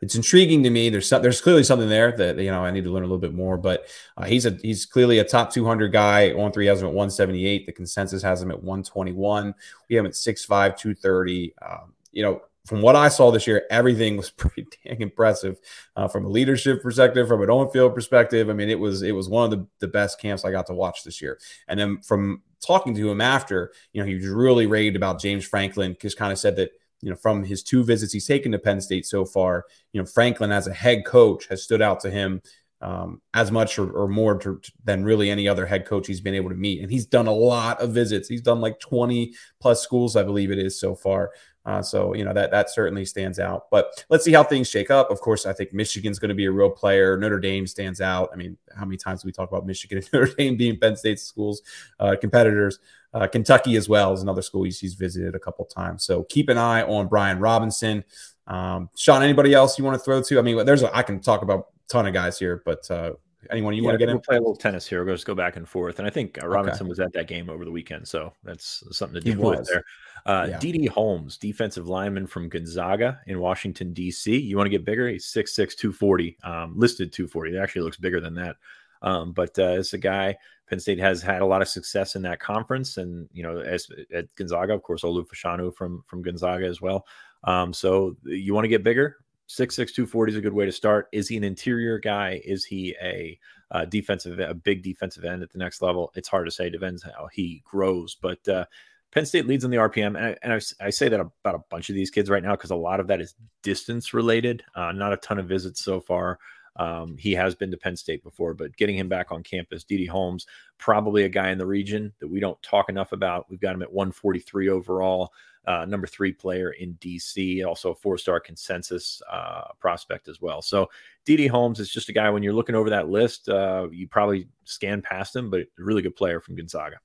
it's 0.00 0.14
intriguing 0.14 0.62
to 0.62 0.70
me. 0.70 0.88
There's 0.88 1.08
some, 1.08 1.20
there's 1.20 1.40
clearly 1.40 1.62
something 1.62 1.88
there 1.88 2.12
that 2.12 2.38
you 2.38 2.50
know 2.50 2.64
I 2.64 2.70
need 2.70 2.84
to 2.84 2.90
learn 2.90 3.02
a 3.02 3.06
little 3.06 3.18
bit 3.18 3.34
more. 3.34 3.58
But 3.58 3.86
uh, 4.16 4.24
he's 4.24 4.46
a 4.46 4.50
he's 4.62 4.86
clearly 4.86 5.18
a 5.18 5.24
top 5.24 5.52
200 5.52 5.92
guy. 5.92 6.32
On 6.32 6.52
three 6.52 6.66
has 6.66 6.80
him 6.80 6.88
at 6.88 6.94
178. 6.94 7.66
The 7.66 7.72
consensus 7.72 8.22
has 8.22 8.40
him 8.40 8.50
at 8.50 8.62
121. 8.62 9.54
We 9.88 9.96
have 9.96 10.04
him 10.04 10.08
at 10.08 10.14
6'5", 10.14 10.48
230. 10.76 11.54
Um, 11.60 11.94
you 12.12 12.22
know, 12.22 12.42
from 12.70 12.82
what 12.82 12.94
I 12.94 13.08
saw 13.08 13.32
this 13.32 13.48
year, 13.48 13.66
everything 13.68 14.16
was 14.16 14.30
pretty 14.42 14.64
dang 14.84 15.00
impressive 15.00 15.58
uh, 15.96 16.06
from 16.06 16.24
a 16.24 16.28
leadership 16.28 16.80
perspective, 16.80 17.26
from 17.26 17.42
an 17.42 17.50
on-field 17.50 17.96
perspective. 17.96 18.48
I 18.48 18.52
mean, 18.52 18.70
it 18.70 18.78
was 18.78 19.02
it 19.02 19.10
was 19.10 19.28
one 19.28 19.44
of 19.44 19.50
the, 19.50 19.66
the 19.80 19.88
best 19.88 20.20
camps 20.20 20.44
I 20.44 20.52
got 20.52 20.68
to 20.68 20.72
watch 20.72 21.02
this 21.02 21.20
year. 21.20 21.40
And 21.66 21.80
then 21.80 22.00
from 22.00 22.42
talking 22.64 22.94
to 22.94 23.10
him 23.10 23.20
after, 23.20 23.72
you 23.92 24.00
know, 24.00 24.06
he 24.06 24.14
was 24.14 24.28
really 24.28 24.66
raved 24.66 24.94
about 24.94 25.20
James 25.20 25.44
Franklin, 25.44 25.96
just 26.00 26.16
kind 26.16 26.30
of 26.30 26.38
said 26.38 26.54
that 26.56 26.70
you 27.00 27.10
know 27.10 27.16
from 27.16 27.42
his 27.42 27.64
two 27.64 27.82
visits 27.82 28.12
he's 28.12 28.28
taken 28.28 28.52
to 28.52 28.58
Penn 28.60 28.80
State 28.80 29.04
so 29.04 29.24
far, 29.24 29.64
you 29.92 30.00
know, 30.00 30.06
Franklin 30.06 30.52
as 30.52 30.68
a 30.68 30.72
head 30.72 31.04
coach 31.04 31.48
has 31.48 31.64
stood 31.64 31.82
out 31.82 31.98
to 32.00 32.10
him 32.10 32.40
um, 32.82 33.20
as 33.34 33.50
much 33.50 33.78
or, 33.78 33.90
or 33.90 34.08
more 34.08 34.38
to, 34.38 34.60
than 34.84 35.04
really 35.04 35.30
any 35.30 35.46
other 35.46 35.66
head 35.66 35.86
coach 35.86 36.06
he's 36.06 36.20
been 36.20 36.34
able 36.34 36.48
to 36.48 36.54
meet. 36.56 36.80
And 36.80 36.90
he's 36.90 37.06
done 37.06 37.26
a 37.26 37.32
lot 37.32 37.80
of 37.80 37.92
visits. 37.92 38.28
He's 38.28 38.40
done 38.40 38.60
like 38.60 38.80
20 38.80 39.34
plus 39.60 39.82
schools, 39.82 40.16
I 40.16 40.22
believe 40.22 40.50
it 40.50 40.58
is 40.58 40.80
so 40.80 40.94
far. 40.94 41.32
Uh, 41.66 41.82
so 41.82 42.14
you 42.14 42.24
know 42.24 42.32
that 42.32 42.50
that 42.50 42.70
certainly 42.70 43.04
stands 43.04 43.38
out. 43.38 43.70
But 43.70 44.04
let's 44.08 44.24
see 44.24 44.32
how 44.32 44.42
things 44.42 44.68
shake 44.68 44.90
up. 44.90 45.10
Of 45.10 45.20
course, 45.20 45.44
I 45.44 45.52
think 45.52 45.72
Michigan's 45.72 46.18
going 46.18 46.30
to 46.30 46.34
be 46.34 46.46
a 46.46 46.50
real 46.50 46.70
player. 46.70 47.16
Notre 47.16 47.38
Dame 47.38 47.66
stands 47.66 48.00
out. 48.00 48.30
I 48.32 48.36
mean, 48.36 48.56
how 48.74 48.84
many 48.84 48.96
times 48.96 49.22
do 49.22 49.26
we 49.26 49.32
talk 49.32 49.50
about 49.50 49.66
Michigan 49.66 49.98
and 49.98 50.08
Notre 50.12 50.34
Dame 50.34 50.56
being 50.56 50.78
Penn 50.78 50.96
State 50.96 51.20
schools 51.20 51.62
uh, 51.98 52.16
competitors? 52.20 52.78
Uh, 53.12 53.26
Kentucky 53.26 53.76
as 53.76 53.88
well 53.88 54.12
is 54.12 54.22
another 54.22 54.42
school 54.42 54.62
he's, 54.62 54.78
he's 54.78 54.94
visited 54.94 55.34
a 55.34 55.38
couple 55.38 55.64
times. 55.64 56.04
So 56.04 56.22
keep 56.24 56.48
an 56.48 56.56
eye 56.56 56.82
on 56.82 57.08
Brian 57.08 57.40
Robinson. 57.40 58.04
Um, 58.46 58.88
Sean, 58.96 59.22
anybody 59.22 59.52
else 59.52 59.78
you 59.78 59.84
want 59.84 59.96
to 59.96 60.04
throw 60.04 60.22
to? 60.22 60.38
I 60.38 60.42
mean, 60.42 60.64
there's 60.64 60.82
a, 60.82 60.96
I 60.96 61.02
can 61.02 61.20
talk 61.20 61.42
about 61.42 61.58
a 61.58 61.92
ton 61.92 62.06
of 62.06 62.14
guys 62.14 62.38
here, 62.38 62.62
but 62.64 62.88
uh, 62.90 63.12
anyone 63.50 63.74
you 63.74 63.82
yeah, 63.82 63.88
want 63.88 63.94
to 63.94 63.98
get 63.98 64.08
we'll 64.08 64.16
in? 64.16 64.22
Play 64.22 64.36
a 64.36 64.40
little 64.40 64.56
tennis 64.56 64.86
here. 64.86 65.04
We'll 65.04 65.14
just 65.14 65.26
go 65.26 65.34
back 65.34 65.56
and 65.56 65.68
forth. 65.68 65.98
And 65.98 66.06
I 66.06 66.10
think 66.10 66.42
uh, 66.42 66.46
Robinson 66.46 66.86
okay. 66.86 66.88
was 66.88 67.00
at 67.00 67.12
that 67.12 67.28
game 67.28 67.50
over 67.50 67.64
the 67.64 67.70
weekend, 67.70 68.06
so 68.06 68.32
that's 68.44 68.82
something 68.90 69.20
to 69.20 69.32
deal 69.32 69.40
with 69.40 69.66
there. 69.66 69.84
Uh, 70.26 70.46
yeah. 70.50 70.58
Didi 70.58 70.86
Holmes, 70.86 71.36
defensive 71.36 71.88
lineman 71.88 72.26
from 72.26 72.48
Gonzaga 72.48 73.20
in 73.26 73.40
Washington, 73.40 73.92
D.C. 73.92 74.36
You 74.36 74.56
want 74.56 74.66
to 74.66 74.70
get 74.70 74.84
bigger? 74.84 75.08
He's 75.08 75.26
6'6, 75.26 75.76
240, 75.76 76.36
um, 76.44 76.74
listed 76.76 77.12
240. 77.12 77.56
It 77.56 77.60
actually 77.60 77.82
looks 77.82 77.96
bigger 77.96 78.20
than 78.20 78.34
that. 78.34 78.56
Um, 79.02 79.32
but 79.32 79.58
uh, 79.58 79.78
it's 79.78 79.94
a 79.94 79.98
guy, 79.98 80.36
Penn 80.68 80.78
State 80.78 80.98
has 80.98 81.22
had 81.22 81.42
a 81.42 81.46
lot 81.46 81.62
of 81.62 81.68
success 81.68 82.16
in 82.16 82.22
that 82.22 82.38
conference. 82.38 82.98
And, 82.98 83.28
you 83.32 83.42
know, 83.42 83.58
as 83.58 83.88
at 84.14 84.34
Gonzaga, 84.36 84.74
of 84.74 84.82
course, 84.82 85.02
Olu 85.02 85.26
Fashanu 85.26 85.74
from, 85.74 86.04
from 86.06 86.22
Gonzaga 86.22 86.66
as 86.66 86.80
well. 86.80 87.06
Um, 87.44 87.72
so 87.72 88.16
you 88.24 88.52
want 88.52 88.64
to 88.64 88.68
get 88.68 88.84
bigger? 88.84 89.16
6'6, 89.50 89.74
240 89.92 90.32
is 90.32 90.38
a 90.38 90.40
good 90.40 90.52
way 90.52 90.64
to 90.64 90.70
start. 90.70 91.08
Is 91.10 91.26
he 91.26 91.36
an 91.36 91.42
interior 91.42 91.98
guy? 91.98 92.40
Is 92.44 92.64
he 92.64 92.94
a 93.02 93.36
uh, 93.72 93.84
defensive, 93.84 94.38
a 94.38 94.54
big 94.54 94.84
defensive 94.84 95.24
end 95.24 95.42
at 95.42 95.50
the 95.50 95.58
next 95.58 95.82
level? 95.82 96.12
It's 96.14 96.28
hard 96.28 96.46
to 96.46 96.52
say. 96.52 96.70
Depends 96.70 97.02
how 97.02 97.28
he 97.32 97.60
grows. 97.64 98.14
But 98.14 98.46
uh, 98.46 98.66
Penn 99.10 99.26
State 99.26 99.48
leads 99.48 99.64
in 99.64 99.72
the 99.72 99.78
RPM, 99.78 100.16
and 100.16 100.24
I, 100.24 100.36
and 100.44 100.52
I, 100.52 100.86
I 100.86 100.90
say 100.90 101.08
that 101.08 101.18
about 101.18 101.56
a 101.56 101.64
bunch 101.68 101.88
of 101.88 101.96
these 101.96 102.12
kids 102.12 102.30
right 102.30 102.44
now 102.44 102.52
because 102.52 102.70
a 102.70 102.76
lot 102.76 103.00
of 103.00 103.08
that 103.08 103.20
is 103.20 103.34
distance 103.64 104.14
related. 104.14 104.62
Uh, 104.76 104.92
not 104.92 105.12
a 105.12 105.16
ton 105.16 105.40
of 105.40 105.48
visits 105.48 105.82
so 105.82 106.00
far. 106.00 106.38
Um, 106.76 107.16
he 107.18 107.32
has 107.32 107.56
been 107.56 107.72
to 107.72 107.76
Penn 107.76 107.96
State 107.96 108.22
before, 108.22 108.54
but 108.54 108.76
getting 108.76 108.96
him 108.96 109.08
back 109.08 109.32
on 109.32 109.42
campus, 109.42 109.82
Didi 109.82 110.06
Holmes, 110.06 110.46
probably 110.78 111.24
a 111.24 111.28
guy 111.28 111.50
in 111.50 111.58
the 111.58 111.66
region 111.66 112.12
that 112.20 112.28
we 112.28 112.38
don't 112.38 112.60
talk 112.62 112.88
enough 112.88 113.10
about. 113.10 113.50
We've 113.50 113.60
got 113.60 113.74
him 113.74 113.82
at 113.82 113.92
143 113.92 114.68
overall, 114.68 115.32
uh, 115.66 115.84
number 115.84 116.06
three 116.06 116.32
player 116.32 116.70
in 116.70 116.94
DC, 116.94 117.64
also 117.66 117.92
a 117.92 117.94
four 117.94 118.18
star 118.18 118.40
consensus 118.40 119.20
uh, 119.30 119.72
prospect 119.78 120.28
as 120.28 120.40
well. 120.40 120.62
So 120.62 120.90
DD 121.26 121.48
Holmes 121.48 121.80
is 121.80 121.90
just 121.90 122.08
a 122.08 122.12
guy 122.12 122.30
when 122.30 122.42
you're 122.42 122.52
looking 122.52 122.74
over 122.74 122.90
that 122.90 123.08
list, 123.08 123.48
uh, 123.48 123.88
you 123.90 124.08
probably 124.08 124.48
scan 124.64 125.02
past 125.02 125.36
him, 125.36 125.50
but 125.50 125.66
really 125.78 126.02
good 126.02 126.16
player 126.16 126.40
from 126.40 126.56
Gonzaga. 126.56 126.96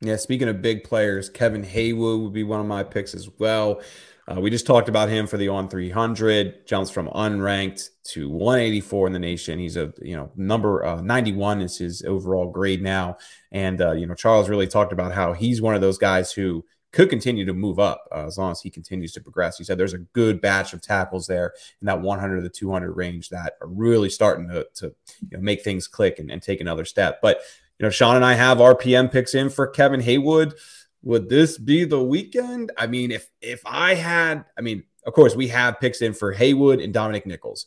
Yeah, 0.00 0.16
speaking 0.16 0.48
of 0.48 0.62
big 0.62 0.84
players, 0.84 1.28
Kevin 1.28 1.64
Haywood 1.64 2.20
would 2.20 2.32
be 2.32 2.44
one 2.44 2.60
of 2.60 2.66
my 2.66 2.84
picks 2.84 3.14
as 3.14 3.28
well. 3.38 3.82
Uh, 4.30 4.40
we 4.40 4.50
just 4.50 4.66
talked 4.66 4.88
about 4.88 5.08
him 5.08 5.26
for 5.26 5.38
the 5.38 5.48
on 5.48 5.68
300, 5.68 6.66
jumps 6.66 6.90
from 6.90 7.08
unranked 7.08 7.88
to 8.04 8.28
184 8.28 9.06
in 9.06 9.12
the 9.12 9.18
nation. 9.18 9.58
He's 9.58 9.76
a 9.76 9.92
you 10.02 10.16
know 10.16 10.30
number 10.36 10.84
uh, 10.84 11.00
91 11.00 11.62
is 11.62 11.78
his 11.78 12.02
overall 12.02 12.50
grade 12.50 12.82
now, 12.82 13.16
and 13.50 13.80
uh, 13.80 13.92
you 13.92 14.06
know 14.06 14.14
Charles 14.14 14.48
really 14.48 14.66
talked 14.66 14.92
about 14.92 15.12
how 15.12 15.32
he's 15.32 15.62
one 15.62 15.74
of 15.74 15.80
those 15.80 15.98
guys 15.98 16.30
who 16.30 16.64
could 16.92 17.10
continue 17.10 17.44
to 17.44 17.52
move 17.52 17.78
up 17.78 18.08
uh, 18.12 18.26
as 18.26 18.38
long 18.38 18.50
as 18.50 18.60
he 18.60 18.70
continues 18.70 19.12
to 19.12 19.20
progress. 19.20 19.58
He 19.58 19.64
said 19.64 19.78
there's 19.78 19.94
a 19.94 19.98
good 19.98 20.40
batch 20.40 20.72
of 20.72 20.80
tackles 20.80 21.26
there 21.26 21.52
in 21.80 21.86
that 21.86 22.00
100 22.00 22.36
to 22.36 22.42
the 22.42 22.48
200 22.48 22.92
range 22.92 23.28
that 23.28 23.54
are 23.60 23.68
really 23.68 24.08
starting 24.08 24.48
to, 24.48 24.66
to 24.76 24.94
you 25.20 25.36
know, 25.36 25.40
make 25.40 25.62
things 25.62 25.86
click 25.86 26.18
and, 26.18 26.30
and 26.30 26.42
take 26.42 26.60
another 26.60 26.84
step. 26.84 27.20
But 27.20 27.40
you 27.78 27.84
know, 27.84 27.90
Sean 27.90 28.16
and 28.16 28.24
I 28.24 28.34
have 28.34 28.58
RPM 28.58 29.12
picks 29.12 29.34
in 29.34 29.50
for 29.50 29.66
Kevin 29.66 30.00
Haywood. 30.00 30.54
Would 31.02 31.28
this 31.28 31.58
be 31.58 31.84
the 31.84 32.02
weekend? 32.02 32.72
I 32.76 32.86
mean, 32.86 33.12
if 33.12 33.28
if 33.40 33.62
I 33.64 33.94
had, 33.94 34.44
I 34.56 34.62
mean, 34.62 34.82
of 35.06 35.12
course, 35.12 35.36
we 35.36 35.48
have 35.48 35.80
picks 35.80 36.02
in 36.02 36.12
for 36.12 36.32
Haywood 36.32 36.80
and 36.80 36.92
Dominic 36.92 37.24
Nichols. 37.24 37.66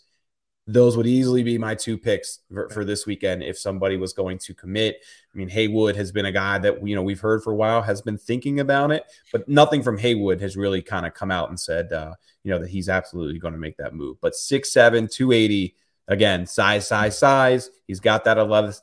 Those 0.72 0.96
would 0.98 1.08
easily 1.08 1.44
be 1.44 1.58
my 1.58 1.76
two 1.76 1.98
picks 1.98 2.40
for, 2.52 2.70
for 2.70 2.86
this 2.86 3.06
weekend 3.06 3.44
if 3.44 3.58
somebody 3.58 3.98
was 3.98 4.14
going 4.14 4.38
to 4.40 4.54
commit. 4.54 4.98
I 5.34 5.38
mean, 5.38 5.50
Haywood 5.50 5.96
has 5.96 6.12
been 6.12 6.26
a 6.26 6.32
guy 6.32 6.58
that 6.60 6.86
you 6.86 6.96
know 6.96 7.04
we've 7.04 7.20
heard 7.20 7.44
for 7.44 7.52
a 7.52 7.56
while, 7.56 7.82
has 7.82 8.02
been 8.02 8.18
thinking 8.18 8.60
about 8.60 8.92
it, 8.92 9.04
but 9.32 9.48
nothing 9.48 9.84
from 9.84 9.98
Haywood 9.98 10.42
has 10.42 10.56
really 10.56 10.82
kind 10.82 11.06
of 11.06 11.14
come 11.14 11.32
out 11.32 11.50
and 11.50 11.60
said, 11.60 11.92
uh, 11.92 12.14
you 12.44 12.52
know, 12.52 12.60
that 12.60 12.70
he's 12.70 12.90
absolutely 12.90 13.40
going 13.40 13.54
to 13.54 13.60
make 13.60 13.78
that 13.78 13.94
move. 13.94 14.18
But 14.22 14.36
six 14.36 14.72
seven, 14.72 15.08
two 15.08 15.32
eighty 15.32 15.76
Again, 16.08 16.46
size, 16.46 16.88
size, 16.88 17.18
size. 17.18 17.70
He's 17.88 18.02
got 18.02 18.26
that 18.26 18.38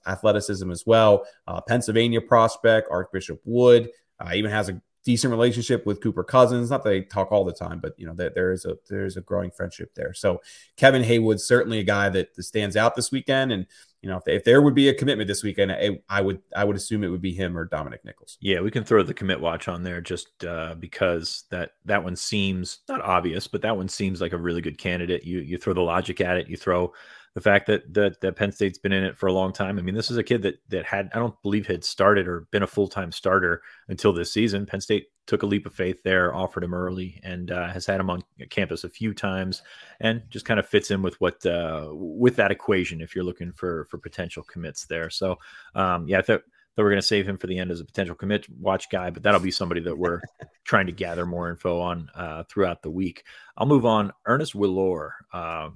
athleticism 0.07 0.71
as 0.71 0.87
well. 0.87 1.27
Uh, 1.47 1.61
Pennsylvania 1.61 2.23
prospect, 2.23 2.89
Archbishop 2.91 3.41
Wood, 3.45 3.91
uh, 4.19 4.31
even 4.35 4.51
has 4.51 4.71
a 4.71 4.81
decent 5.09 5.31
relationship 5.31 5.87
with 5.87 6.03
Cooper 6.03 6.23
Cousins. 6.23 6.69
Not 6.69 6.85
that 6.85 6.91
they 6.91 7.01
talk 7.01 7.33
all 7.33 7.43
the 7.43 7.51
time, 7.51 7.81
but 7.81 7.95
you 7.97 8.05
know 8.07 8.13
there, 8.13 8.29
there 8.29 8.53
is 8.53 8.67
a 8.67 8.77
there 8.91 9.07
is 9.07 9.17
a 9.17 9.23
growing 9.23 9.51
friendship 9.51 9.95
there. 9.95 10.13
So 10.13 10.43
Kevin 10.77 11.03
Haywood 11.03 11.41
certainly 11.41 11.79
a 11.79 11.83
guy 11.83 12.11
that, 12.11 12.35
that 12.37 12.43
stands 12.43 12.77
out 12.77 12.95
this 12.95 13.11
weekend, 13.11 13.51
and 13.51 13.67
you 14.03 14.11
know 14.11 14.19
if, 14.19 14.29
if 14.29 14.45
there 14.45 14.61
would 14.61 14.75
be 14.75 14.91
a 14.91 14.95
commitment 14.95 15.27
this 15.27 15.43
weekend, 15.43 15.73
I, 15.73 15.99
I, 16.11 16.21
would 16.21 16.43
I 16.55 16.65
would 16.65 16.77
assume 16.77 17.05
it 17.05 17.09
would 17.09 17.23
be 17.23 17.33
him 17.33 17.57
or 17.57 17.65
Dominic 17.65 18.05
Nichols. 18.05 18.37
Yeah, 18.43 18.61
we 18.61 18.71
can 18.71 18.85
throw 18.85 19.03
the 19.03 19.15
commit 19.15 19.41
watch 19.41 19.67
on 19.67 19.83
there 19.83 20.03
just 20.03 20.45
uh, 20.45 20.75
because 20.79 21.45
that 21.49 21.71
that 21.87 22.05
one 22.05 22.15
seems 22.15 22.81
not 22.87 23.01
obvious, 23.01 23.49
but 23.49 23.63
that 23.63 23.79
one 23.79 23.89
seems 23.89 24.21
like 24.21 24.35
a 24.35 24.39
really 24.39 24.61
good 24.61 24.77
candidate. 24.77 25.25
You 25.25 25.39
you 25.39 25.57
throw 25.57 25.73
the 25.73 25.81
logic 25.81 26.21
at 26.21 26.37
it, 26.37 26.51
you 26.51 26.59
throw 26.59 26.93
the 27.39 27.43
fact 27.43 27.69
that, 27.69 27.95
that 27.95 28.21
that 28.21 28.35
Penn 28.35 28.51
State's 28.51 28.79
been 28.79 28.91
in 28.91 29.05
it 29.05 29.17
for 29.17 29.29
a 29.29 29.33
long 29.33 29.53
time. 29.53 29.79
I 29.79 29.83
mean, 29.83 29.95
this 29.95 30.11
is 30.11 30.17
a 30.17 30.25
kid 30.25 30.43
that 30.43 30.61
that 30.71 30.85
had 30.85 31.09
I 31.15 31.21
don't 31.21 31.41
believe 31.43 31.69
had 31.69 31.85
started 31.85 32.27
or 32.27 32.49
been 32.51 32.65
a 32.65 32.67
full 32.67 32.89
time 32.89 33.13
starter 33.13 33.63
until 33.87 34.13
this 34.13 34.33
season. 34.33 34.67
Penn 34.67 34.81
State 34.81 35.07
took 35.29 35.45
a 35.45 35.47
leap 35.47 35.65
of 35.65 35.73
faith 35.73 36.03
there, 36.03 36.35
offered 36.35 36.65
him 36.65 36.75
early, 36.75 37.21
and 37.23 37.53
uh, 37.53 37.69
has 37.69 37.87
had 37.87 38.01
him 38.01 38.11
on 38.11 38.25
campus 38.51 38.83
a 38.83 38.89
few 38.89 39.15
times, 39.15 39.63
and 40.01 40.21
just 40.31 40.47
kind 40.47 40.59
of 40.59 40.67
fits 40.67 40.91
in 40.91 41.01
with 41.01 41.15
what 41.21 41.47
uh, 41.47 41.91
with 41.93 42.35
that 42.35 42.51
equation 42.51 43.01
if 43.01 43.15
you're 43.15 43.23
looking 43.23 43.53
for 43.53 43.85
for 43.85 43.99
potential 43.99 44.43
commits 44.43 44.87
there. 44.87 45.09
So, 45.09 45.39
um, 45.77 46.09
yeah, 46.09 46.19
I 46.19 46.23
thought 46.23 46.43
that 46.79 46.85
we're 46.85 46.91
going 46.91 47.01
to 47.01 47.07
save 47.07 47.29
him 47.29 47.37
for 47.37 47.49
the 47.49 47.59
end 47.59 47.73
as 47.73 47.81
a 47.81 47.85
potential 47.85 48.15
commit 48.15 48.49
watch 48.61 48.89
guy, 48.89 49.11
but 49.11 49.25
that'll 49.25 49.41
be 49.41 49.51
somebody 49.51 49.81
that 49.81 49.99
we're 49.99 50.21
trying 50.65 50.87
to 50.87 50.93
gather 50.93 51.27
more 51.27 51.51
info 51.51 51.81
on 51.81 52.09
uh, 52.15 52.45
throughout 52.49 52.83
the 52.83 52.91
week. 52.91 53.25
I'll 53.57 53.67
move 53.67 53.85
on. 53.85 54.13
Ernest 54.27 54.55
Willor. 54.55 55.11
Uh, 55.33 55.71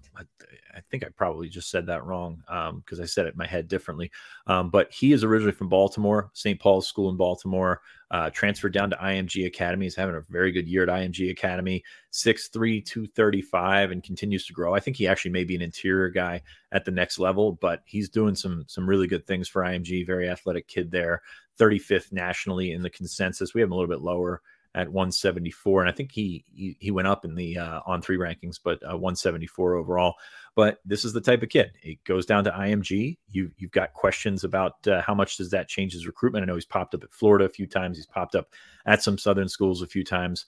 I, 0.76 0.80
think 0.90 1.04
I 1.04 1.08
probably 1.08 1.48
just 1.48 1.70
said 1.70 1.86
that 1.86 2.04
wrong 2.04 2.42
because 2.46 2.98
um, 2.98 3.02
I 3.02 3.06
said 3.06 3.26
it 3.26 3.34
in 3.34 3.38
my 3.38 3.46
head 3.46 3.68
differently. 3.68 4.10
Um, 4.46 4.70
but 4.70 4.92
he 4.92 5.12
is 5.12 5.24
originally 5.24 5.52
from 5.52 5.68
Baltimore, 5.68 6.30
St. 6.32 6.60
Paul's 6.60 6.86
School 6.86 7.10
in 7.10 7.16
Baltimore. 7.16 7.80
Uh, 8.10 8.28
transferred 8.28 8.74
down 8.74 8.90
to 8.90 8.96
IMG 8.96 9.46
Academy. 9.46 9.86
He's 9.86 9.96
having 9.96 10.16
a 10.16 10.20
very 10.28 10.52
good 10.52 10.68
year 10.68 10.82
at 10.82 10.90
IMG 10.90 11.30
Academy. 11.30 11.82
6'3, 12.12 12.84
235, 12.84 13.90
and 13.90 14.02
continues 14.02 14.44
to 14.46 14.52
grow. 14.52 14.74
I 14.74 14.80
think 14.80 14.98
he 14.98 15.08
actually 15.08 15.30
may 15.30 15.44
be 15.44 15.56
an 15.56 15.62
interior 15.62 16.10
guy 16.10 16.42
at 16.72 16.84
the 16.84 16.90
next 16.90 17.18
level, 17.18 17.52
but 17.52 17.80
he's 17.86 18.10
doing 18.10 18.34
some 18.34 18.64
some 18.68 18.86
really 18.86 19.06
good 19.06 19.26
things 19.26 19.48
for 19.48 19.62
IMG. 19.62 20.06
Very 20.06 20.28
athletic 20.28 20.68
kid 20.68 20.90
there. 20.90 21.22
35th 21.58 22.12
nationally 22.12 22.72
in 22.72 22.82
the 22.82 22.90
consensus. 22.90 23.54
We 23.54 23.62
have 23.62 23.68
him 23.68 23.72
a 23.72 23.76
little 23.76 23.88
bit 23.88 24.02
lower 24.02 24.42
at 24.74 24.88
174, 24.88 25.80
and 25.80 25.90
I 25.90 25.92
think 25.92 26.12
he 26.12 26.44
he, 26.52 26.76
he 26.80 26.90
went 26.90 27.08
up 27.08 27.24
in 27.24 27.34
the 27.34 27.58
uh, 27.58 27.80
on 27.86 28.00
three 28.00 28.16
rankings, 28.16 28.58
but 28.62 28.82
uh, 28.82 28.96
174 28.96 29.74
overall. 29.74 30.14
But 30.54 30.78
this 30.84 31.04
is 31.04 31.12
the 31.12 31.20
type 31.20 31.42
of 31.42 31.48
kid. 31.48 31.72
It 31.82 32.02
goes 32.04 32.26
down 32.26 32.44
to 32.44 32.50
IMG. 32.50 33.18
You 33.30 33.50
you've 33.56 33.70
got 33.70 33.92
questions 33.92 34.44
about 34.44 34.86
uh, 34.86 35.02
how 35.02 35.14
much 35.14 35.36
does 35.36 35.50
that 35.50 35.68
change 35.68 35.92
his 35.92 36.06
recruitment. 36.06 36.42
I 36.42 36.46
know 36.46 36.54
he's 36.54 36.64
popped 36.64 36.94
up 36.94 37.04
at 37.04 37.12
Florida 37.12 37.44
a 37.44 37.50
few 37.50 37.66
times. 37.66 37.96
He's 37.96 38.06
popped 38.06 38.34
up 38.34 38.48
at 38.86 39.02
some 39.02 39.18
Southern 39.18 39.48
schools 39.48 39.82
a 39.82 39.86
few 39.86 40.04
times. 40.04 40.46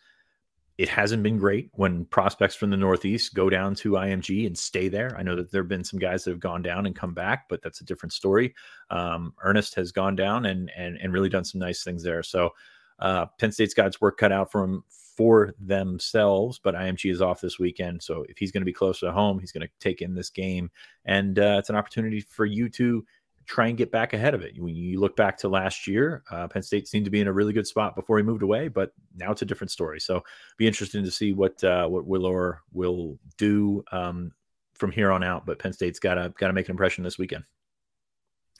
It 0.76 0.88
hasn't 0.88 1.22
been 1.22 1.38
great 1.38 1.70
when 1.74 2.04
prospects 2.06 2.56
from 2.56 2.70
the 2.70 2.76
Northeast 2.76 3.34
go 3.34 3.48
down 3.48 3.76
to 3.76 3.92
IMG 3.92 4.44
and 4.44 4.58
stay 4.58 4.88
there. 4.88 5.14
I 5.16 5.22
know 5.22 5.36
that 5.36 5.52
there 5.52 5.62
have 5.62 5.68
been 5.68 5.84
some 5.84 6.00
guys 6.00 6.24
that 6.24 6.32
have 6.32 6.40
gone 6.40 6.62
down 6.62 6.86
and 6.86 6.96
come 6.96 7.14
back, 7.14 7.48
but 7.48 7.62
that's 7.62 7.80
a 7.80 7.84
different 7.84 8.12
story. 8.12 8.54
Um, 8.90 9.34
Ernest 9.44 9.76
has 9.76 9.92
gone 9.92 10.16
down 10.16 10.46
and 10.46 10.70
and 10.76 10.96
and 10.96 11.12
really 11.12 11.28
done 11.28 11.44
some 11.44 11.60
nice 11.60 11.84
things 11.84 12.02
there. 12.02 12.22
So 12.22 12.50
uh, 12.98 13.26
Penn 13.38 13.52
State's 13.52 13.74
got 13.74 13.86
its 13.86 14.00
work 14.00 14.18
cut 14.18 14.32
out 14.32 14.50
for 14.50 14.64
him 14.64 14.84
for 15.16 15.54
themselves, 15.60 16.58
but 16.62 16.74
IMG 16.74 17.10
is 17.10 17.22
off 17.22 17.40
this 17.40 17.58
weekend. 17.58 18.02
So 18.02 18.24
if 18.28 18.38
he's 18.38 18.50
going 18.50 18.62
to 18.62 18.66
be 18.66 18.72
close 18.72 19.00
to 19.00 19.12
home, 19.12 19.38
he's 19.38 19.52
going 19.52 19.66
to 19.66 19.72
take 19.80 20.02
in 20.02 20.14
this 20.14 20.30
game. 20.30 20.70
And 21.04 21.38
uh, 21.38 21.56
it's 21.58 21.70
an 21.70 21.76
opportunity 21.76 22.20
for 22.20 22.46
you 22.46 22.68
to 22.70 23.04
try 23.46 23.68
and 23.68 23.76
get 23.76 23.92
back 23.92 24.12
ahead 24.12 24.34
of 24.34 24.42
it. 24.42 24.60
When 24.60 24.74
you 24.74 24.98
look 24.98 25.16
back 25.16 25.36
to 25.38 25.48
last 25.48 25.86
year, 25.86 26.22
uh, 26.30 26.48
Penn 26.48 26.62
State 26.62 26.88
seemed 26.88 27.04
to 27.04 27.10
be 27.10 27.20
in 27.20 27.28
a 27.28 27.32
really 27.32 27.52
good 27.52 27.66
spot 27.66 27.94
before 27.94 28.16
he 28.16 28.24
moved 28.24 28.42
away, 28.42 28.68
but 28.68 28.92
now 29.16 29.30
it's 29.30 29.42
a 29.42 29.46
different 29.46 29.70
story. 29.70 30.00
So 30.00 30.22
be 30.56 30.66
interesting 30.66 31.04
to 31.04 31.10
see 31.10 31.32
what 31.32 31.62
uh, 31.62 31.86
what 31.86 32.08
Willor 32.08 32.58
will 32.72 33.18
do 33.36 33.84
um, 33.92 34.32
from 34.74 34.90
here 34.90 35.12
on 35.12 35.22
out. 35.22 35.46
But 35.46 35.58
Penn 35.58 35.72
State's 35.72 35.98
got 35.98 36.14
to 36.14 36.32
got 36.38 36.48
to 36.48 36.52
make 36.52 36.68
an 36.68 36.72
impression 36.72 37.04
this 37.04 37.18
weekend. 37.18 37.44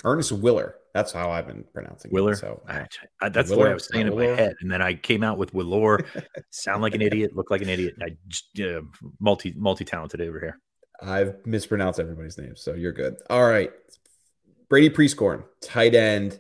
Ernest 0.03 0.33
Willer. 0.33 0.77
That's 0.95 1.13
how 1.13 1.31
I've 1.31 1.47
been 1.47 1.65
pronouncing 1.73 2.13
Willer. 2.13 2.33
It, 2.33 2.39
so 2.39 2.63
I, 2.69 2.87
I, 3.21 3.29
that's 3.29 3.51
Willer, 3.51 3.63
what 3.63 3.71
I 3.71 3.75
was 3.75 3.89
saying 3.93 4.07
in 4.07 4.17
my 4.17 4.27
head, 4.27 4.55
and 4.61 4.71
then 4.71 4.81
I 4.81 4.95
came 4.95 5.23
out 5.23 5.39
with 5.39 5.53
Willor. 5.53 6.05
sound 6.51 6.83
like 6.83 6.95
an 6.95 7.03
idiot, 7.03 7.35
look 7.35 7.51
like 7.51 7.63
an 7.63 7.69
idiot. 7.69 7.95
I 8.01 8.17
just 8.29 8.61
uh, 8.61 8.81
multi 9.21 9.55
multi 9.57 9.85
talented 9.85 10.21
over 10.21 10.39
here. 10.41 10.61
I've 11.03 11.45
mispronounced 11.45 11.99
everybody's 11.99 12.39
name, 12.39 12.55
so 12.57 12.75
you're 12.75 12.93
good. 12.93 13.17
All 13.29 13.45
right, 13.45 13.73
Brady 14.69 14.89
Prieskorn, 14.89 15.45
tight 15.61 15.95
end, 15.95 16.39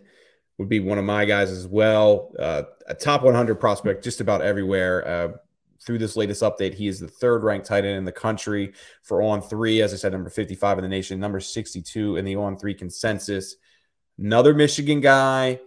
would 0.59 0.69
be 0.69 0.81
one 0.81 0.99
of 0.99 1.05
my 1.05 1.25
guys 1.25 1.51
as 1.51 1.67
well. 1.67 2.33
Uh, 2.39 2.63
a 2.87 2.95
top 2.95 3.23
100 3.23 3.57
prospect 3.57 4.05
just 4.05 4.21
about 4.21 4.43
everywhere. 4.43 5.07
Uh, 5.07 5.29
through 5.85 5.99
this 5.99 6.17
latest 6.17 6.43
update, 6.43 6.75
he 6.75 6.89
is 6.89 7.01
the 7.01 7.09
third 7.09 7.43
ranked 7.43 7.67
tight 7.67 7.85
end 7.85 7.97
in 7.97 8.05
the 8.05 8.13
country 8.13 8.73
for 9.03 9.23
on 9.23 9.43
three. 9.43 9.83
As 9.83 9.93
I 9.93 9.97
said, 9.97 10.13
number 10.13 10.31
55 10.31 10.79
in 10.79 10.83
the 10.83 10.89
nation, 10.89 11.21
number 11.21 11.41
62 11.41 12.17
in 12.17 12.25
the 12.25 12.37
on 12.37 12.59
three 12.59 12.75
consensus. 12.75 13.57
Another 14.19 14.55
Michigan 14.55 15.01
guy 15.01 15.61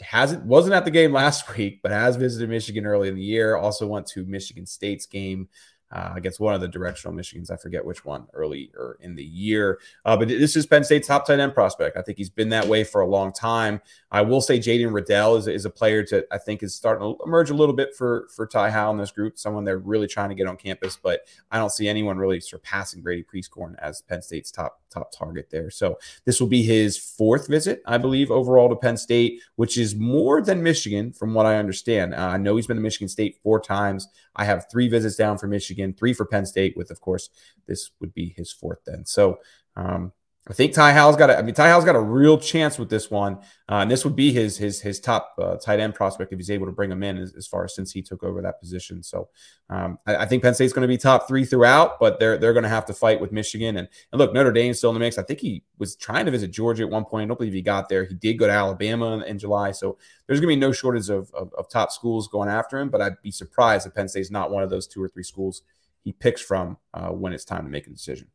hasn't 0.00 0.44
wasn't 0.44 0.74
at 0.74 0.84
the 0.84 0.90
game 0.90 1.12
last 1.24 1.56
week, 1.56 1.80
but 1.82 1.92
has 1.92 2.16
visited 2.16 2.48
Michigan 2.48 2.86
early 2.86 3.08
in 3.08 3.14
the 3.14 3.22
year. 3.22 3.56
Also 3.56 3.86
went 3.86 4.06
to 4.08 4.24
Michigan 4.24 4.66
State's 4.66 5.06
game 5.06 5.48
uh, 5.90 6.12
against 6.14 6.40
one 6.40 6.54
of 6.54 6.60
the 6.60 6.68
directional 6.68 7.16
Michigans. 7.16 7.50
I 7.50 7.56
forget 7.56 7.84
which 7.84 8.04
one 8.04 8.26
earlier 8.34 8.98
in 9.00 9.14
the 9.14 9.24
year. 9.24 9.78
Uh, 10.04 10.16
but 10.16 10.28
this 10.28 10.56
is 10.56 10.66
Penn 10.66 10.84
State's 10.84 11.08
top 11.08 11.26
tight 11.26 11.40
end 11.40 11.54
prospect. 11.54 11.96
I 11.96 12.02
think 12.02 12.18
he's 12.18 12.30
been 12.30 12.50
that 12.50 12.66
way 12.66 12.84
for 12.84 13.00
a 13.00 13.06
long 13.06 13.32
time. 13.32 13.80
I 14.10 14.22
will 14.22 14.40
say 14.40 14.58
Jaden 14.58 14.92
Riddell 14.92 15.36
is, 15.36 15.46
is 15.46 15.64
a 15.64 15.70
player 15.70 16.04
that 16.10 16.26
I 16.30 16.38
think 16.38 16.62
is 16.62 16.74
starting 16.74 17.02
to 17.02 17.22
emerge 17.24 17.50
a 17.50 17.54
little 17.54 17.74
bit 17.74 17.94
for 17.96 18.28
for 18.34 18.46
Ty 18.46 18.70
Howle 18.70 18.92
in 18.92 18.98
this 18.98 19.10
group. 19.10 19.38
Someone 19.38 19.64
they're 19.64 19.78
really 19.78 20.06
trying 20.06 20.28
to 20.28 20.34
get 20.34 20.46
on 20.46 20.56
campus, 20.56 20.96
but 20.96 21.26
I 21.50 21.58
don't 21.58 21.72
see 21.72 21.88
anyone 21.88 22.18
really 22.18 22.40
surpassing 22.40 23.02
Brady 23.02 23.24
Prieskorn 23.24 23.74
as 23.78 24.02
Penn 24.02 24.22
State's 24.22 24.50
top 24.50 24.80
top 24.90 25.12
target 25.12 25.48
there. 25.50 25.70
So 25.70 25.98
this 26.24 26.40
will 26.40 26.48
be 26.48 26.62
his 26.62 26.96
fourth 26.96 27.48
visit, 27.48 27.82
I 27.86 27.98
believe, 27.98 28.30
overall 28.30 28.68
to 28.68 28.76
Penn 28.76 28.96
State, 28.96 29.42
which 29.56 29.78
is 29.78 29.94
more 29.94 30.40
than 30.40 30.62
Michigan, 30.62 31.12
from 31.12 31.34
what 31.34 31.46
I 31.46 31.56
understand. 31.56 32.14
Uh, 32.14 32.28
I 32.28 32.36
know 32.36 32.56
he's 32.56 32.66
been 32.66 32.76
to 32.76 32.82
Michigan 32.82 33.08
State 33.08 33.38
four 33.42 33.60
times. 33.60 34.08
I 34.36 34.44
have 34.44 34.66
three 34.70 34.88
visits 34.88 35.16
down 35.16 35.38
for 35.38 35.46
Michigan, 35.46 35.77
three 35.94 36.12
for 36.12 36.26
Penn 36.26 36.46
State, 36.46 36.76
with 36.76 36.90
of 36.90 37.00
course 37.00 37.30
this 37.66 37.90
would 38.00 38.14
be 38.14 38.34
his 38.36 38.52
fourth 38.52 38.80
then. 38.86 39.04
So 39.04 39.38
um, 39.76 40.12
I 40.48 40.54
think 40.54 40.72
Ty 40.72 40.92
Howle's 40.92 41.16
got 41.16 41.28
a, 41.28 41.38
I 41.38 41.42
mean, 41.42 41.54
Ty 41.54 41.68
Howle's 41.68 41.84
got 41.84 41.94
a 41.94 42.00
real 42.00 42.38
chance 42.38 42.78
with 42.78 42.88
this 42.88 43.10
one. 43.10 43.34
Uh, 43.70 43.80
and 43.82 43.90
this 43.90 44.02
would 44.04 44.16
be 44.16 44.32
his 44.32 44.56
his 44.56 44.80
his 44.80 44.98
top 44.98 45.34
uh, 45.38 45.56
tight 45.56 45.78
end 45.78 45.94
prospect 45.94 46.32
if 46.32 46.38
he's 46.38 46.50
able 46.50 46.64
to 46.64 46.72
bring 46.72 46.90
him 46.90 47.02
in 47.02 47.18
as, 47.18 47.34
as 47.34 47.46
far 47.46 47.64
as 47.64 47.74
since 47.74 47.92
he 47.92 48.00
took 48.00 48.22
over 48.22 48.40
that 48.40 48.58
position. 48.58 49.02
So 49.02 49.28
um, 49.68 49.98
I, 50.06 50.16
I, 50.16 50.26
think 50.26 50.42
Penn 50.42 50.54
State's 50.54 50.72
going 50.72 50.82
to 50.82 50.88
be 50.88 50.96
top 50.96 51.28
three 51.28 51.44
throughout, 51.44 52.00
but 52.00 52.18
they're 52.18 52.38
they're 52.38 52.54
going 52.54 52.62
to 52.62 52.70
have 52.70 52.86
to 52.86 52.94
fight 52.94 53.20
with 53.20 53.30
Michigan. 53.30 53.76
And, 53.76 53.88
and 54.10 54.18
look, 54.18 54.32
Notre 54.32 54.52
Dame's 54.52 54.78
still 54.78 54.88
in 54.88 54.94
the 54.94 55.00
mix. 55.00 55.18
I 55.18 55.22
think 55.22 55.40
he 55.40 55.64
was 55.76 55.96
trying 55.96 56.24
to 56.24 56.30
visit 56.30 56.50
Georgia 56.50 56.84
at 56.84 56.90
one 56.90 57.04
point. 57.04 57.24
I 57.24 57.26
don't 57.28 57.38
believe 57.38 57.52
he 57.52 57.60
got 57.60 57.90
there. 57.90 58.04
He 58.04 58.14
did 58.14 58.34
go 58.34 58.46
to 58.46 58.52
Alabama 58.52 59.12
in, 59.12 59.22
in 59.24 59.38
July. 59.38 59.72
So 59.72 59.98
there's 60.26 60.40
going 60.40 60.48
to 60.48 60.56
be 60.56 60.60
no 60.60 60.72
shortage 60.72 61.10
of, 61.10 61.30
of, 61.34 61.52
of 61.58 61.68
top 61.68 61.92
schools 61.92 62.26
going 62.26 62.48
after 62.48 62.78
him. 62.78 62.88
But 62.88 63.02
I'd 63.02 63.20
be 63.22 63.30
surprised 63.30 63.86
if 63.86 63.94
Penn 63.94 64.08
State's 64.08 64.30
not 64.30 64.50
one 64.50 64.62
of 64.62 64.70
those 64.70 64.86
two 64.86 65.02
or 65.02 65.08
three 65.08 65.24
schools 65.24 65.62
he 66.04 66.12
picks 66.12 66.40
from 66.40 66.78
uh, 66.94 67.08
when 67.08 67.34
it's 67.34 67.44
time 67.44 67.64
to 67.64 67.70
make 67.70 67.86
a 67.86 67.90
decision. 67.90 68.28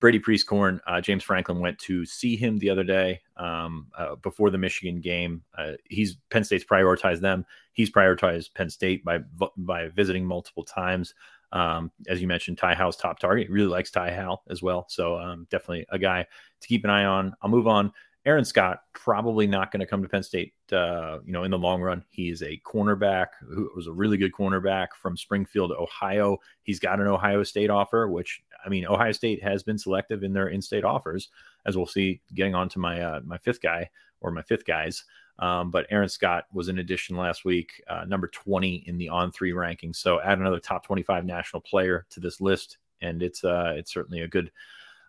Brady 0.00 0.18
Prieskorn, 0.18 0.80
uh, 0.86 1.00
James 1.00 1.22
Franklin 1.22 1.60
went 1.60 1.78
to 1.80 2.06
see 2.06 2.34
him 2.34 2.58
the 2.58 2.70
other 2.70 2.84
day 2.84 3.20
um, 3.36 3.86
uh, 3.96 4.16
before 4.16 4.50
the 4.50 4.58
Michigan 4.58 5.00
game. 5.00 5.42
Uh, 5.56 5.72
he's 5.88 6.16
Penn 6.30 6.42
State's 6.42 6.64
prioritized 6.64 7.20
them. 7.20 7.44
He's 7.72 7.90
prioritized 7.90 8.54
Penn 8.54 8.70
State 8.70 9.04
by 9.04 9.18
by 9.56 9.88
visiting 9.88 10.24
multiple 10.24 10.64
times. 10.64 11.14
Um, 11.52 11.90
as 12.08 12.20
you 12.20 12.28
mentioned, 12.28 12.58
Ty 12.58 12.74
Howle's 12.74 12.96
top 12.96 13.18
target. 13.18 13.48
He 13.48 13.52
really 13.52 13.68
likes 13.68 13.90
Ty 13.90 14.12
Howle 14.12 14.42
as 14.48 14.62
well. 14.62 14.86
So 14.88 15.18
um, 15.18 15.46
definitely 15.50 15.84
a 15.90 15.98
guy 15.98 16.26
to 16.60 16.68
keep 16.68 16.84
an 16.84 16.90
eye 16.90 17.04
on. 17.04 17.34
I'll 17.42 17.50
move 17.50 17.66
on. 17.66 17.92
Aaron 18.26 18.44
Scott 18.44 18.80
probably 18.92 19.46
not 19.46 19.72
going 19.72 19.80
to 19.80 19.86
come 19.86 20.02
to 20.02 20.08
Penn 20.08 20.22
State. 20.22 20.52
Uh, 20.70 21.18
you 21.24 21.32
know, 21.32 21.44
in 21.44 21.50
the 21.50 21.58
long 21.58 21.80
run, 21.80 22.04
he 22.10 22.28
is 22.28 22.42
a 22.42 22.60
cornerback 22.66 23.28
who 23.40 23.70
was 23.74 23.86
a 23.86 23.92
really 23.92 24.18
good 24.18 24.32
cornerback 24.32 24.88
from 25.00 25.16
Springfield, 25.16 25.72
Ohio. 25.72 26.36
He's 26.62 26.78
got 26.78 27.00
an 27.00 27.06
Ohio 27.06 27.42
State 27.42 27.70
offer, 27.70 28.08
which 28.08 28.42
I 28.64 28.68
mean, 28.68 28.86
Ohio 28.86 29.12
State 29.12 29.42
has 29.42 29.62
been 29.62 29.78
selective 29.78 30.22
in 30.22 30.32
their 30.32 30.48
in-state 30.48 30.84
offers, 30.84 31.28
as 31.66 31.76
we'll 31.76 31.86
see. 31.86 32.20
Getting 32.34 32.54
on 32.54 32.68
to 32.70 32.78
my 32.78 33.00
uh, 33.00 33.20
my 33.24 33.38
fifth 33.38 33.60
guy 33.60 33.90
or 34.20 34.30
my 34.30 34.42
fifth 34.42 34.66
guys, 34.66 35.04
um, 35.40 35.70
but 35.70 35.86
Aaron 35.90 36.08
Scott 36.08 36.44
was 36.52 36.68
an 36.68 36.78
addition 36.78 37.16
last 37.16 37.44
week, 37.44 37.82
uh, 37.88 38.04
number 38.06 38.28
20 38.28 38.84
in 38.86 38.98
the 38.98 39.08
on 39.08 39.32
three 39.32 39.52
ranking. 39.52 39.94
So 39.94 40.20
add 40.20 40.38
another 40.38 40.60
top 40.60 40.84
25 40.84 41.24
national 41.24 41.62
player 41.62 42.06
to 42.10 42.20
this 42.20 42.40
list, 42.40 42.76
and 43.00 43.22
it's 43.22 43.42
uh, 43.42 43.72
it's 43.76 43.92
certainly 43.92 44.20
a 44.20 44.28
good 44.28 44.50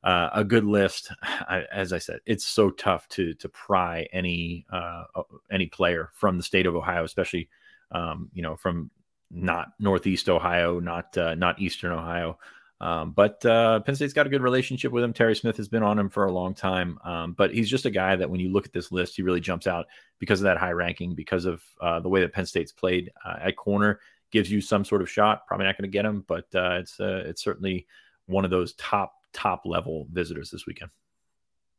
uh, 0.03 0.29
a 0.33 0.43
good 0.43 0.63
list. 0.63 1.11
I, 1.21 1.65
as 1.71 1.91
I 1.91 1.97
said, 1.97 2.19
it's 2.25 2.45
so 2.45 2.71
tough 2.71 3.07
to 3.09 3.33
to 3.35 3.49
pry 3.49 4.07
any 4.13 4.65
uh, 4.71 5.03
any 5.51 5.67
player 5.67 6.09
from 6.13 6.37
the 6.37 6.43
state 6.43 6.65
of 6.65 6.75
Ohio, 6.75 7.03
especially 7.03 7.49
um, 7.91 8.29
you 8.33 8.41
know 8.41 8.55
from 8.55 8.89
not 9.29 9.73
Northeast 9.79 10.29
Ohio, 10.29 10.79
not 10.79 11.17
uh, 11.17 11.35
not 11.35 11.59
Eastern 11.59 11.91
Ohio. 11.91 12.37
Um, 12.81 13.11
but 13.11 13.45
uh, 13.45 13.79
Penn 13.81 13.95
State's 13.95 14.11
got 14.11 14.25
a 14.25 14.29
good 14.29 14.41
relationship 14.41 14.91
with 14.91 15.03
him. 15.03 15.13
Terry 15.13 15.35
Smith 15.35 15.55
has 15.57 15.69
been 15.69 15.83
on 15.83 15.99
him 15.99 16.09
for 16.09 16.25
a 16.25 16.31
long 16.31 16.55
time. 16.55 16.97
Um, 17.05 17.33
but 17.33 17.53
he's 17.53 17.69
just 17.69 17.85
a 17.85 17.91
guy 17.91 18.15
that 18.15 18.29
when 18.29 18.39
you 18.39 18.51
look 18.51 18.65
at 18.65 18.73
this 18.73 18.91
list, 18.91 19.15
he 19.15 19.21
really 19.21 19.39
jumps 19.39 19.67
out 19.67 19.85
because 20.17 20.41
of 20.41 20.45
that 20.45 20.57
high 20.57 20.71
ranking, 20.71 21.13
because 21.13 21.45
of 21.45 21.61
uh, 21.79 21.99
the 21.99 22.09
way 22.09 22.21
that 22.21 22.33
Penn 22.33 22.47
State's 22.47 22.71
played 22.71 23.11
uh, 23.23 23.37
at 23.39 23.55
corner, 23.55 23.99
gives 24.31 24.51
you 24.51 24.61
some 24.61 24.83
sort 24.83 25.03
of 25.03 25.09
shot. 25.09 25.45
Probably 25.45 25.67
not 25.67 25.77
going 25.77 25.89
to 25.91 25.95
get 25.95 26.05
him, 26.05 26.25
but 26.27 26.45
uh, 26.55 26.79
it's 26.79 26.99
uh, 26.99 27.23
it's 27.27 27.43
certainly 27.43 27.85
one 28.25 28.45
of 28.45 28.51
those 28.51 28.73
top 28.73 29.13
top 29.31 29.61
level 29.65 30.07
visitors 30.11 30.49
this 30.49 30.65
weekend. 30.65 30.89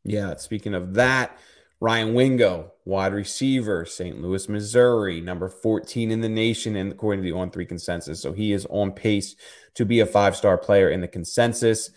Yeah, 0.05 0.37
speaking 0.37 0.75
of 0.75 0.95
that, 0.95 1.37
Ryan 1.83 2.15
Wingo, 2.15 2.71
wide 2.85 3.13
receiver, 3.13 3.85
St. 3.85 4.23
Louis, 4.23 4.49
Missouri, 4.49 5.21
number 5.21 5.49
14 5.49 6.13
in 6.13 6.21
the 6.21 6.29
nation, 6.29 6.77
and 6.77 6.93
according 6.93 7.25
to 7.25 7.29
the 7.29 7.37
on 7.37 7.51
three 7.51 7.67
consensus. 7.67 8.23
So 8.23 8.33
he 8.33 8.53
is 8.53 8.69
on 8.71 8.93
pace 8.93 9.35
to 9.75 9.85
be 9.85 9.99
a 9.99 10.07
five 10.07 10.37
star 10.37 10.57
player 10.57 10.91
in 10.91 11.01
the 11.01 11.09
consensus. 11.09 11.91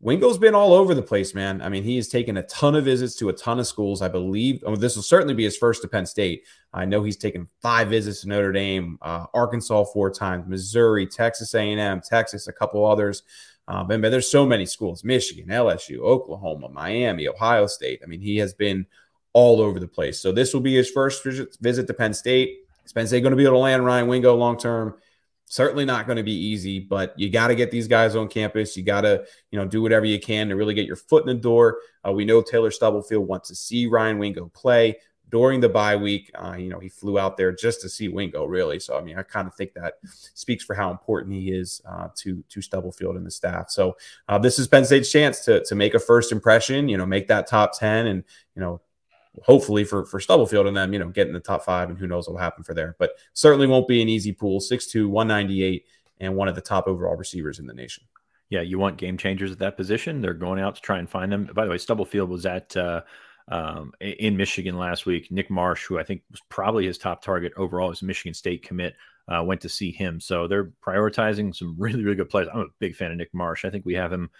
Wingo's 0.00 0.36
been 0.36 0.56
all 0.56 0.72
over 0.72 0.96
the 0.96 1.02
place, 1.02 1.32
man. 1.32 1.62
I 1.62 1.68
mean, 1.68 1.84
he 1.84 1.94
has 1.94 2.08
taken 2.08 2.38
a 2.38 2.42
ton 2.42 2.74
of 2.74 2.84
visits 2.84 3.14
to 3.18 3.28
a 3.28 3.32
ton 3.32 3.60
of 3.60 3.68
schools. 3.68 4.02
I 4.02 4.08
believe 4.08 4.64
oh, 4.66 4.74
this 4.74 4.96
will 4.96 5.04
certainly 5.04 5.34
be 5.34 5.44
his 5.44 5.56
first 5.56 5.82
to 5.82 5.88
Penn 5.88 6.06
State. 6.06 6.42
I 6.72 6.84
know 6.84 7.04
he's 7.04 7.16
taken 7.16 7.46
five 7.62 7.86
visits 7.86 8.22
to 8.22 8.28
Notre 8.28 8.50
Dame, 8.50 8.98
uh, 9.00 9.26
Arkansas 9.32 9.84
four 9.92 10.10
times, 10.10 10.48
Missouri, 10.48 11.06
Texas 11.06 11.54
A&M, 11.54 12.00
Texas, 12.00 12.48
a 12.48 12.52
couple 12.52 12.84
others. 12.84 13.22
Um, 13.68 13.86
but 13.86 14.02
there's 14.10 14.28
so 14.28 14.44
many 14.44 14.66
schools: 14.66 15.04
Michigan, 15.04 15.46
LSU, 15.50 16.00
Oklahoma, 16.00 16.68
Miami, 16.68 17.28
Ohio 17.28 17.68
State. 17.68 18.00
I 18.02 18.08
mean, 18.08 18.20
he 18.20 18.36
has 18.38 18.54
been 18.54 18.86
all 19.32 19.60
over 19.60 19.78
the 19.78 19.88
place. 19.88 20.18
So 20.20 20.32
this 20.32 20.52
will 20.52 20.60
be 20.60 20.74
his 20.74 20.90
first 20.90 21.24
visit, 21.24 21.86
to 21.86 21.94
Penn 21.94 22.14
State. 22.14 22.58
Is 22.84 22.92
Penn 22.92 23.06
State 23.06 23.20
going 23.20 23.32
to 23.32 23.36
be 23.36 23.44
able 23.44 23.54
to 23.54 23.58
land 23.58 23.84
Ryan 23.84 24.08
Wingo 24.08 24.34
long 24.34 24.58
term? 24.58 24.94
Certainly 25.46 25.84
not 25.84 26.06
going 26.06 26.16
to 26.16 26.22
be 26.22 26.34
easy, 26.34 26.78
but 26.78 27.18
you 27.18 27.28
got 27.28 27.48
to 27.48 27.56
get 27.56 27.72
these 27.72 27.88
guys 27.88 28.14
on 28.14 28.28
campus. 28.28 28.76
You 28.76 28.84
got 28.84 29.00
to, 29.00 29.24
you 29.50 29.58
know, 29.58 29.66
do 29.66 29.82
whatever 29.82 30.06
you 30.06 30.20
can 30.20 30.48
to 30.48 30.56
really 30.56 30.74
get 30.74 30.86
your 30.86 30.96
foot 30.96 31.24
in 31.24 31.28
the 31.28 31.42
door. 31.42 31.78
Uh, 32.06 32.12
we 32.12 32.24
know 32.24 32.40
Taylor 32.40 32.70
Stubblefield 32.70 33.26
wants 33.26 33.48
to 33.48 33.56
see 33.56 33.86
Ryan 33.86 34.18
Wingo 34.18 34.46
play 34.54 34.96
during 35.30 35.60
the 35.60 35.68
bye 35.68 35.96
week. 35.96 36.30
Uh, 36.34 36.56
you 36.58 36.68
know, 36.68 36.78
he 36.78 36.88
flew 36.88 37.18
out 37.18 37.36
there 37.36 37.52
just 37.52 37.80
to 37.80 37.88
see 37.88 38.08
Wingo, 38.08 38.44
really. 38.44 38.78
So, 38.78 38.98
I 38.98 39.00
mean, 39.00 39.18
I 39.18 39.22
kind 39.22 39.46
of 39.46 39.54
think 39.54 39.74
that 39.74 39.94
speaks 40.34 40.64
for 40.64 40.74
how 40.74 40.90
important 40.90 41.34
he 41.34 41.50
is 41.50 41.80
uh, 41.88 42.08
to 42.16 42.44
to 42.48 42.60
Stubblefield 42.60 43.16
and 43.16 43.24
the 43.24 43.30
staff. 43.30 43.70
So, 43.70 43.96
uh, 44.28 44.38
this 44.38 44.58
is 44.58 44.68
Penn 44.68 44.84
State's 44.84 45.10
chance 45.10 45.40
to 45.44 45.64
to 45.64 45.74
make 45.74 45.94
a 45.94 46.00
first 46.00 46.32
impression. 46.32 46.88
You 46.88 46.98
know, 46.98 47.06
make 47.06 47.28
that 47.28 47.46
top 47.46 47.78
ten, 47.78 48.06
and 48.06 48.24
you 48.54 48.60
know, 48.60 48.80
hopefully 49.42 49.84
for 49.84 50.04
for 50.04 50.20
Stubblefield 50.20 50.66
and 50.66 50.76
them, 50.76 50.92
you 50.92 50.98
know, 50.98 51.08
getting 51.08 51.32
the 51.32 51.40
top 51.40 51.64
five, 51.64 51.88
and 51.88 51.98
who 51.98 52.06
knows 52.06 52.26
what 52.26 52.34
will 52.34 52.40
happen 52.40 52.64
for 52.64 52.74
there. 52.74 52.96
But 52.98 53.12
certainly 53.32 53.66
won't 53.66 53.88
be 53.88 54.02
an 54.02 54.08
easy 54.08 54.32
pool. 54.32 54.60
6'2", 54.60 55.08
198, 55.08 55.86
and 56.18 56.36
one 56.36 56.48
of 56.48 56.54
the 56.54 56.60
top 56.60 56.86
overall 56.86 57.16
receivers 57.16 57.58
in 57.58 57.66
the 57.66 57.74
nation. 57.74 58.04
Yeah, 58.48 58.62
you 58.62 58.78
want 58.78 58.98
game 58.98 59.16
changers 59.16 59.52
at 59.52 59.60
that 59.60 59.76
position. 59.76 60.20
They're 60.20 60.34
going 60.34 60.60
out 60.60 60.74
to 60.74 60.80
try 60.80 60.98
and 60.98 61.08
find 61.08 61.30
them. 61.30 61.48
By 61.54 61.64
the 61.64 61.70
way, 61.70 61.78
Stubblefield 61.78 62.28
was 62.28 62.46
at 62.46 62.76
uh, 62.76 63.02
um, 63.48 63.92
in 64.00 64.36
Michigan 64.36 64.76
last 64.76 65.06
week. 65.06 65.30
Nick 65.30 65.50
Marsh, 65.50 65.84
who 65.84 65.98
I 65.98 66.04
think 66.04 66.22
was 66.30 66.40
probably 66.48 66.86
his 66.86 66.98
top 66.98 67.22
target 67.22 67.52
overall 67.56 67.92
a 67.92 68.04
Michigan 68.04 68.34
State 68.34 68.62
commit, 68.62 68.94
uh, 69.28 69.42
went 69.44 69.60
to 69.60 69.68
see 69.68 69.92
him. 69.92 70.20
So 70.20 70.48
they're 70.48 70.72
prioritizing 70.84 71.54
some 71.54 71.76
really, 71.78 72.02
really 72.02 72.16
good 72.16 72.30
players. 72.30 72.48
I'm 72.52 72.60
a 72.60 72.66
big 72.80 72.96
fan 72.96 73.12
of 73.12 73.16
Nick 73.16 73.32
Marsh. 73.32 73.64
I 73.64 73.70
think 73.70 73.86
we 73.86 73.94
have 73.94 74.12
him 74.12 74.30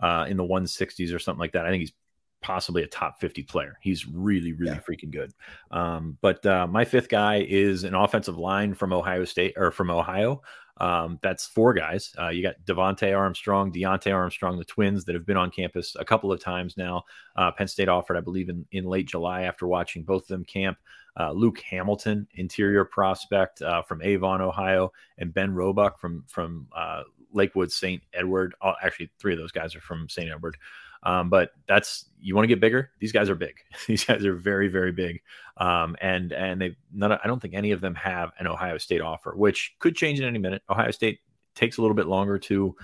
uh, 0.00 0.26
in 0.28 0.36
the 0.36 0.44
160s 0.44 1.14
or 1.14 1.18
something 1.18 1.40
like 1.40 1.52
that. 1.52 1.66
I 1.66 1.70
think 1.70 1.80
he's 1.80 1.92
possibly 2.40 2.82
a 2.82 2.86
top 2.86 3.20
50 3.20 3.42
player. 3.44 3.78
He's 3.80 4.06
really, 4.06 4.52
really 4.52 4.76
yeah. 4.76 4.80
freaking 4.80 5.10
good. 5.10 5.32
Um, 5.70 6.16
but 6.20 6.44
uh, 6.46 6.66
my 6.66 6.84
fifth 6.84 7.08
guy 7.08 7.46
is 7.48 7.84
an 7.84 7.94
offensive 7.94 8.38
line 8.38 8.74
from 8.74 8.92
Ohio 8.92 9.24
State 9.24 9.54
or 9.56 9.70
from 9.70 9.90
Ohio. 9.90 10.42
Um, 10.80 11.18
that's 11.22 11.46
four 11.46 11.74
guys. 11.74 12.14
Uh, 12.18 12.28
you 12.28 12.42
got 12.42 12.54
Devonte 12.64 13.16
Armstrong, 13.16 13.72
Deontay 13.72 14.14
Armstrong, 14.14 14.58
the 14.58 14.64
twins 14.64 15.04
that 15.04 15.14
have 15.14 15.26
been 15.26 15.36
on 15.36 15.50
campus 15.50 15.96
a 15.98 16.04
couple 16.04 16.32
of 16.32 16.40
times 16.40 16.76
now. 16.76 17.02
Uh, 17.36 17.50
Penn 17.50 17.68
State 17.68 17.88
offered, 17.88 18.16
I 18.16 18.20
believe, 18.20 18.48
in, 18.48 18.64
in 18.70 18.84
late 18.84 19.08
July 19.08 19.42
after 19.42 19.66
watching 19.66 20.04
both 20.04 20.22
of 20.22 20.28
them 20.28 20.44
camp. 20.44 20.78
Uh, 21.18 21.32
Luke 21.32 21.58
Hamilton, 21.68 22.28
interior 22.34 22.84
prospect 22.84 23.60
uh, 23.60 23.82
from 23.82 24.02
Avon, 24.02 24.40
Ohio, 24.40 24.92
and 25.18 25.34
Ben 25.34 25.52
Roebuck 25.52 25.98
from 25.98 26.22
from 26.28 26.68
uh, 26.76 27.02
Lakewood 27.32 27.72
St. 27.72 28.02
Edward. 28.12 28.54
Oh, 28.62 28.74
actually, 28.82 29.10
three 29.18 29.32
of 29.32 29.38
those 29.38 29.52
guys 29.52 29.74
are 29.74 29.80
from 29.80 30.08
St. 30.08 30.30
Edward. 30.30 30.56
Um, 31.02 31.30
but 31.30 31.50
that's 31.68 32.06
you 32.20 32.34
want 32.34 32.44
to 32.44 32.48
get 32.48 32.60
bigger. 32.60 32.90
These 32.98 33.12
guys 33.12 33.30
are 33.30 33.34
big. 33.34 33.54
These 33.86 34.04
guys 34.04 34.24
are 34.24 34.34
very, 34.34 34.68
very 34.68 34.92
big. 34.92 35.20
Um, 35.56 35.96
and 36.00 36.32
and 36.32 36.60
they 36.60 36.76
none. 36.92 37.12
I 37.12 37.26
don't 37.26 37.40
think 37.40 37.54
any 37.54 37.72
of 37.72 37.80
them 37.80 37.94
have 37.94 38.32
an 38.38 38.46
Ohio 38.46 38.78
State 38.78 39.00
offer, 39.00 39.34
which 39.36 39.76
could 39.78 39.94
change 39.94 40.18
in 40.18 40.26
any 40.26 40.38
minute. 40.38 40.62
Ohio 40.68 40.90
State 40.90 41.20
takes 41.54 41.78
a 41.78 41.82
little 41.82 41.94
bit 41.96 42.06
longer 42.06 42.38
to 42.38 42.74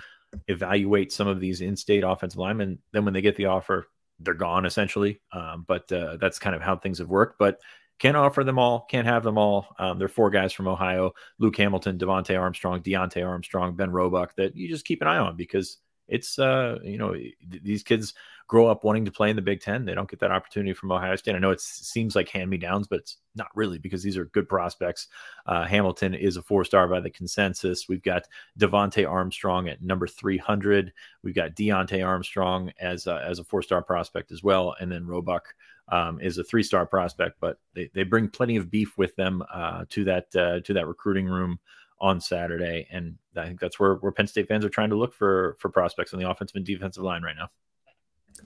evaluate 0.48 1.12
some 1.12 1.28
of 1.28 1.38
these 1.38 1.60
in-state 1.60 2.02
offensive 2.04 2.38
linemen. 2.38 2.78
Then 2.92 3.04
when 3.04 3.14
they 3.14 3.20
get 3.20 3.36
the 3.36 3.46
offer, 3.46 3.88
they're 4.18 4.34
gone 4.34 4.66
essentially. 4.66 5.20
Um, 5.32 5.64
but 5.66 5.90
uh, 5.92 6.16
that's 6.20 6.38
kind 6.38 6.56
of 6.56 6.62
how 6.62 6.76
things 6.76 6.98
have 6.98 7.08
worked. 7.08 7.38
But 7.38 7.60
can't 7.98 8.16
offer 8.16 8.44
them 8.44 8.58
all, 8.58 8.86
can't 8.90 9.06
have 9.06 9.22
them 9.22 9.38
all. 9.38 9.68
Um, 9.78 9.98
there 9.98 10.06
are 10.06 10.08
four 10.08 10.30
guys 10.30 10.52
from 10.52 10.68
Ohio: 10.68 11.12
Luke 11.38 11.56
Hamilton, 11.56 11.98
Devonte 11.98 12.38
Armstrong, 12.38 12.82
Deontay 12.82 13.26
Armstrong, 13.26 13.76
Ben 13.76 13.90
Roebuck 13.90 14.34
that 14.36 14.56
you 14.56 14.68
just 14.68 14.84
keep 14.84 15.00
an 15.02 15.08
eye 15.08 15.18
on 15.18 15.36
because 15.36 15.78
it's 16.06 16.38
uh 16.38 16.78
you 16.82 16.98
know 16.98 17.16
these 17.62 17.82
kids 17.82 18.12
grow 18.46 18.66
up 18.66 18.84
wanting 18.84 19.06
to 19.06 19.10
play 19.10 19.30
in 19.30 19.36
the 19.36 19.42
Big 19.42 19.60
Ten. 19.60 19.84
They 19.84 19.94
don't 19.94 20.08
get 20.08 20.20
that 20.20 20.30
opportunity 20.30 20.74
from 20.74 20.92
Ohio 20.92 21.16
State. 21.16 21.34
I 21.34 21.38
know 21.38 21.50
it 21.50 21.60
seems 21.60 22.14
like 22.14 22.28
hand 22.28 22.50
me 22.50 22.58
downs, 22.58 22.86
but 22.86 23.00
it's 23.00 23.16
not 23.34 23.48
really 23.54 23.78
because 23.78 24.02
these 24.02 24.18
are 24.18 24.26
good 24.26 24.48
prospects. 24.48 25.08
Uh, 25.46 25.64
Hamilton 25.64 26.14
is 26.14 26.36
a 26.36 26.42
four 26.42 26.64
star 26.64 26.86
by 26.86 27.00
the 27.00 27.10
consensus. 27.10 27.88
We've 27.88 28.02
got 28.02 28.28
Devonte 28.58 29.08
Armstrong 29.08 29.68
at 29.68 29.82
number 29.82 30.06
300. 30.06 30.92
We've 31.22 31.34
got 31.34 31.54
Deontay 31.54 32.06
Armstrong 32.06 32.70
as 32.78 33.06
a, 33.06 33.24
as 33.26 33.38
a 33.38 33.44
four 33.44 33.62
star 33.62 33.82
prospect 33.82 34.30
as 34.30 34.42
well. 34.42 34.76
And 34.78 34.92
then 34.92 35.06
Roebuck 35.06 35.54
um, 35.88 36.20
is 36.20 36.38
a 36.38 36.44
three 36.44 36.62
star 36.62 36.86
prospect, 36.86 37.36
but 37.40 37.58
they, 37.74 37.90
they 37.94 38.02
bring 38.02 38.28
plenty 38.28 38.56
of 38.56 38.70
beef 38.70 38.96
with 38.96 39.14
them 39.16 39.42
uh, 39.52 39.84
to 39.90 40.04
that 40.04 40.34
uh, 40.36 40.60
to 40.60 40.72
that 40.72 40.86
recruiting 40.86 41.26
room 41.26 41.58
on 42.00 42.20
Saturday. 42.20 42.86
And 42.90 43.16
I 43.36 43.46
think 43.46 43.60
that's 43.60 43.78
where, 43.78 43.94
where 43.96 44.12
Penn 44.12 44.26
State 44.26 44.48
fans 44.48 44.64
are 44.64 44.70
trying 44.70 44.90
to 44.90 44.96
look 44.96 45.14
for 45.14 45.56
for 45.58 45.68
prospects 45.68 46.12
on 46.12 46.20
the 46.20 46.28
offensive 46.28 46.56
and 46.56 46.66
defensive 46.66 47.02
line 47.02 47.22
right 47.22 47.36
now. 47.36 47.50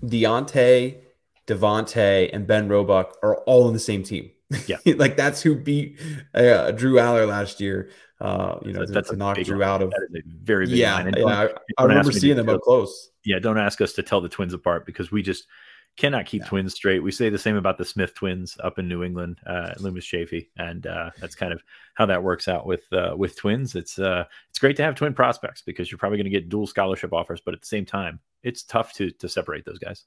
Deontay, 0.04 0.98
Devonte, 1.46 2.30
and 2.32 2.46
Ben 2.46 2.68
Roebuck 2.68 3.16
are 3.22 3.36
all 3.38 3.68
in 3.68 3.74
the 3.74 3.80
same 3.80 4.02
team. 4.02 4.30
Yeah, 4.66 4.78
like 4.96 5.16
that's 5.16 5.42
who 5.42 5.54
beat 5.56 6.00
uh, 6.34 6.72
Drew 6.72 6.94
Allar 6.94 7.28
last 7.28 7.60
year. 7.60 7.90
Uh, 8.20 8.58
you 8.64 8.72
know, 8.72 8.80
that's, 8.80 8.90
to, 8.90 8.94
that's 8.94 9.10
to 9.10 9.16
knock 9.16 9.38
Drew 9.38 9.58
line. 9.58 9.68
out 9.68 9.82
of 9.82 9.92
very 10.26 10.66
big 10.66 10.76
yeah. 10.76 11.08
yeah 11.16 11.28
I, 11.28 11.48
I 11.78 11.84
remember 11.84 12.10
seeing 12.10 12.36
them 12.36 12.48
up 12.48 12.62
close. 12.62 13.10
Yeah, 13.24 13.38
don't 13.38 13.58
ask 13.58 13.80
us 13.80 13.92
to 13.92 14.02
tell 14.02 14.20
the 14.20 14.28
twins 14.28 14.54
apart 14.54 14.86
because 14.86 15.12
we 15.12 15.22
just 15.22 15.44
cannot 15.98 16.26
keep 16.26 16.42
no. 16.42 16.48
twins 16.48 16.74
straight. 16.74 17.02
We 17.02 17.10
say 17.10 17.28
the 17.28 17.38
same 17.38 17.56
about 17.56 17.76
the 17.76 17.84
Smith 17.84 18.14
twins 18.14 18.56
up 18.62 18.78
in 18.78 18.88
New 18.88 19.02
England, 19.02 19.40
uh, 19.46 19.74
Loomis 19.78 20.06
Chaffee, 20.06 20.50
and 20.56 20.86
uh, 20.86 21.10
that's 21.20 21.34
kind 21.34 21.52
of 21.52 21.62
how 21.94 22.06
that 22.06 22.22
works 22.22 22.48
out 22.48 22.66
with 22.66 22.90
uh, 22.92 23.14
with 23.16 23.36
twins. 23.36 23.74
It's 23.74 23.98
uh, 23.98 24.24
it's 24.48 24.58
great 24.58 24.76
to 24.76 24.84
have 24.84 24.94
twin 24.94 25.12
prospects 25.12 25.60
because 25.60 25.90
you're 25.90 25.98
probably 25.98 26.18
going 26.18 26.24
to 26.24 26.30
get 26.30 26.48
dual 26.48 26.66
scholarship 26.66 27.12
offers, 27.12 27.40
but 27.44 27.52
at 27.52 27.60
the 27.60 27.66
same 27.66 27.84
time, 27.84 28.20
it's 28.42 28.62
tough 28.62 28.94
to 28.94 29.10
to 29.10 29.28
separate 29.28 29.64
those 29.64 29.78
guys. 29.78 30.04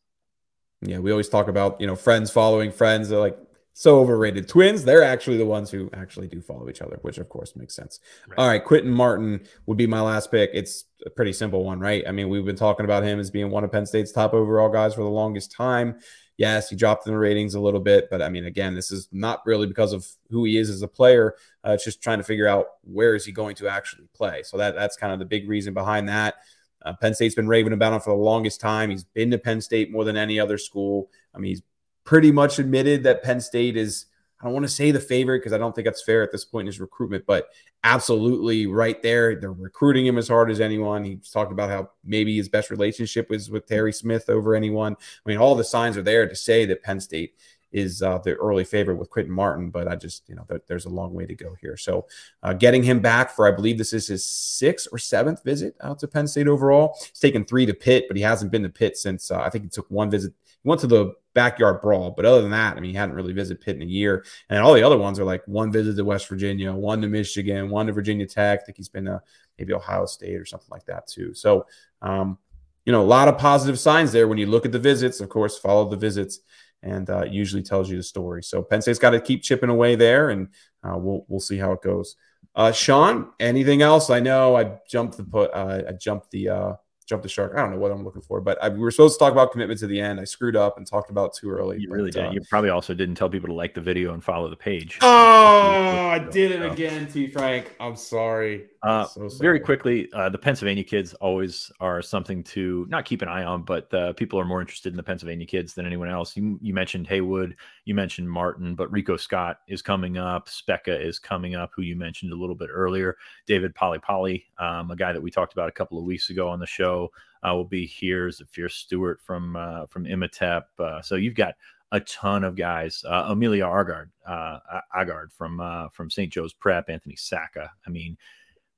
Yeah, 0.81 0.99
we 0.99 1.11
always 1.11 1.29
talk 1.29 1.47
about 1.47 1.79
you 1.79 1.87
know 1.87 1.95
friends 1.95 2.31
following 2.31 2.71
friends. 2.71 3.09
They're 3.09 3.19
like 3.19 3.37
so 3.73 3.99
overrated. 3.99 4.47
Twins, 4.47 4.83
they're 4.83 5.03
actually 5.03 5.37
the 5.37 5.45
ones 5.45 5.71
who 5.71 5.89
actually 5.93 6.27
do 6.27 6.41
follow 6.41 6.69
each 6.69 6.81
other, 6.81 6.99
which 7.01 7.17
of 7.17 7.29
course 7.29 7.55
makes 7.55 7.75
sense. 7.75 7.99
Right. 8.27 8.37
All 8.37 8.47
right, 8.47 8.63
Quinton 8.63 8.91
Martin 8.91 9.41
would 9.65 9.77
be 9.77 9.87
my 9.87 10.01
last 10.01 10.31
pick. 10.31 10.51
It's 10.53 10.85
a 11.05 11.09
pretty 11.09 11.33
simple 11.33 11.63
one, 11.63 11.79
right? 11.79 12.03
I 12.07 12.11
mean, 12.11 12.29
we've 12.29 12.45
been 12.45 12.55
talking 12.55 12.83
about 12.83 13.03
him 13.03 13.19
as 13.19 13.31
being 13.31 13.49
one 13.49 13.63
of 13.63 13.71
Penn 13.71 13.85
State's 13.85 14.11
top 14.11 14.33
overall 14.33 14.69
guys 14.69 14.93
for 14.93 15.01
the 15.01 15.09
longest 15.09 15.51
time. 15.51 15.99
Yes, 16.37 16.69
he 16.69 16.75
dropped 16.75 17.05
in 17.05 17.13
the 17.13 17.19
ratings 17.19 17.53
a 17.53 17.59
little 17.59 17.79
bit, 17.79 18.07
but 18.09 18.21
I 18.21 18.29
mean, 18.29 18.45
again, 18.45 18.73
this 18.73 18.91
is 18.91 19.07
not 19.11 19.41
really 19.45 19.67
because 19.67 19.93
of 19.93 20.07
who 20.29 20.43
he 20.45 20.57
is 20.57 20.69
as 20.69 20.81
a 20.81 20.87
player. 20.87 21.35
Uh, 21.65 21.71
it's 21.71 21.83
just 21.83 22.01
trying 22.01 22.17
to 22.17 22.23
figure 22.23 22.47
out 22.47 22.65
where 22.83 23.15
is 23.15 23.25
he 23.25 23.31
going 23.31 23.55
to 23.57 23.67
actually 23.67 24.07
play. 24.13 24.41
So 24.43 24.57
that 24.57 24.75
that's 24.75 24.97
kind 24.97 25.13
of 25.13 25.19
the 25.19 25.25
big 25.25 25.47
reason 25.47 25.73
behind 25.73 26.09
that. 26.09 26.35
Uh, 26.83 26.93
Penn 26.99 27.13
State's 27.13 27.35
been 27.35 27.47
raving 27.47 27.73
about 27.73 27.93
him 27.93 27.99
for 27.99 28.09
the 28.09 28.21
longest 28.21 28.59
time. 28.59 28.89
He's 28.89 29.03
been 29.03 29.29
to 29.31 29.37
Penn 29.37 29.61
State 29.61 29.91
more 29.91 30.03
than 30.03 30.17
any 30.17 30.39
other 30.39 30.57
school. 30.57 31.11
I 31.35 31.37
mean, 31.37 31.49
he's 31.49 31.61
pretty 32.03 32.31
much 32.31 32.59
admitted 32.59 33.03
that 33.03 33.23
Penn 33.23 33.41
State 33.41 33.77
is, 33.77 34.05
I 34.39 34.45
don't 34.45 34.53
want 34.53 34.65
to 34.65 34.71
say 34.71 34.91
the 34.91 34.99
favorite 34.99 35.39
because 35.39 35.53
I 35.53 35.57
don't 35.57 35.73
think 35.75 35.85
that's 35.85 36.03
fair 36.03 36.23
at 36.23 36.31
this 36.31 36.45
point 36.45 36.63
in 36.63 36.67
his 36.67 36.79
recruitment, 36.79 37.25
but 37.25 37.49
absolutely 37.83 38.67
right 38.67 39.01
there. 39.01 39.35
They're 39.35 39.51
recruiting 39.51 40.05
him 40.05 40.17
as 40.17 40.27
hard 40.27 40.49
as 40.49 40.59
anyone. 40.59 41.03
He's 41.03 41.29
talked 41.29 41.51
about 41.51 41.69
how 41.69 41.91
maybe 42.03 42.35
his 42.37 42.49
best 42.49 42.69
relationship 42.69 43.29
was 43.29 43.49
with 43.49 43.67
Terry 43.67 43.93
Smith 43.93 44.29
over 44.29 44.55
anyone. 44.55 44.93
I 44.93 45.29
mean, 45.29 45.37
all 45.37 45.55
the 45.55 45.63
signs 45.63 45.97
are 45.97 46.03
there 46.03 46.27
to 46.27 46.35
say 46.35 46.65
that 46.65 46.83
Penn 46.83 46.99
State 46.99 47.35
is 47.71 48.01
uh, 48.01 48.17
the 48.19 48.33
early 48.35 48.63
favorite 48.63 48.97
with 48.97 49.09
Quinton 49.09 49.33
Martin, 49.33 49.69
but 49.69 49.87
I 49.87 49.95
just, 49.95 50.27
you 50.27 50.35
know, 50.35 50.45
th- 50.49 50.63
there's 50.67 50.85
a 50.85 50.89
long 50.89 51.13
way 51.13 51.25
to 51.25 51.35
go 51.35 51.55
here. 51.61 51.77
So 51.77 52.07
uh, 52.43 52.53
getting 52.53 52.83
him 52.83 52.99
back 52.99 53.31
for, 53.31 53.47
I 53.47 53.51
believe 53.51 53.77
this 53.77 53.93
is 53.93 54.07
his 54.07 54.25
sixth 54.25 54.87
or 54.91 54.97
seventh 54.97 55.43
visit 55.43 55.75
out 55.81 55.99
to 55.99 56.07
Penn 56.07 56.27
State 56.27 56.47
overall. 56.47 56.97
He's 56.99 57.19
taken 57.19 57.45
three 57.45 57.65
to 57.65 57.73
Pitt, 57.73 58.05
but 58.07 58.17
he 58.17 58.23
hasn't 58.23 58.51
been 58.51 58.63
to 58.63 58.69
Pitt 58.69 58.97
since 58.97 59.31
uh, 59.31 59.41
I 59.41 59.49
think 59.49 59.63
he 59.63 59.69
took 59.69 59.89
one 59.89 60.11
visit. 60.11 60.33
He 60.45 60.67
went 60.67 60.81
to 60.81 60.87
the 60.87 61.13
backyard 61.33 61.81
brawl. 61.81 62.11
But 62.11 62.25
other 62.25 62.41
than 62.41 62.51
that, 62.51 62.77
I 62.77 62.79
mean, 62.79 62.91
he 62.91 62.97
hadn't 62.97 63.15
really 63.15 63.33
visited 63.33 63.61
Pitt 63.61 63.75
in 63.75 63.81
a 63.81 63.85
year. 63.85 64.25
And 64.49 64.59
all 64.59 64.73
the 64.73 64.83
other 64.83 64.97
ones 64.97 65.19
are 65.19 65.23
like 65.23 65.41
one 65.47 65.71
visit 65.71 65.95
to 65.95 66.05
West 66.05 66.27
Virginia, 66.27 66.73
one 66.73 67.01
to 67.01 67.07
Michigan, 67.07 67.69
one 67.69 67.87
to 67.87 67.93
Virginia 67.93 68.25
Tech. 68.25 68.61
I 68.61 68.65
think 68.65 68.77
he's 68.77 68.89
been 68.89 69.05
to 69.05 69.21
maybe 69.57 69.73
Ohio 69.73 70.05
State 70.05 70.35
or 70.35 70.45
something 70.45 70.69
like 70.69 70.85
that 70.85 71.07
too. 71.07 71.33
So, 71.33 71.65
um, 72.01 72.37
you 72.85 72.91
know, 72.91 73.01
a 73.01 73.05
lot 73.05 73.27
of 73.27 73.37
positive 73.37 73.79
signs 73.79 74.11
there 74.11 74.27
when 74.27 74.39
you 74.39 74.47
look 74.47 74.65
at 74.65 74.71
the 74.71 74.79
visits. 74.79 75.19
Of 75.19 75.29
course, 75.29 75.57
follow 75.57 75.87
the 75.87 75.97
visits, 75.97 76.39
and 76.83 77.09
uh, 77.09 77.23
usually 77.23 77.63
tells 77.63 77.89
you 77.89 77.97
the 77.97 78.03
story. 78.03 78.43
So 78.43 78.61
Penn 78.61 78.81
State's 78.81 78.99
got 78.99 79.11
to 79.11 79.21
keep 79.21 79.43
chipping 79.43 79.69
away 79.69 79.95
there, 79.95 80.29
and 80.29 80.49
uh, 80.83 80.97
we'll 80.97 81.25
we'll 81.27 81.39
see 81.39 81.57
how 81.57 81.71
it 81.73 81.81
goes. 81.81 82.15
Uh, 82.55 82.71
Sean, 82.71 83.31
anything 83.39 83.81
else? 83.81 84.09
I 84.09 84.19
know 84.19 84.57
I 84.57 84.79
jumped 84.89 85.17
the 85.17 85.23
put. 85.23 85.51
Uh, 85.53 85.83
I 85.87 85.91
jumped 85.93 86.31
the 86.31 86.49
uh, 86.49 86.73
jump 87.05 87.23
the 87.23 87.29
shark. 87.29 87.53
I 87.55 87.61
don't 87.61 87.71
know 87.71 87.77
what 87.77 87.91
I'm 87.91 88.03
looking 88.03 88.21
for, 88.21 88.41
but 88.41 88.61
I, 88.63 88.69
we 88.69 88.79
were 88.79 88.91
supposed 88.91 89.19
to 89.19 89.19
talk 89.23 89.31
about 89.31 89.51
commitment 89.51 89.79
to 89.81 89.87
the 89.87 89.99
end. 89.99 90.19
I 90.19 90.23
screwed 90.23 90.55
up 90.55 90.77
and 90.77 90.87
talked 90.87 91.09
about 91.09 91.33
too 91.33 91.49
early. 91.49 91.79
You 91.79 91.91
really 91.91 92.11
did. 92.11 92.25
Uh, 92.25 92.31
you 92.31 92.41
probably 92.49 92.69
also 92.69 92.93
didn't 92.93 93.15
tell 93.15 93.29
people 93.29 93.47
to 93.47 93.53
like 93.53 93.73
the 93.73 93.81
video 93.81 94.13
and 94.13 94.23
follow 94.23 94.49
the 94.49 94.55
page. 94.55 94.99
Oh, 95.01 95.07
I 95.07 96.19
did 96.19 96.51
it 96.51 96.63
again, 96.63 97.07
T. 97.07 97.27
Frank. 97.27 97.75
I'm 97.79 97.95
sorry. 97.95 98.67
Uh, 98.83 99.05
so 99.05 99.29
very 99.39 99.59
quickly, 99.59 100.11
uh, 100.13 100.29
the 100.29 100.37
Pennsylvania 100.37 100.83
kids 100.83 101.13
always 101.15 101.71
are 101.79 102.01
something 102.01 102.43
to 102.43 102.87
not 102.89 103.05
keep 103.05 103.21
an 103.21 103.27
eye 103.27 103.43
on, 103.43 103.61
but 103.61 103.93
uh, 103.93 104.13
people 104.13 104.39
are 104.39 104.45
more 104.45 104.59
interested 104.59 104.91
in 104.91 104.97
the 104.97 105.03
Pennsylvania 105.03 105.45
kids 105.45 105.73
than 105.73 105.85
anyone 105.85 106.09
else. 106.09 106.35
You, 106.35 106.57
you, 106.61 106.73
mentioned 106.73 107.07
Haywood, 107.07 107.55
you 107.85 107.95
mentioned 107.95 108.29
Martin, 108.29 108.75
but 108.75 108.91
Rico 108.91 109.17
Scott 109.17 109.59
is 109.67 109.81
coming 109.81 110.17
up. 110.17 110.47
Speca 110.47 111.03
is 111.03 111.17
coming 111.17 111.55
up, 111.55 111.71
who 111.75 111.81
you 111.81 111.95
mentioned 111.95 112.31
a 112.31 112.35
little 112.35 112.55
bit 112.55 112.69
earlier. 112.71 113.17
David 113.47 113.73
Polly 113.73 114.45
um, 114.59 114.91
a 114.91 114.95
guy 114.95 115.11
that 115.11 115.21
we 115.21 115.31
talked 115.31 115.53
about 115.53 115.69
a 115.69 115.73
couple 115.73 115.97
of 115.97 116.05
weeks 116.05 116.29
ago 116.29 116.47
on 116.47 116.59
the 116.59 116.67
show, 116.67 117.11
uh, 117.43 117.53
will 117.53 117.65
be 117.65 117.85
here. 117.85 118.31
Fierce 118.49 118.75
Stewart 118.75 119.19
from 119.19 119.55
uh, 119.55 119.87
from 119.87 120.05
Imhotep. 120.05 120.69
Uh, 120.77 121.01
so 121.01 121.15
you've 121.15 121.35
got 121.35 121.55
a 121.91 121.99
ton 122.01 122.43
of 122.43 122.55
guys. 122.55 123.03
Uh, 123.07 123.25
Amelia 123.29 123.65
Argard, 123.65 124.09
uh, 124.25 124.59
Agard 124.95 125.31
from 125.31 125.59
uh, 125.59 125.89
from 125.89 126.09
St. 126.09 126.31
Joe's 126.31 126.53
Prep, 126.53 126.89
Anthony 126.89 127.15
Sacca. 127.15 127.69
I 127.85 127.89
mean, 127.89 128.17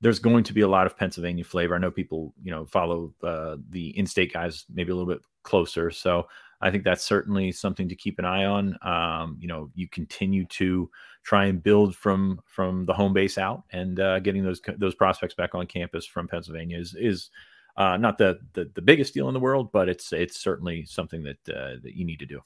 there's 0.00 0.18
going 0.18 0.44
to 0.44 0.52
be 0.52 0.60
a 0.60 0.68
lot 0.68 0.86
of 0.86 0.96
Pennsylvania 0.96 1.44
flavor. 1.44 1.74
I 1.74 1.78
know 1.78 1.90
people, 1.90 2.34
you 2.42 2.50
know, 2.50 2.66
follow 2.66 3.14
uh, 3.22 3.56
the 3.70 3.96
in-state 3.98 4.32
guys 4.32 4.64
maybe 4.72 4.92
a 4.92 4.94
little 4.94 5.12
bit 5.12 5.22
closer, 5.42 5.90
so 5.90 6.28
I 6.60 6.70
think 6.70 6.84
that's 6.84 7.04
certainly 7.04 7.52
something 7.52 7.88
to 7.88 7.94
keep 7.94 8.18
an 8.18 8.24
eye 8.24 8.44
on. 8.44 8.78
Um, 8.82 9.36
you 9.40 9.48
know, 9.48 9.70
you 9.74 9.88
continue 9.88 10.46
to 10.46 10.90
try 11.22 11.46
and 11.46 11.62
build 11.62 11.94
from 11.94 12.40
from 12.46 12.86
the 12.86 12.94
home 12.94 13.12
base 13.12 13.38
out, 13.38 13.64
and 13.70 14.00
uh, 14.00 14.20
getting 14.20 14.44
those 14.44 14.60
those 14.78 14.94
prospects 14.94 15.34
back 15.34 15.54
on 15.54 15.66
campus 15.66 16.06
from 16.06 16.28
Pennsylvania 16.28 16.78
is 16.78 16.94
is 16.94 17.30
uh, 17.76 17.96
not 17.96 18.18
the, 18.18 18.38
the, 18.52 18.70
the 18.74 18.82
biggest 18.82 19.14
deal 19.14 19.28
in 19.28 19.34
the 19.34 19.40
world, 19.40 19.72
but 19.72 19.88
it's 19.88 20.12
it's 20.12 20.40
certainly 20.40 20.84
something 20.84 21.22
that 21.24 21.54
uh, 21.54 21.76
that 21.82 21.94
you 21.94 22.04
need 22.04 22.20
to 22.20 22.26
do. 22.26 22.40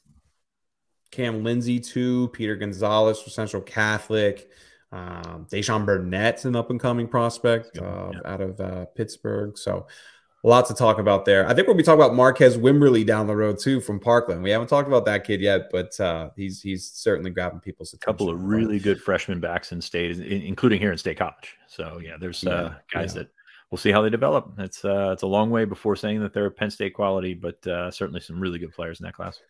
Cam 1.10 1.44
Lindsay 1.44 1.80
too, 1.80 2.28
Peter 2.28 2.56
Gonzalez 2.56 3.20
for 3.20 3.30
Central 3.30 3.62
Catholic, 3.62 4.50
um, 4.92 5.46
Deshaun 5.50 5.84
Burnett's 5.84 6.44
an 6.44 6.56
up 6.56 6.70
and 6.70 6.80
coming 6.80 7.08
prospect 7.08 7.78
uh, 7.78 8.10
yeah. 8.12 8.20
out 8.24 8.40
of 8.40 8.60
uh, 8.60 8.86
Pittsburgh. 8.86 9.56
So 9.58 9.86
a 10.44 10.48
lot 10.48 10.66
to 10.66 10.74
talk 10.74 10.98
about 10.98 11.24
there. 11.24 11.46
I 11.48 11.54
think 11.54 11.66
we'll 11.66 11.76
be 11.76 11.82
talking 11.82 12.00
about 12.00 12.14
Marquez 12.14 12.56
Wimberly 12.56 13.04
down 13.04 13.26
the 13.26 13.36
road 13.36 13.58
too 13.58 13.80
from 13.80 13.98
Parkland. 13.98 14.42
We 14.42 14.50
haven't 14.50 14.68
talked 14.68 14.88
about 14.88 15.04
that 15.06 15.24
kid 15.24 15.40
yet, 15.40 15.68
but 15.70 15.98
uh, 16.00 16.30
he's 16.36 16.62
he's 16.62 16.88
certainly 16.88 17.30
grabbing 17.30 17.60
people's 17.60 17.92
attention. 17.92 18.08
A 18.08 18.12
couple 18.12 18.30
of 18.30 18.42
really 18.42 18.78
good 18.78 19.00
freshman 19.00 19.40
backs 19.40 19.72
in 19.72 19.80
state, 19.80 20.18
including 20.20 20.80
here 20.80 20.92
in 20.92 20.98
State 20.98 21.18
College. 21.18 21.56
So 21.66 22.00
yeah, 22.02 22.16
there's 22.18 22.46
uh, 22.46 22.72
yeah, 22.72 23.00
guys 23.00 23.14
yeah. 23.14 23.22
that 23.22 23.30
we'll 23.70 23.78
see 23.78 23.90
how 23.90 24.00
they 24.00 24.10
develop. 24.10 24.52
It's 24.58 24.84
uh, 24.84 25.10
it's 25.12 25.22
a 25.22 25.26
long 25.26 25.50
way 25.50 25.64
before 25.64 25.96
saying 25.96 26.20
that 26.20 26.32
they're 26.32 26.50
Penn 26.50 26.70
State 26.70 26.94
quality, 26.94 27.34
but 27.34 27.66
uh, 27.66 27.90
certainly 27.90 28.20
some 28.20 28.40
really 28.40 28.58
good 28.58 28.72
players 28.72 29.00
in 29.00 29.04
that 29.04 29.14
class. 29.14 29.40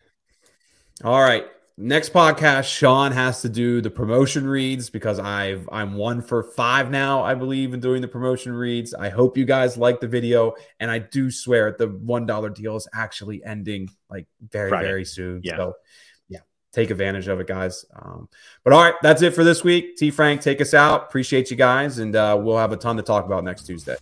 All 1.03 1.21
right. 1.21 1.45
Next 1.81 2.11
podcast, 2.11 2.65
Sean 2.65 3.13
has 3.13 3.41
to 3.41 3.47
do 3.47 3.79
the 3.79 3.89
promotion 3.89 4.45
reads 4.45 4.89
because 4.89 5.17
I've 5.17 5.69
I'm 5.71 5.93
one 5.93 6.21
for 6.21 6.43
five 6.43 6.91
now, 6.91 7.23
I 7.23 7.35
believe, 7.35 7.73
in 7.73 7.79
doing 7.79 8.01
the 8.01 8.07
promotion 8.09 8.51
reads. 8.51 8.93
I 8.93 9.07
hope 9.07 9.37
you 9.37 9.45
guys 9.45 9.77
like 9.77 10.01
the 10.01 10.07
video, 10.07 10.55
and 10.81 10.91
I 10.91 10.99
do 10.99 11.31
swear 11.31 11.73
the 11.79 11.87
one 11.87 12.25
dollar 12.25 12.49
deal 12.49 12.75
is 12.75 12.85
actually 12.93 13.41
ending 13.45 13.87
like 14.09 14.27
very 14.41 14.69
Friday. 14.69 14.87
very 14.89 15.05
soon. 15.05 15.39
Yeah. 15.41 15.55
So 15.55 15.73
yeah, 16.27 16.41
take 16.73 16.89
advantage 16.89 17.29
of 17.29 17.39
it, 17.39 17.47
guys. 17.47 17.85
Um, 17.95 18.27
but 18.65 18.73
all 18.73 18.83
right, 18.83 18.95
that's 19.01 19.21
it 19.21 19.33
for 19.33 19.45
this 19.45 19.63
week. 19.63 19.95
T 19.95 20.11
Frank, 20.11 20.41
take 20.41 20.59
us 20.59 20.73
out. 20.73 21.03
Appreciate 21.03 21.49
you 21.49 21.55
guys, 21.55 21.99
and 21.99 22.13
uh, 22.13 22.37
we'll 22.43 22.57
have 22.57 22.73
a 22.73 22.77
ton 22.77 22.97
to 22.97 23.03
talk 23.03 23.25
about 23.25 23.45
next 23.45 23.63
Tuesday. 23.63 23.95